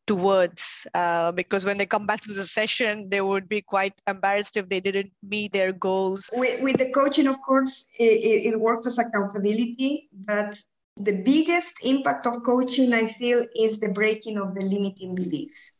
towards 0.07 0.85
uh, 0.93 1.31
because 1.31 1.65
when 1.65 1.77
they 1.77 1.85
come 1.85 2.05
back 2.05 2.21
to 2.21 2.33
the 2.33 2.45
session 2.45 3.09
they 3.09 3.21
would 3.21 3.49
be 3.49 3.61
quite 3.61 3.93
embarrassed 4.07 4.55
if 4.57 4.69
they 4.69 4.79
didn't 4.79 5.11
meet 5.23 5.51
their 5.51 5.73
goals. 5.73 6.29
With, 6.33 6.61
with 6.61 6.77
the 6.77 6.91
coaching 6.91 7.27
of 7.27 7.41
course 7.41 7.89
it, 7.99 8.53
it 8.53 8.59
works 8.59 8.85
as 8.87 8.99
accountability 8.99 10.09
but 10.13 10.57
the 10.97 11.21
biggest 11.23 11.75
impact 11.83 12.25
of 12.25 12.43
coaching 12.43 12.93
i 12.93 13.07
feel 13.07 13.45
is 13.59 13.79
the 13.79 13.91
breaking 13.91 14.37
of 14.37 14.55
the 14.55 14.61
limiting 14.61 15.15
beliefs. 15.15 15.77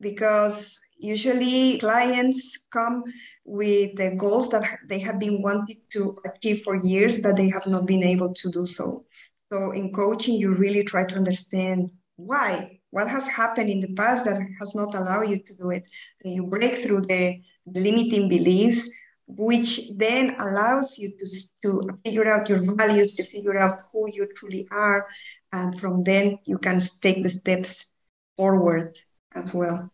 Because 0.00 0.78
usually 0.98 1.78
clients 1.78 2.66
come 2.72 3.04
with 3.44 3.96
the 3.96 4.16
goals 4.16 4.50
that 4.50 4.78
they 4.88 4.98
have 4.98 5.18
been 5.18 5.42
wanting 5.42 5.80
to 5.92 6.16
achieve 6.24 6.62
for 6.62 6.76
years, 6.76 7.20
but 7.20 7.36
they 7.36 7.48
have 7.50 7.66
not 7.66 7.86
been 7.86 8.02
able 8.02 8.32
to 8.32 8.50
do 8.50 8.66
so. 8.66 9.04
So 9.52 9.72
in 9.72 9.92
coaching, 9.92 10.34
you 10.36 10.54
really 10.54 10.82
try 10.84 11.04
to 11.06 11.16
understand 11.16 11.90
why, 12.16 12.80
what 12.90 13.08
has 13.08 13.26
happened 13.28 13.68
in 13.68 13.80
the 13.80 13.92
past 13.94 14.24
that 14.24 14.40
has 14.60 14.74
not 14.74 14.94
allowed 14.94 15.28
you 15.28 15.38
to 15.38 15.56
do 15.56 15.70
it. 15.70 15.84
And 16.24 16.32
you 16.32 16.46
break 16.46 16.78
through 16.78 17.02
the, 17.02 17.40
the 17.66 17.80
limiting 17.80 18.28
beliefs, 18.28 18.90
which 19.26 19.90
then 19.96 20.34
allows 20.38 20.98
you 20.98 21.10
to, 21.10 21.26
to 21.62 21.98
figure 22.04 22.32
out 22.32 22.48
your 22.48 22.60
values, 22.76 23.14
to 23.16 23.24
figure 23.24 23.58
out 23.58 23.80
who 23.92 24.08
you 24.12 24.26
truly 24.34 24.66
are. 24.70 25.06
And 25.52 25.78
from 25.78 26.02
then 26.02 26.38
you 26.46 26.58
can 26.58 26.80
take 27.02 27.22
the 27.22 27.30
steps 27.30 27.92
forward 28.36 28.96
as 29.34 29.54
well. 29.54 29.90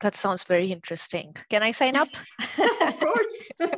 That 0.00 0.14
sounds 0.14 0.44
very 0.44 0.70
interesting. 0.72 1.34
Can 1.48 1.62
I 1.62 1.72
sign 1.72 1.96
up? 1.96 2.08
of 2.86 3.00
course. 3.00 3.50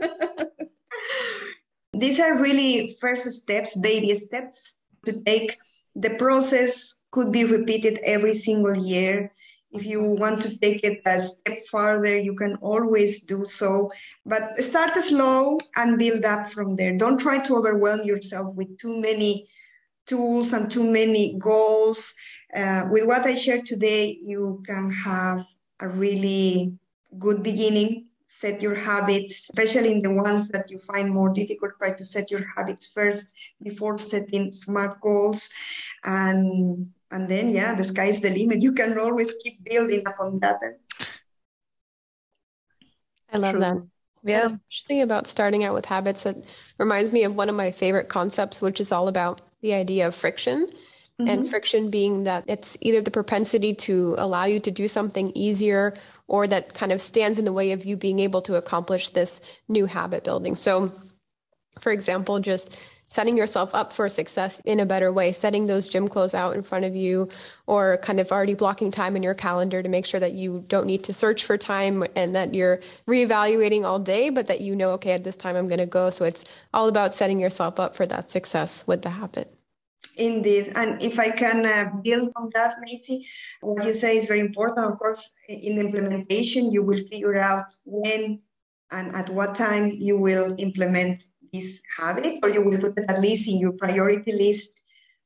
These 1.93 2.21
are 2.21 2.41
really 2.41 2.97
first 3.01 3.31
steps, 3.31 3.77
baby 3.77 4.15
steps 4.15 4.79
to 5.05 5.23
take. 5.25 5.57
The 5.95 6.11
process 6.11 7.01
could 7.11 7.33
be 7.33 7.45
repeated 7.45 7.99
every 8.05 8.35
single 8.35 8.77
year. 8.77 9.33
If 9.71 9.85
you 9.85 10.03
want 10.03 10.41
to 10.43 10.59
take 10.59 10.83
it 10.85 11.03
a 11.07 11.21
step 11.21 11.67
farther, 11.67 12.19
you 12.19 12.35
can 12.35 12.57
always 12.57 13.25
do 13.25 13.45
so. 13.45 13.91
But 14.25 14.57
start 14.59 14.97
slow 14.97 15.59
and 15.77 15.99
build 15.99 16.25
up 16.25 16.51
from 16.53 16.77
there. 16.77 16.97
Don't 16.97 17.19
try 17.19 17.39
to 17.39 17.57
overwhelm 17.57 18.03
yourself 18.03 18.55
with 18.55 18.79
too 18.79 19.01
many 19.01 19.49
tools 20.07 20.53
and 20.53 20.71
too 20.71 20.85
many 20.85 21.39
goals. 21.39 22.15
Uh, 22.55 22.89
with 22.91 23.07
what 23.07 23.27
I 23.27 23.35
shared 23.35 23.67
today, 23.67 24.19
you 24.23 24.63
can 24.67 24.91
have 24.91 25.45
a 25.81 25.89
really 25.89 26.79
good 27.19 27.43
beginning. 27.43 28.07
Set 28.31 28.61
your 28.61 28.75
habits, 28.75 29.49
especially 29.49 29.91
in 29.91 30.03
the 30.03 30.13
ones 30.13 30.49
that 30.49 30.71
you 30.71 30.79
find 30.81 31.11
more 31.11 31.33
difficult. 31.33 31.73
Try 31.79 31.95
to 31.95 32.05
set 32.05 32.31
your 32.31 32.45
habits 32.57 32.91
first 32.95 33.33
before 33.63 33.97
setting 33.97 34.53
smart 34.53 35.01
goals, 35.01 35.51
and 36.05 36.93
and 37.11 37.29
then 37.29 37.49
yeah, 37.51 37.75
the 37.75 37.85
sky 37.85 38.07
is 38.07 38.21
the 38.21 38.29
limit. 38.29 38.61
You 38.61 38.73
can 38.73 38.99
always 38.99 39.33
keep 39.43 39.65
building 39.65 40.05
upon 40.07 40.41
that. 40.41 40.61
I 43.33 43.39
love 43.39 43.53
True. 43.53 43.61
that. 43.61 43.77
Yeah. 44.23 44.49
especially 44.49 45.01
about 45.01 45.27
starting 45.27 45.65
out 45.65 45.75
with 45.75 45.87
habits, 45.87 46.27
it 46.27 46.37
reminds 46.79 47.13
me 47.13 47.25
of 47.25 47.35
one 47.35 47.49
of 47.49 47.55
my 47.55 47.71
favorite 47.71 48.09
concepts, 48.09 48.61
which 48.61 48.81
is 48.81 48.93
all 48.93 49.09
about 49.09 49.41
the 49.63 49.73
idea 49.73 50.07
of 50.07 50.15
friction. 50.15 50.69
Mm-hmm. 51.21 51.31
And 51.31 51.51
friction 51.51 51.91
being 51.91 52.25
that 52.25 52.45
it's 52.47 52.77
either 52.81 53.01
the 53.01 53.11
propensity 53.11 53.75
to 53.75 54.15
allow 54.19 54.45
you 54.45 54.61
to 54.61 54.71
do 54.71 54.87
something 54.87 55.33
easier 55.35 55.95
or 56.29 56.47
that 56.47 56.75
kind 56.75 56.93
of 56.93 57.01
stands 57.01 57.41
in 57.41 57.45
the 57.45 57.53
way 57.53 57.73
of 57.73 57.85
you 57.85 57.97
being 57.97 58.21
able 58.21 58.41
to 58.43 58.55
accomplish 58.55 59.11
this 59.11 59.41
new 59.67 59.87
habit 59.87 60.23
building. 60.23 60.55
So, 60.55 60.93
for 61.81 61.91
example, 61.91 62.39
just 62.39 62.79
setting 63.11 63.37
yourself 63.37 63.75
up 63.75 63.93
for 63.93 64.09
success 64.09 64.61
in 64.65 64.79
a 64.81 64.87
better 64.87 65.13
way, 65.13 65.33
setting 65.33 65.67
those 65.67 65.89
gym 65.89 66.07
clothes 66.07 66.35
out 66.35 66.55
in 66.55 66.63
front 66.63 66.85
of 66.85 66.95
you, 66.95 67.29
or 67.67 67.97
kind 67.97 68.21
of 68.21 68.31
already 68.31 68.55
blocking 68.55 68.91
time 68.91 69.17
in 69.17 69.23
your 69.23 69.35
calendar 69.35 69.83
to 69.83 69.89
make 69.89 70.07
sure 70.07 70.21
that 70.21 70.35
you 70.35 70.65
don't 70.69 70.87
need 70.87 71.03
to 71.05 71.13
search 71.13 71.45
for 71.45 71.57
time 71.57 72.05
and 72.15 72.35
that 72.35 72.55
you're 72.55 72.81
reevaluating 73.09 73.85
all 73.85 73.99
day, 73.99 74.31
but 74.31 74.47
that 74.47 74.61
you 74.61 74.77
know, 74.77 74.91
okay, 74.91 75.13
at 75.13 75.25
this 75.25 75.37
time 75.37 75.57
I'm 75.57 75.69
going 75.69 75.79
to 75.79 75.87
go. 75.87 76.11
So 76.11 76.27
it's 76.27 76.45
all 76.73 76.87
about 76.87 77.15
setting 77.15 77.41
yourself 77.41 77.81
up 77.81 77.97
for 77.97 78.07
that 78.07 78.31
success 78.31 78.87
with 78.87 79.03
the 79.03 79.11
habit. 79.11 79.58
Indeed. 80.19 80.73
And 80.75 81.01
if 81.01 81.19
I 81.19 81.31
can 81.31 81.65
uh, 81.65 81.91
build 82.03 82.33
on 82.37 82.51
that, 82.55 82.77
Maisie, 82.81 83.27
what 83.61 83.87
you 83.87 83.95
say 83.95 84.17
is 84.17 84.27
very 84.27 84.41
important. 84.41 84.87
Of 84.87 84.99
course, 84.99 85.33
in 85.49 85.77
the 85.77 85.87
implementation, 85.87 86.73
you 86.73 86.83
will 86.83 87.01
figure 87.11 87.39
out 87.39 87.67
when 87.85 88.41
and 88.91 89.15
at 89.15 89.29
what 89.31 89.55
time 89.55 89.91
you 89.95 90.17
will 90.19 90.57
implement 90.59 91.23
this 91.53 91.81
habit, 91.97 92.41
or 92.43 92.49
you 92.49 92.63
will 92.63 92.79
put 92.79 92.99
it 92.99 93.05
at 93.09 93.21
least 93.21 93.49
in 93.49 93.59
your 93.59 93.73
priority 93.73 94.33
list 94.33 94.78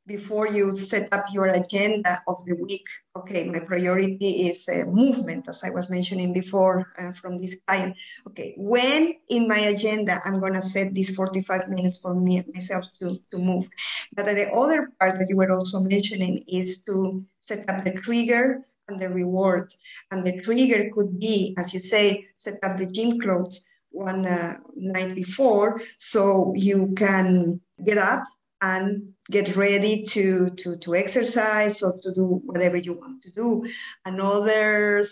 before 0.06 0.48
you 0.48 0.74
set 0.74 1.08
up 1.12 1.26
your 1.32 1.46
agenda 1.46 2.20
of 2.26 2.44
the 2.44 2.56
week. 2.56 2.84
Okay, 3.16 3.44
my 3.44 3.60
priority 3.60 4.48
is 4.48 4.68
uh, 4.68 4.84
movement, 4.86 5.48
as 5.48 5.62
I 5.62 5.70
was 5.70 5.90
mentioning 5.90 6.32
before 6.32 6.92
uh, 6.98 7.12
from 7.12 7.40
this 7.40 7.56
client. 7.66 7.96
Okay, 8.26 8.54
when 8.56 9.14
in 9.28 9.46
my 9.46 9.58
agenda 9.58 10.20
I'm 10.24 10.40
going 10.40 10.54
to 10.54 10.62
set 10.62 10.94
these 10.94 11.14
45 11.14 11.68
minutes 11.68 11.98
for 11.98 12.14
me 12.14 12.42
myself 12.54 12.84
to, 13.00 13.20
to 13.30 13.38
move. 13.38 13.68
But 14.14 14.26
the 14.26 14.50
other 14.52 14.90
part 14.98 15.18
that 15.18 15.28
you 15.28 15.36
were 15.36 15.50
also 15.50 15.80
mentioning 15.80 16.42
is 16.48 16.82
to 16.84 17.24
set 17.40 17.68
up 17.68 17.84
the 17.84 17.92
trigger 17.92 18.64
and 18.88 19.00
the 19.00 19.08
reward. 19.08 19.72
And 20.10 20.26
the 20.26 20.40
trigger 20.40 20.90
could 20.92 21.18
be, 21.18 21.54
as 21.58 21.72
you 21.72 21.80
say, 21.80 22.26
set 22.36 22.58
up 22.62 22.76
the 22.76 22.86
gym 22.86 23.20
clothes 23.20 23.68
one 23.90 24.26
uh, 24.26 24.56
night 24.74 25.14
before 25.14 25.80
so 25.98 26.54
you 26.56 26.94
can 26.96 27.60
get 27.84 27.98
up 27.98 28.24
and 28.62 29.12
get 29.32 29.56
ready 29.56 30.02
to, 30.02 30.50
to, 30.50 30.76
to 30.76 30.94
exercise 30.94 31.82
or 31.82 31.98
to 32.02 32.12
do 32.12 32.40
whatever 32.44 32.76
you 32.76 32.92
want 32.92 33.22
to 33.22 33.30
do. 33.32 33.66
Another 34.04 35.02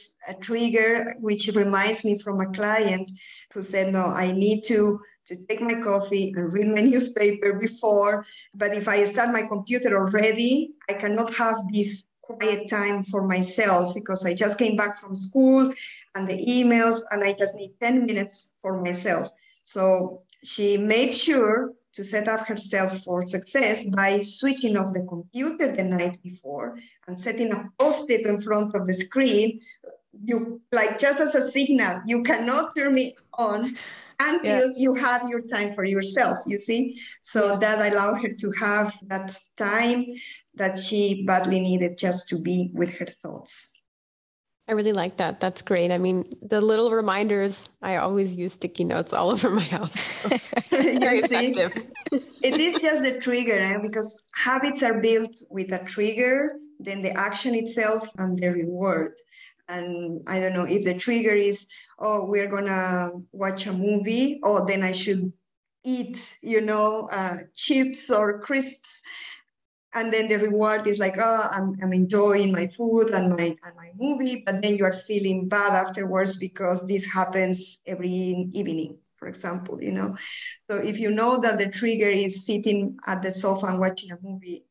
trigger, 0.40 1.14
which 1.18 1.48
reminds 1.54 2.04
me 2.04 2.18
from 2.18 2.40
a 2.40 2.52
client 2.52 3.11
who 3.52 3.62
said, 3.62 3.92
no, 3.92 4.04
I 4.04 4.30
need 4.33 4.62
to, 4.64 5.00
to 5.26 5.46
take 5.46 5.61
my 5.61 5.80
coffee 5.83 6.33
and 6.37 6.52
read 6.52 6.68
my 6.68 6.83
newspaper 6.92 7.54
before, 7.54 8.26
but 8.54 8.76
if 8.76 8.87
I 8.87 9.04
start 9.06 9.30
my 9.33 9.42
computer 9.42 9.98
already, 9.98 10.74
I 10.88 10.92
cannot 10.94 11.35
have 11.35 11.56
this 11.72 12.04
quiet 12.20 12.68
time 12.68 13.04
for 13.04 13.26
myself 13.26 13.94
because 13.94 14.24
I 14.24 14.35
just 14.35 14.59
came 14.59 14.76
back 14.76 15.00
from 15.00 15.16
school 15.16 15.72
and 16.14 16.28
the 16.28 16.46
emails 16.46 17.00
and 17.11 17.24
I 17.24 17.33
just 17.33 17.54
need 17.56 17.72
10 17.80 18.06
minutes 18.06 18.52
for 18.62 18.80
myself. 18.80 19.30
So 19.64 20.22
she 20.44 20.76
made 20.76 21.12
sure 21.12 21.72
to 21.92 22.05
set 22.05 22.29
up 22.29 22.46
herself 22.46 23.03
for 23.05 23.26
success 23.26 23.85
by 23.85 24.22
switching 24.22 24.76
off 24.76 24.94
the 24.94 25.03
computer 25.03 25.72
the 25.72 25.83
night 25.83 26.23
before 26.23 26.79
and 27.06 27.19
setting 27.19 27.52
a 27.52 27.69
post-it 27.79 28.27
in 28.27 28.40
front 28.40 28.75
of 28.75 28.87
the 28.87 28.94
screen. 28.94 29.60
You 30.25 30.60
like 30.73 30.98
just 30.98 31.21
as 31.21 31.35
a 31.35 31.50
signal 31.50 32.02
you 32.06 32.23
cannot 32.23 32.77
turn 32.77 32.94
me 32.94 33.15
on 33.38 33.77
until 34.19 34.67
yeah. 34.69 34.75
you 34.77 34.94
have 34.94 35.29
your 35.29 35.40
time 35.40 35.75
for 35.75 35.85
yourself 35.85 36.38
you 36.46 36.58
see? 36.58 37.00
So 37.23 37.58
that 37.58 37.92
allowed 37.92 38.23
her 38.23 38.33
to 38.33 38.50
have 38.52 38.96
that 39.06 39.37
time 39.56 40.04
that 40.54 40.79
she 40.79 41.25
badly 41.25 41.60
needed 41.60 41.96
just 41.96 42.29
to 42.31 42.38
be 42.38 42.71
with 42.75 42.90
her 42.98 43.06
thoughts 43.23 43.73
I 44.71 44.75
really 44.75 44.92
like 44.92 45.16
that. 45.16 45.40
That's 45.40 45.62
great. 45.62 45.90
I 45.90 45.98
mean, 45.98 46.31
the 46.40 46.60
little 46.60 46.92
reminders, 46.92 47.68
I 47.83 47.96
always 47.96 48.37
use 48.37 48.52
sticky 48.52 48.85
notes 48.85 49.12
all 49.12 49.31
over 49.35 49.50
my 49.50 49.64
house. 49.64 50.12
Very 50.71 51.18
effective. 51.25 51.73
it 52.12 52.54
is 52.54 52.81
just 52.81 53.02
the 53.02 53.18
trigger 53.18 53.58
eh? 53.58 53.79
because 53.83 54.29
habits 54.37 54.85
are 54.85 55.00
built 55.00 55.35
with 55.50 55.73
a 55.73 55.85
trigger 55.85 56.52
then 56.81 57.02
the 57.02 57.10
action 57.18 57.54
itself 57.54 58.08
and 58.16 58.38
the 58.38 58.48
reward 58.48 59.12
and 59.68 60.23
i 60.27 60.40
don't 60.40 60.54
know 60.54 60.64
if 60.64 60.83
the 60.85 60.94
trigger 60.94 61.35
is 61.35 61.68
oh 61.98 62.25
we're 62.25 62.48
gonna 62.48 63.10
watch 63.33 63.66
a 63.66 63.73
movie 63.73 64.40
oh 64.42 64.64
then 64.66 64.83
i 64.83 64.92
should 64.92 65.31
eat 65.85 66.16
you 66.42 66.60
know 66.60 67.08
uh, 67.12 67.37
chips 67.54 68.10
or 68.10 68.40
crisps 68.40 69.02
and 69.95 70.13
then 70.13 70.29
the 70.29 70.37
reward 70.37 70.87
is 70.87 70.99
like 70.99 71.15
oh 71.19 71.49
I'm, 71.53 71.77
I'm 71.83 71.93
enjoying 71.93 72.53
my 72.53 72.67
food 72.69 73.11
and 73.11 73.31
my 73.37 73.57
and 73.65 73.77
my 73.77 73.91
movie 73.99 74.43
but 74.47 74.63
then 74.63 74.77
you 74.77 74.85
are 74.85 74.93
feeling 74.93 75.49
bad 75.49 75.73
afterwards 75.73 76.37
because 76.37 76.87
this 76.87 77.05
happens 77.05 77.83
every 77.87 78.09
evening 78.09 78.99
for 79.17 79.29
example 79.29 79.83
you 79.83 79.93
know? 79.93 80.17
So 80.71 80.79
if 80.79 80.99
you 80.99 81.11
know 81.11 81.41
that 81.41 81.59
the 81.59 81.69
trigger 81.69 82.09
is 82.09 82.47
sitting 82.47 82.97
at 83.07 83.23
the 83.23 83.35
sofa 83.35 83.67
and 83.67 83.81
watching 83.81 84.13
a 84.13 84.19
movie 84.23 84.65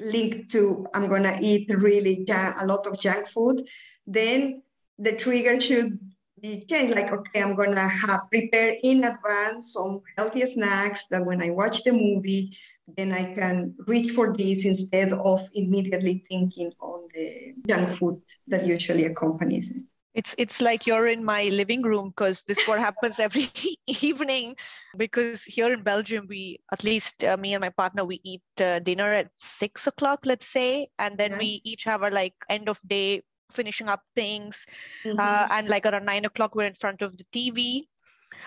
linked 0.00 0.50
to 0.50 0.86
i'm 0.94 1.08
going 1.08 1.22
to 1.22 1.38
eat 1.40 1.70
really 1.70 2.26
a 2.28 2.66
lot 2.66 2.86
of 2.86 2.98
junk 2.98 3.28
food 3.28 3.62
then 4.06 4.62
the 4.98 5.12
trigger 5.12 5.58
should 5.60 5.98
be 6.40 6.64
changed 6.68 6.94
like 6.94 7.12
okay 7.12 7.42
i'm 7.42 7.54
going 7.54 7.74
to 7.74 7.80
have 7.80 8.20
prepare 8.30 8.74
in 8.82 9.04
advance 9.04 9.72
some 9.72 10.00
healthy 10.18 10.44
snacks 10.44 11.06
that 11.06 11.24
when 11.24 11.42
i 11.42 11.50
watch 11.50 11.84
the 11.84 11.92
movie 11.92 12.56
then 12.94 13.12
I 13.12 13.34
can 13.34 13.74
reach 13.86 14.12
for 14.12 14.32
this 14.32 14.64
instead 14.64 15.12
of 15.12 15.48
immediately 15.54 16.24
thinking 16.28 16.72
on 16.80 17.08
the 17.14 17.54
junk 17.66 17.88
food 17.98 18.22
that 18.46 18.66
usually 18.66 19.06
accompanies 19.06 19.70
it. 19.70 19.82
It's 20.14 20.34
it's 20.38 20.62
like 20.62 20.86
you're 20.86 21.08
in 21.08 21.22
my 21.22 21.44
living 21.52 21.82
room 21.82 22.08
because 22.08 22.42
this 22.46 22.66
what 22.66 22.78
happens 22.78 23.20
every 23.26 23.48
evening. 23.86 24.56
Because 24.96 25.44
here 25.44 25.70
in 25.72 25.82
Belgium, 25.82 26.26
we 26.28 26.60
at 26.72 26.84
least 26.84 27.22
uh, 27.22 27.36
me 27.36 27.52
and 27.52 27.60
my 27.60 27.68
partner 27.68 28.04
we 28.04 28.20
eat 28.24 28.42
uh, 28.60 28.78
dinner 28.78 29.12
at 29.12 29.28
six 29.36 29.86
o'clock, 29.86 30.20
let's 30.24 30.46
say, 30.46 30.88
and 30.98 31.18
then 31.18 31.32
yeah. 31.32 31.38
we 31.38 31.60
each 31.64 31.84
have 31.84 32.02
our 32.02 32.10
like 32.10 32.34
end 32.48 32.68
of 32.70 32.80
day 32.86 33.22
finishing 33.52 33.88
up 33.88 34.00
things, 34.14 34.66
mm-hmm. 35.04 35.20
uh, 35.20 35.48
and 35.50 35.68
like 35.68 35.84
around 35.84 36.06
nine 36.06 36.24
o'clock 36.24 36.54
we're 36.54 36.66
in 36.66 36.74
front 36.74 37.02
of 37.02 37.16
the 37.18 37.24
TV. 37.34 37.82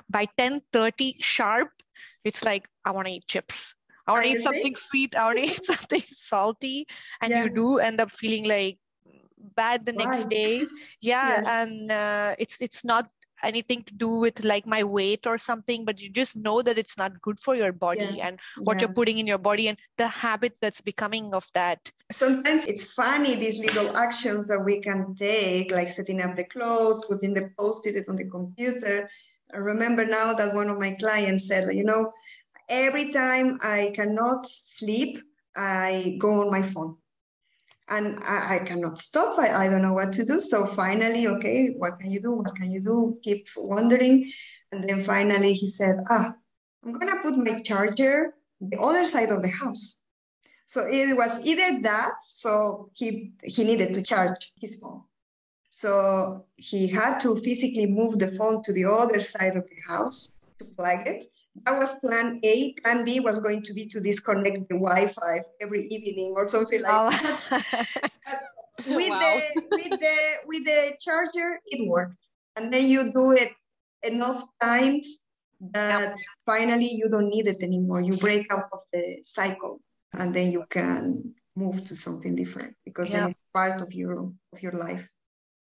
By 0.09 0.25
ten 0.37 0.61
thirty 0.73 1.17
sharp, 1.19 1.69
it's 2.23 2.43
like 2.43 2.67
I 2.83 2.91
want 2.91 3.07
to 3.07 3.13
eat 3.13 3.27
chips 3.27 3.75
I 4.09 4.11
want 4.11 4.25
to 4.25 4.31
eat 4.31 4.41
something 4.43 4.75
sweet. 4.75 5.15
I 5.15 5.25
want 5.25 5.37
to 5.37 5.45
eat 5.51 5.65
something 5.65 6.01
salty. 6.01 6.87
And 7.21 7.31
yeah. 7.31 7.43
you 7.43 7.49
do 7.49 7.77
end 7.77 8.01
up 8.01 8.11
feeling 8.11 8.45
like 8.45 8.77
bad 9.55 9.85
the 9.85 9.93
next 9.93 10.23
right. 10.23 10.29
day. 10.29 10.65
Yeah. 11.01 11.41
yeah. 11.41 11.63
And 11.63 11.91
uh, 11.91 12.35
it's 12.39 12.61
it's 12.61 12.83
not 12.83 13.09
anything 13.43 13.83
to 13.83 13.93
do 13.93 14.09
with 14.19 14.43
like 14.43 14.67
my 14.67 14.83
weight 14.83 15.25
or 15.25 15.37
something, 15.37 15.85
but 15.85 16.01
you 16.01 16.09
just 16.09 16.35
know 16.35 16.61
that 16.61 16.77
it's 16.77 16.97
not 16.97 17.21
good 17.21 17.39
for 17.39 17.55
your 17.55 17.71
body 17.71 18.09
yeah. 18.15 18.27
and 18.27 18.39
what 18.59 18.81
you're 18.81 18.91
putting 18.91 19.17
in 19.17 19.27
your 19.27 19.37
body 19.37 19.69
and 19.69 19.77
the 19.97 20.07
habit 20.07 20.57
that's 20.59 20.81
becoming 20.81 21.33
of 21.33 21.47
that. 21.53 21.91
Sometimes 22.17 22.67
it's 22.67 22.91
funny, 22.91 23.35
these 23.35 23.59
little 23.59 23.95
actions 23.95 24.47
that 24.47 24.59
we 24.59 24.81
can 24.81 25.15
take, 25.15 25.71
like 25.71 25.89
setting 25.89 26.21
up 26.21 26.35
the 26.35 26.43
clothes, 26.45 27.05
putting 27.07 27.33
the 27.33 27.49
post-it 27.57 28.09
on 28.09 28.17
the 28.17 28.27
computer. 28.27 29.09
I 29.53 29.57
remember 29.57 30.05
now 30.05 30.33
that 30.33 30.53
one 30.53 30.69
of 30.69 30.77
my 30.77 30.91
clients 30.99 31.47
said, 31.47 31.73
you 31.73 31.83
know, 31.83 32.11
every 32.69 33.11
time 33.11 33.57
I 33.61 33.91
cannot 33.95 34.47
sleep, 34.47 35.21
I 35.55 36.17
go 36.19 36.41
on 36.41 36.51
my 36.51 36.61
phone. 36.61 36.97
And 37.89 38.19
I, 38.23 38.57
I 38.57 38.65
cannot 38.65 38.99
stop. 38.99 39.39
I, 39.39 39.65
I 39.65 39.69
don't 39.69 39.81
know 39.81 39.93
what 39.93 40.13
to 40.13 40.25
do. 40.25 40.39
So 40.39 40.67
finally, 40.67 41.27
okay, 41.27 41.73
what 41.75 41.99
can 41.99 42.11
you 42.11 42.21
do? 42.21 42.33
What 42.33 42.55
can 42.55 42.71
you 42.71 42.81
do? 42.81 43.19
Keep 43.23 43.47
wondering. 43.57 44.31
And 44.71 44.87
then 44.87 45.03
finally 45.03 45.53
he 45.53 45.67
said, 45.67 45.97
ah, 46.09 46.35
I'm 46.85 46.93
gonna 46.93 47.21
put 47.23 47.35
my 47.35 47.61
charger 47.61 48.35
the 48.61 48.79
other 48.79 49.07
side 49.07 49.29
of 49.29 49.41
the 49.41 49.49
house. 49.49 50.03
So 50.67 50.85
it 50.85 51.17
was 51.17 51.43
either 51.43 51.81
that, 51.81 52.11
so 52.29 52.91
he 52.93 53.31
he 53.43 53.63
needed 53.63 53.95
to 53.95 54.03
charge 54.03 54.53
his 54.61 54.75
phone. 54.75 55.01
So 55.71 56.45
he 56.57 56.87
had 56.87 57.19
to 57.21 57.41
physically 57.41 57.87
move 57.87 58.19
the 58.19 58.31
phone 58.33 58.61
to 58.63 58.73
the 58.73 58.85
other 58.85 59.19
side 59.19 59.57
of 59.57 59.63
the 59.67 59.91
house 59.91 60.37
to 60.59 60.65
plug 60.65 61.07
it 61.07 61.31
that 61.65 61.79
was 61.79 61.99
plan 61.99 62.39
A. 62.43 62.73
Plan 62.83 63.05
B 63.05 63.19
was 63.19 63.39
going 63.39 63.63
to 63.63 63.73
be 63.73 63.85
to 63.87 63.99
disconnect 63.99 64.69
the 64.69 64.75
Wi-Fi 64.75 65.41
every 65.61 65.87
evening 65.87 66.33
or 66.35 66.47
something 66.47 66.81
like 66.81 66.91
oh. 66.91 67.09
that. 67.49 68.41
with 68.87 69.09
wow. 69.09 69.19
the 69.19 69.63
with 69.71 69.99
the 69.99 70.17
with 70.45 70.65
the 70.65 70.95
charger, 70.99 71.59
it 71.65 71.87
worked. 71.87 72.17
And 72.55 72.73
then 72.73 72.85
you 72.85 73.11
do 73.13 73.31
it 73.31 73.53
enough 74.03 74.43
times 74.61 75.19
that 75.73 76.15
finally 76.45 76.89
you 76.91 77.09
don't 77.09 77.29
need 77.29 77.47
it 77.47 77.63
anymore. 77.63 78.01
You 78.01 78.17
break 78.17 78.51
out 78.51 78.69
of 78.71 78.79
the 78.93 79.19
cycle, 79.23 79.81
and 80.13 80.33
then 80.33 80.51
you 80.51 80.65
can 80.69 81.35
move 81.55 81.83
to 81.85 81.95
something 81.95 82.35
different 82.35 82.75
because 82.85 83.09
then 83.09 83.31
it's 83.31 83.39
part 83.53 83.81
of 83.81 83.93
your 83.93 84.31
of 84.53 84.61
your 84.61 84.73
life. 84.73 85.09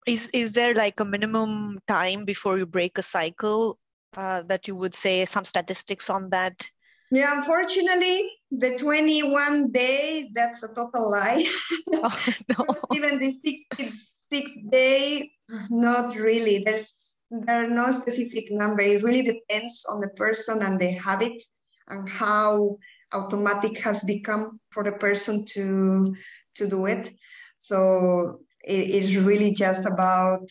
Is 0.05 0.29
is 0.33 0.51
there 0.53 0.73
like 0.73 0.99
a 0.99 1.05
minimum 1.05 1.79
time 1.87 2.25
before 2.25 2.57
you 2.57 2.65
break 2.65 2.97
a 2.97 3.03
cycle 3.03 3.77
uh, 4.17 4.41
that 4.47 4.67
you 4.67 4.75
would 4.75 4.95
say 4.95 5.23
some 5.25 5.45
statistics 5.45 6.09
on 6.09 6.29
that? 6.31 6.69
Yeah, 7.11 7.37
unfortunately, 7.37 8.29
the 8.51 8.77
21 8.77 9.71
days, 9.71 10.27
that's 10.33 10.63
a 10.63 10.67
total 10.73 11.11
lie. 11.11 11.45
Oh, 11.93 12.25
no. 12.49 12.65
Even 12.93 13.17
the 13.17 13.31
66 13.31 14.51
day, 14.69 15.31
not 15.69 16.15
really. 16.15 16.63
There's 16.65 17.15
there 17.31 17.63
are 17.63 17.69
no 17.69 17.91
specific 17.91 18.51
number. 18.51 18.81
It 18.81 19.03
really 19.03 19.23
depends 19.23 19.85
on 19.89 20.01
the 20.01 20.09
person 20.09 20.61
and 20.61 20.79
the 20.79 20.91
habit 20.91 21.41
and 21.87 22.07
how 22.09 22.77
automatic 23.13 23.79
has 23.79 24.03
become 24.03 24.59
for 24.69 24.83
the 24.83 24.91
person 24.91 25.45
to 25.53 26.13
to 26.55 26.67
do 26.67 26.85
it. 26.85 27.13
So 27.57 28.41
it 28.63 28.89
is 28.89 29.17
really 29.17 29.53
just 29.53 29.85
about 29.87 30.49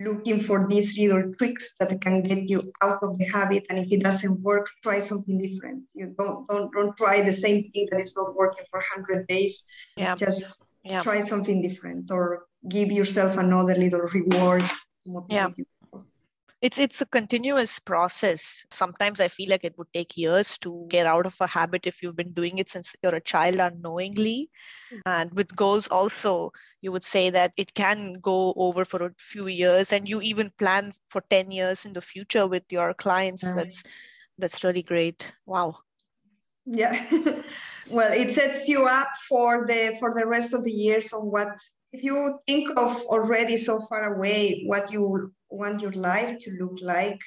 looking 0.00 0.40
for 0.40 0.66
these 0.68 0.96
little 0.98 1.32
tricks 1.38 1.74
that 1.80 2.00
can 2.00 2.22
get 2.22 2.48
you 2.48 2.72
out 2.82 3.02
of 3.02 3.18
the 3.18 3.26
habit 3.26 3.64
and 3.68 3.78
if 3.78 3.90
it 3.90 4.02
doesn't 4.02 4.40
work 4.40 4.68
try 4.82 5.00
something 5.00 5.40
different. 5.42 5.82
You 5.94 6.14
don't 6.18 6.46
don't 6.48 6.72
don't 6.72 6.96
try 6.96 7.22
the 7.22 7.32
same 7.32 7.70
thing 7.70 7.88
that 7.90 8.00
is 8.00 8.14
not 8.16 8.34
working 8.36 8.64
for 8.70 8.78
100 8.78 9.26
days. 9.26 9.64
Yeah. 9.96 10.14
Just 10.14 10.62
yeah. 10.84 11.00
try 11.00 11.20
something 11.20 11.62
different 11.62 12.10
or 12.10 12.46
give 12.68 12.90
yourself 12.92 13.36
another 13.36 13.74
little 13.74 14.06
reward 14.12 14.64
yeah. 15.28 15.48
you 15.56 15.66
it's 16.60 16.78
it's 16.78 17.00
a 17.00 17.06
continuous 17.06 17.78
process. 17.78 18.64
Sometimes 18.70 19.20
i 19.20 19.28
feel 19.28 19.50
like 19.50 19.64
it 19.64 19.76
would 19.78 19.92
take 19.92 20.16
years 20.16 20.58
to 20.58 20.86
get 20.88 21.06
out 21.06 21.26
of 21.26 21.36
a 21.40 21.46
habit 21.46 21.86
if 21.86 22.02
you've 22.02 22.16
been 22.16 22.32
doing 22.32 22.58
it 22.58 22.68
since 22.68 22.94
you're 23.02 23.14
a 23.14 23.20
child 23.20 23.58
unknowingly. 23.60 24.50
Mm-hmm. 24.92 25.00
and 25.06 25.34
with 25.34 25.54
goals 25.54 25.86
also 25.88 26.50
you 26.80 26.90
would 26.90 27.04
say 27.04 27.30
that 27.30 27.52
it 27.56 27.74
can 27.74 28.14
go 28.20 28.54
over 28.56 28.84
for 28.84 29.04
a 29.04 29.12
few 29.18 29.46
years 29.46 29.92
and 29.92 30.08
you 30.08 30.20
even 30.22 30.50
plan 30.58 30.92
for 31.10 31.22
10 31.28 31.50
years 31.50 31.84
in 31.84 31.92
the 31.92 32.00
future 32.00 32.46
with 32.46 32.64
your 32.70 32.94
clients. 32.94 33.44
Right. 33.44 33.56
that's 33.56 33.84
that's 34.38 34.64
really 34.64 34.82
great. 34.82 35.32
Wow. 35.46 35.78
Yeah. 36.66 36.94
Well 37.90 38.12
it 38.12 38.30
sets 38.30 38.68
you 38.68 38.84
up 38.84 39.08
for 39.28 39.66
the 39.66 39.96
for 39.98 40.12
the 40.14 40.26
rest 40.26 40.52
of 40.52 40.62
the 40.62 40.70
years 40.70 41.12
on 41.12 41.22
what 41.30 41.48
if 41.92 42.02
you 42.04 42.38
think 42.46 42.68
of 42.78 43.00
already 43.06 43.56
so 43.56 43.80
far 43.88 44.14
away 44.14 44.64
what 44.66 44.92
you 44.92 45.32
want 45.50 45.82
your 45.82 45.92
life 45.92 46.38
to 46.40 46.50
look 46.58 46.78
like, 46.80 47.18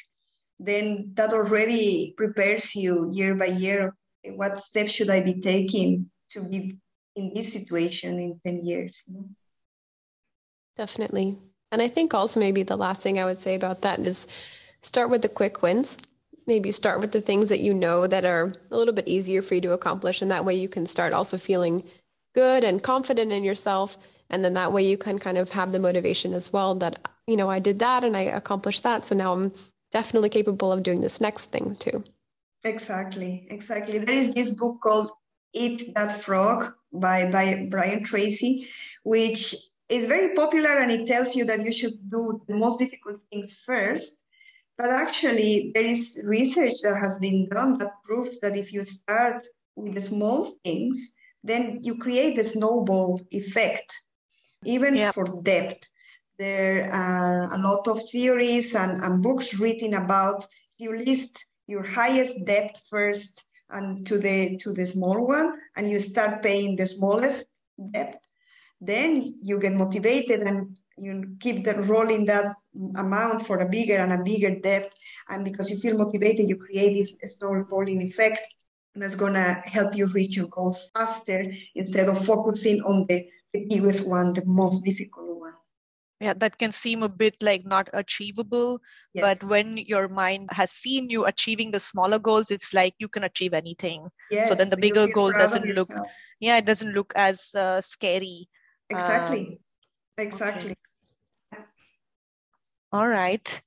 then 0.59 1.11
that 1.15 1.33
already 1.33 2.13
prepares 2.17 2.75
you 2.75 3.09
year 3.11 3.35
by 3.35 3.47
year. 3.47 3.95
What 4.25 4.59
steps 4.59 4.91
should 4.91 5.09
I 5.09 5.21
be 5.21 5.39
taking 5.39 6.11
to 6.31 6.47
be 6.47 6.77
in 7.15 7.33
this 7.33 7.51
situation 7.51 8.19
in 8.19 8.39
10 8.45 8.65
years? 8.65 9.03
Definitely. 10.77 11.37
And 11.71 11.81
I 11.81 11.87
think 11.87 12.13
also 12.13 12.39
maybe 12.39 12.63
the 12.63 12.77
last 12.77 13.01
thing 13.01 13.19
I 13.19 13.25
would 13.25 13.41
say 13.41 13.55
about 13.55 13.81
that 13.81 13.99
is 13.99 14.27
start 14.81 15.09
with 15.09 15.21
the 15.21 15.29
quick 15.29 15.61
wins. 15.61 15.97
Maybe 16.47 16.71
start 16.71 16.99
with 16.99 17.11
the 17.11 17.21
things 17.21 17.49
that 17.49 17.59
you 17.59 17.73
know 17.73 18.07
that 18.07 18.25
are 18.25 18.53
a 18.71 18.77
little 18.77 18.93
bit 18.93 19.07
easier 19.07 19.41
for 19.41 19.55
you 19.55 19.61
to 19.61 19.73
accomplish. 19.73 20.21
And 20.21 20.31
that 20.31 20.45
way 20.45 20.55
you 20.55 20.67
can 20.67 20.85
start 20.85 21.13
also 21.13 21.37
feeling 21.37 21.83
good 22.35 22.63
and 22.63 22.81
confident 22.83 23.31
in 23.31 23.43
yourself 23.43 23.97
and 24.31 24.45
then 24.45 24.53
that 24.53 24.71
way 24.71 24.81
you 24.81 24.97
can 24.97 25.19
kind 25.19 25.37
of 25.37 25.51
have 25.51 25.71
the 25.73 25.79
motivation 25.79 26.33
as 26.33 26.51
well 26.51 26.73
that 26.75 26.97
you 27.31 27.37
know 27.37 27.49
i 27.49 27.59
did 27.59 27.79
that 27.79 28.03
and 28.03 28.15
i 28.17 28.21
accomplished 28.21 28.83
that 28.83 29.05
so 29.05 29.15
now 29.15 29.33
i'm 29.33 29.51
definitely 29.91 30.29
capable 30.29 30.71
of 30.71 30.83
doing 30.83 31.01
this 31.01 31.21
next 31.21 31.51
thing 31.51 31.75
too 31.77 32.03
exactly 32.63 33.47
exactly 33.49 33.97
there 33.97 34.15
is 34.15 34.33
this 34.33 34.51
book 34.51 34.79
called 34.81 35.09
eat 35.53 35.93
that 35.95 36.21
frog 36.21 36.73
by 36.93 37.29
by 37.31 37.67
brian 37.69 38.03
tracy 38.03 38.67
which 39.03 39.55
is 39.89 40.05
very 40.07 40.33
popular 40.35 40.77
and 40.81 40.91
it 40.91 41.07
tells 41.07 41.35
you 41.35 41.43
that 41.45 41.63
you 41.65 41.73
should 41.79 41.97
do 42.09 42.41
the 42.47 42.55
most 42.55 42.77
difficult 42.79 43.19
things 43.31 43.59
first 43.65 44.25
but 44.77 44.89
actually 44.89 45.71
there 45.73 45.85
is 45.85 46.21
research 46.25 46.77
that 46.83 46.97
has 46.97 47.17
been 47.19 47.47
done 47.49 47.77
that 47.77 47.93
proves 48.03 48.39
that 48.39 48.55
if 48.55 48.71
you 48.73 48.83
start 48.83 49.45
with 49.75 49.93
the 49.95 50.01
small 50.01 50.53
things 50.63 51.15
then 51.43 51.79
you 51.81 51.95
create 51.97 52.35
the 52.35 52.43
snowball 52.43 53.19
effect 53.31 53.89
even 54.65 54.95
yeah. 54.95 55.11
for 55.11 55.25
debt. 55.41 55.87
There 56.41 56.91
are 56.91 57.53
a 57.53 57.57
lot 57.59 57.87
of 57.87 58.01
theories 58.09 58.73
and, 58.73 58.99
and 59.03 59.21
books 59.21 59.59
written 59.59 59.93
about 59.93 60.47
you 60.79 60.91
list 60.91 61.45
your 61.67 61.83
highest 61.83 62.47
debt 62.47 62.81
first 62.89 63.45
and 63.69 64.07
to 64.07 64.17
the 64.17 64.57
to 64.57 64.73
the 64.73 64.87
small 64.87 65.27
one 65.27 65.53
and 65.75 65.87
you 65.87 65.99
start 65.99 66.41
paying 66.41 66.75
the 66.75 66.87
smallest 66.87 67.53
debt. 67.91 68.23
Then 68.79 69.35
you 69.43 69.59
get 69.59 69.73
motivated 69.73 70.39
and 70.41 70.75
you 70.97 71.35
keep 71.39 71.63
the 71.63 71.75
rolling 71.83 72.25
that 72.25 72.55
amount 72.95 73.45
for 73.45 73.59
a 73.59 73.69
bigger 73.69 73.97
and 73.97 74.11
a 74.11 74.23
bigger 74.23 74.59
debt. 74.61 74.91
And 75.29 75.45
because 75.45 75.69
you 75.69 75.77
feel 75.77 75.95
motivated 75.95 76.49
you 76.49 76.55
create 76.55 77.07
this 77.21 77.37
snowballing 77.37 78.01
effect 78.01 78.41
that's 78.95 79.13
going 79.13 79.35
to 79.35 79.61
help 79.65 79.95
you 79.95 80.07
reach 80.07 80.37
your 80.37 80.47
goals 80.47 80.89
faster 80.95 81.45
instead 81.75 82.09
of 82.09 82.25
focusing 82.25 82.81
on 82.81 83.05
the, 83.07 83.29
the 83.53 83.67
biggest 83.69 84.09
one 84.09 84.33
the 84.33 84.43
most 84.45 84.83
difficult 84.83 85.30
yeah 86.21 86.33
that 86.37 86.57
can 86.57 86.71
seem 86.71 87.01
a 87.01 87.09
bit 87.09 87.35
like 87.41 87.65
not 87.65 87.89
achievable 87.93 88.79
yes. 89.13 89.23
but 89.25 89.49
when 89.49 89.75
your 89.77 90.07
mind 90.07 90.47
has 90.51 90.71
seen 90.71 91.09
you 91.09 91.25
achieving 91.25 91.71
the 91.71 91.79
smaller 91.79 92.19
goals 92.19 92.51
it's 92.51 92.73
like 92.73 92.93
you 92.99 93.07
can 93.07 93.23
achieve 93.23 93.53
anything. 93.53 94.07
Yes, 94.29 94.47
so 94.47 94.55
then 94.55 94.69
the 94.69 94.77
bigger 94.77 95.07
goal 95.07 95.31
doesn't 95.31 95.65
look 95.65 95.89
yeah 96.39 96.57
it 96.57 96.65
doesn't 96.65 96.93
look 96.93 97.11
as 97.15 97.53
uh, 97.55 97.81
scary. 97.81 98.47
Exactly. 98.89 99.59
Um, 100.19 100.25
exactly. 100.25 100.75
okay. 101.53 101.63
all 102.93 103.07
right. 103.07 103.61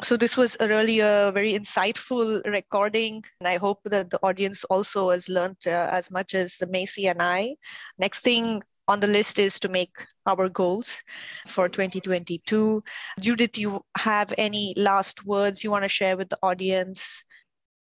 So 0.00 0.16
this 0.16 0.36
was 0.36 0.56
a 0.60 0.68
really 0.68 1.00
a 1.00 1.32
very 1.34 1.54
insightful 1.54 2.44
recording 2.46 3.24
and 3.40 3.48
i 3.48 3.56
hope 3.56 3.80
that 3.86 4.10
the 4.10 4.20
audience 4.22 4.62
also 4.62 5.10
has 5.10 5.28
learned 5.28 5.58
uh, 5.66 5.90
as 5.90 6.12
much 6.12 6.34
as 6.34 6.62
Maisie 6.70 7.08
and 7.08 7.20
i. 7.20 7.56
Next 7.98 8.20
thing 8.20 8.62
on 8.88 9.00
the 9.00 9.06
list 9.06 9.38
is 9.38 9.60
to 9.60 9.68
make 9.68 9.92
our 10.26 10.48
goals 10.48 11.02
for 11.46 11.68
2022. 11.68 12.82
Judith, 13.20 13.58
you 13.58 13.84
have 13.96 14.32
any 14.38 14.74
last 14.76 15.24
words 15.26 15.62
you 15.62 15.70
want 15.70 15.84
to 15.84 15.88
share 15.88 16.16
with 16.16 16.30
the 16.30 16.38
audience? 16.42 17.24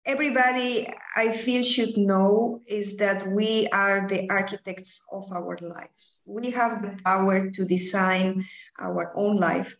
Everybody, 0.06 0.86
I 1.16 1.32
feel, 1.32 1.62
should 1.62 1.96
know 1.96 2.60
is 2.66 2.96
that 2.96 3.26
we 3.26 3.68
are 3.68 4.08
the 4.08 4.28
architects 4.30 5.02
of 5.12 5.30
our 5.32 5.58
lives. 5.60 6.20
We 6.26 6.50
have 6.50 6.82
the 6.82 6.98
power 7.04 7.50
to 7.50 7.64
design 7.64 8.44
our 8.78 9.12
own 9.16 9.36
life. 9.36 9.76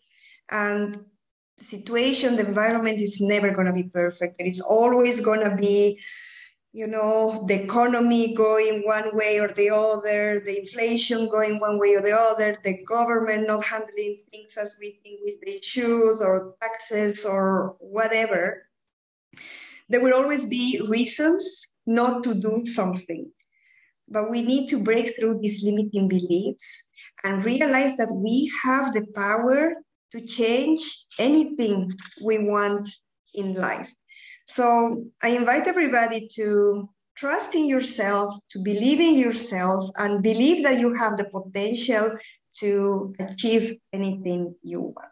And 0.51 1.05
the 1.59 1.65
situation, 1.65 2.37
the 2.37 2.47
environment 2.47 3.01
is 3.01 3.21
never 3.21 3.51
going 3.51 3.67
to 3.67 3.73
be 3.73 3.91
perfect. 3.91 4.37
It's 4.39 4.63
always 4.63 5.21
going 5.21 5.41
to 5.41 5.57
be 5.57 6.01
you 6.75 6.89
know, 6.89 7.45
the 7.47 7.63
economy 7.63 8.35
going 8.35 8.83
one 8.85 9.15
way 9.15 9.39
or 9.39 9.47
the 9.47 9.71
other, 9.71 10.41
the 10.41 10.59
inflation 10.59 11.29
going 11.29 11.61
one 11.61 11.79
way 11.79 11.95
or 11.95 12.03
the 12.03 12.11
other, 12.11 12.59
the 12.65 12.83
government 12.83 13.47
not 13.47 13.65
handling 13.65 14.19
things 14.33 14.57
as 14.57 14.77
we 14.81 14.99
think 15.05 15.21
they 15.47 15.61
should, 15.63 16.19
or 16.21 16.57
taxes 16.61 17.25
or 17.25 17.77
whatever, 17.79 18.67
there 19.89 20.03
will 20.03 20.15
always 20.15 20.47
be 20.47 20.83
reasons 20.89 21.71
not 21.87 22.25
to 22.25 22.35
do 22.35 22.65
something. 22.65 23.31
But 24.09 24.29
we 24.29 24.43
need 24.43 24.67
to 24.71 24.83
break 24.83 25.15
through 25.15 25.39
these 25.41 25.63
limiting 25.63 26.09
beliefs 26.09 26.89
and 27.23 27.45
realize 27.45 27.97
that 27.99 28.13
we 28.13 28.51
have 28.65 28.93
the 28.93 29.07
power 29.15 29.75
to 30.11 30.27
change 30.27 30.83
anything 31.21 31.93
we 32.21 32.39
want 32.39 32.91
in 33.33 33.55
life. 33.55 33.95
So 34.47 35.05
I 35.23 35.29
invite 35.29 35.67
everybody 35.67 36.29
to 36.35 36.89
trust 37.17 37.55
in 37.55 37.67
yourself, 37.67 38.35
to 38.51 38.59
believe 38.63 39.01
in 39.01 39.19
yourself, 39.19 39.91
and 39.97 40.23
believe 40.23 40.65
that 40.65 40.81
you 40.81 40.95
have 40.95 41.17
the 41.17 41.25
potential 41.31 42.19
to 42.61 43.15
achieve 43.19 43.77
anything 43.93 44.55
you 44.63 44.81
want. 44.81 45.09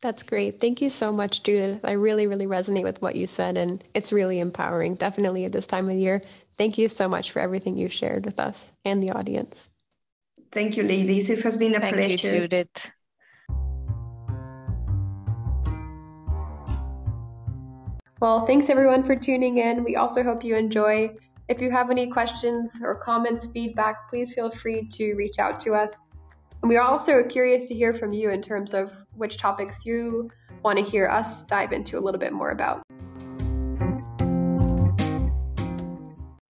That's 0.00 0.22
great. 0.22 0.60
Thank 0.60 0.80
you 0.80 0.90
so 0.90 1.10
much, 1.10 1.42
Judith. 1.42 1.80
I 1.84 1.92
really, 1.92 2.28
really 2.28 2.46
resonate 2.46 2.84
with 2.84 3.02
what 3.02 3.16
you 3.16 3.26
said, 3.26 3.56
and 3.56 3.82
it's 3.94 4.12
really 4.12 4.38
empowering, 4.38 4.94
definitely 4.94 5.44
at 5.44 5.52
this 5.52 5.66
time 5.66 5.90
of 5.90 5.96
year. 5.96 6.22
Thank 6.56 6.78
you 6.78 6.88
so 6.88 7.08
much 7.08 7.32
for 7.32 7.40
everything 7.40 7.76
you 7.76 7.88
shared 7.88 8.24
with 8.24 8.38
us 8.38 8.72
and 8.84 9.02
the 9.02 9.10
audience. 9.10 9.68
Thank 10.52 10.76
you, 10.76 10.84
ladies. 10.84 11.28
It 11.30 11.42
has 11.42 11.56
been 11.56 11.74
a 11.74 11.80
Thank 11.80 11.94
pleasure. 11.94 12.28
You, 12.28 12.40
Judith. 12.42 12.92
Well, 18.20 18.46
thanks 18.46 18.68
everyone 18.68 19.04
for 19.04 19.14
tuning 19.14 19.58
in. 19.58 19.84
We 19.84 19.94
also 19.94 20.24
hope 20.24 20.42
you 20.42 20.56
enjoy. 20.56 21.14
If 21.48 21.60
you 21.60 21.70
have 21.70 21.88
any 21.88 22.10
questions 22.10 22.80
or 22.82 22.96
comments, 22.96 23.46
feedback, 23.46 24.08
please 24.08 24.34
feel 24.34 24.50
free 24.50 24.88
to 24.94 25.14
reach 25.14 25.38
out 25.38 25.60
to 25.60 25.74
us. 25.74 26.10
And 26.60 26.68
we 26.68 26.76
are 26.76 26.82
also 26.82 27.22
curious 27.22 27.66
to 27.66 27.74
hear 27.76 27.94
from 27.94 28.12
you 28.12 28.30
in 28.30 28.42
terms 28.42 28.74
of 28.74 28.92
which 29.14 29.36
topics 29.36 29.86
you 29.86 30.30
want 30.64 30.80
to 30.80 30.84
hear 30.84 31.06
us 31.08 31.42
dive 31.42 31.70
into 31.70 31.96
a 31.96 32.00
little 32.00 32.18
bit 32.18 32.32
more 32.32 32.50
about. 32.50 32.82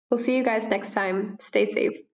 We'll 0.09 0.17
see 0.17 0.37
you 0.37 0.45
guys 0.45 0.69
next 0.69 0.93
time. 0.93 1.35
Stay 1.41 1.65
safe. 1.65 2.06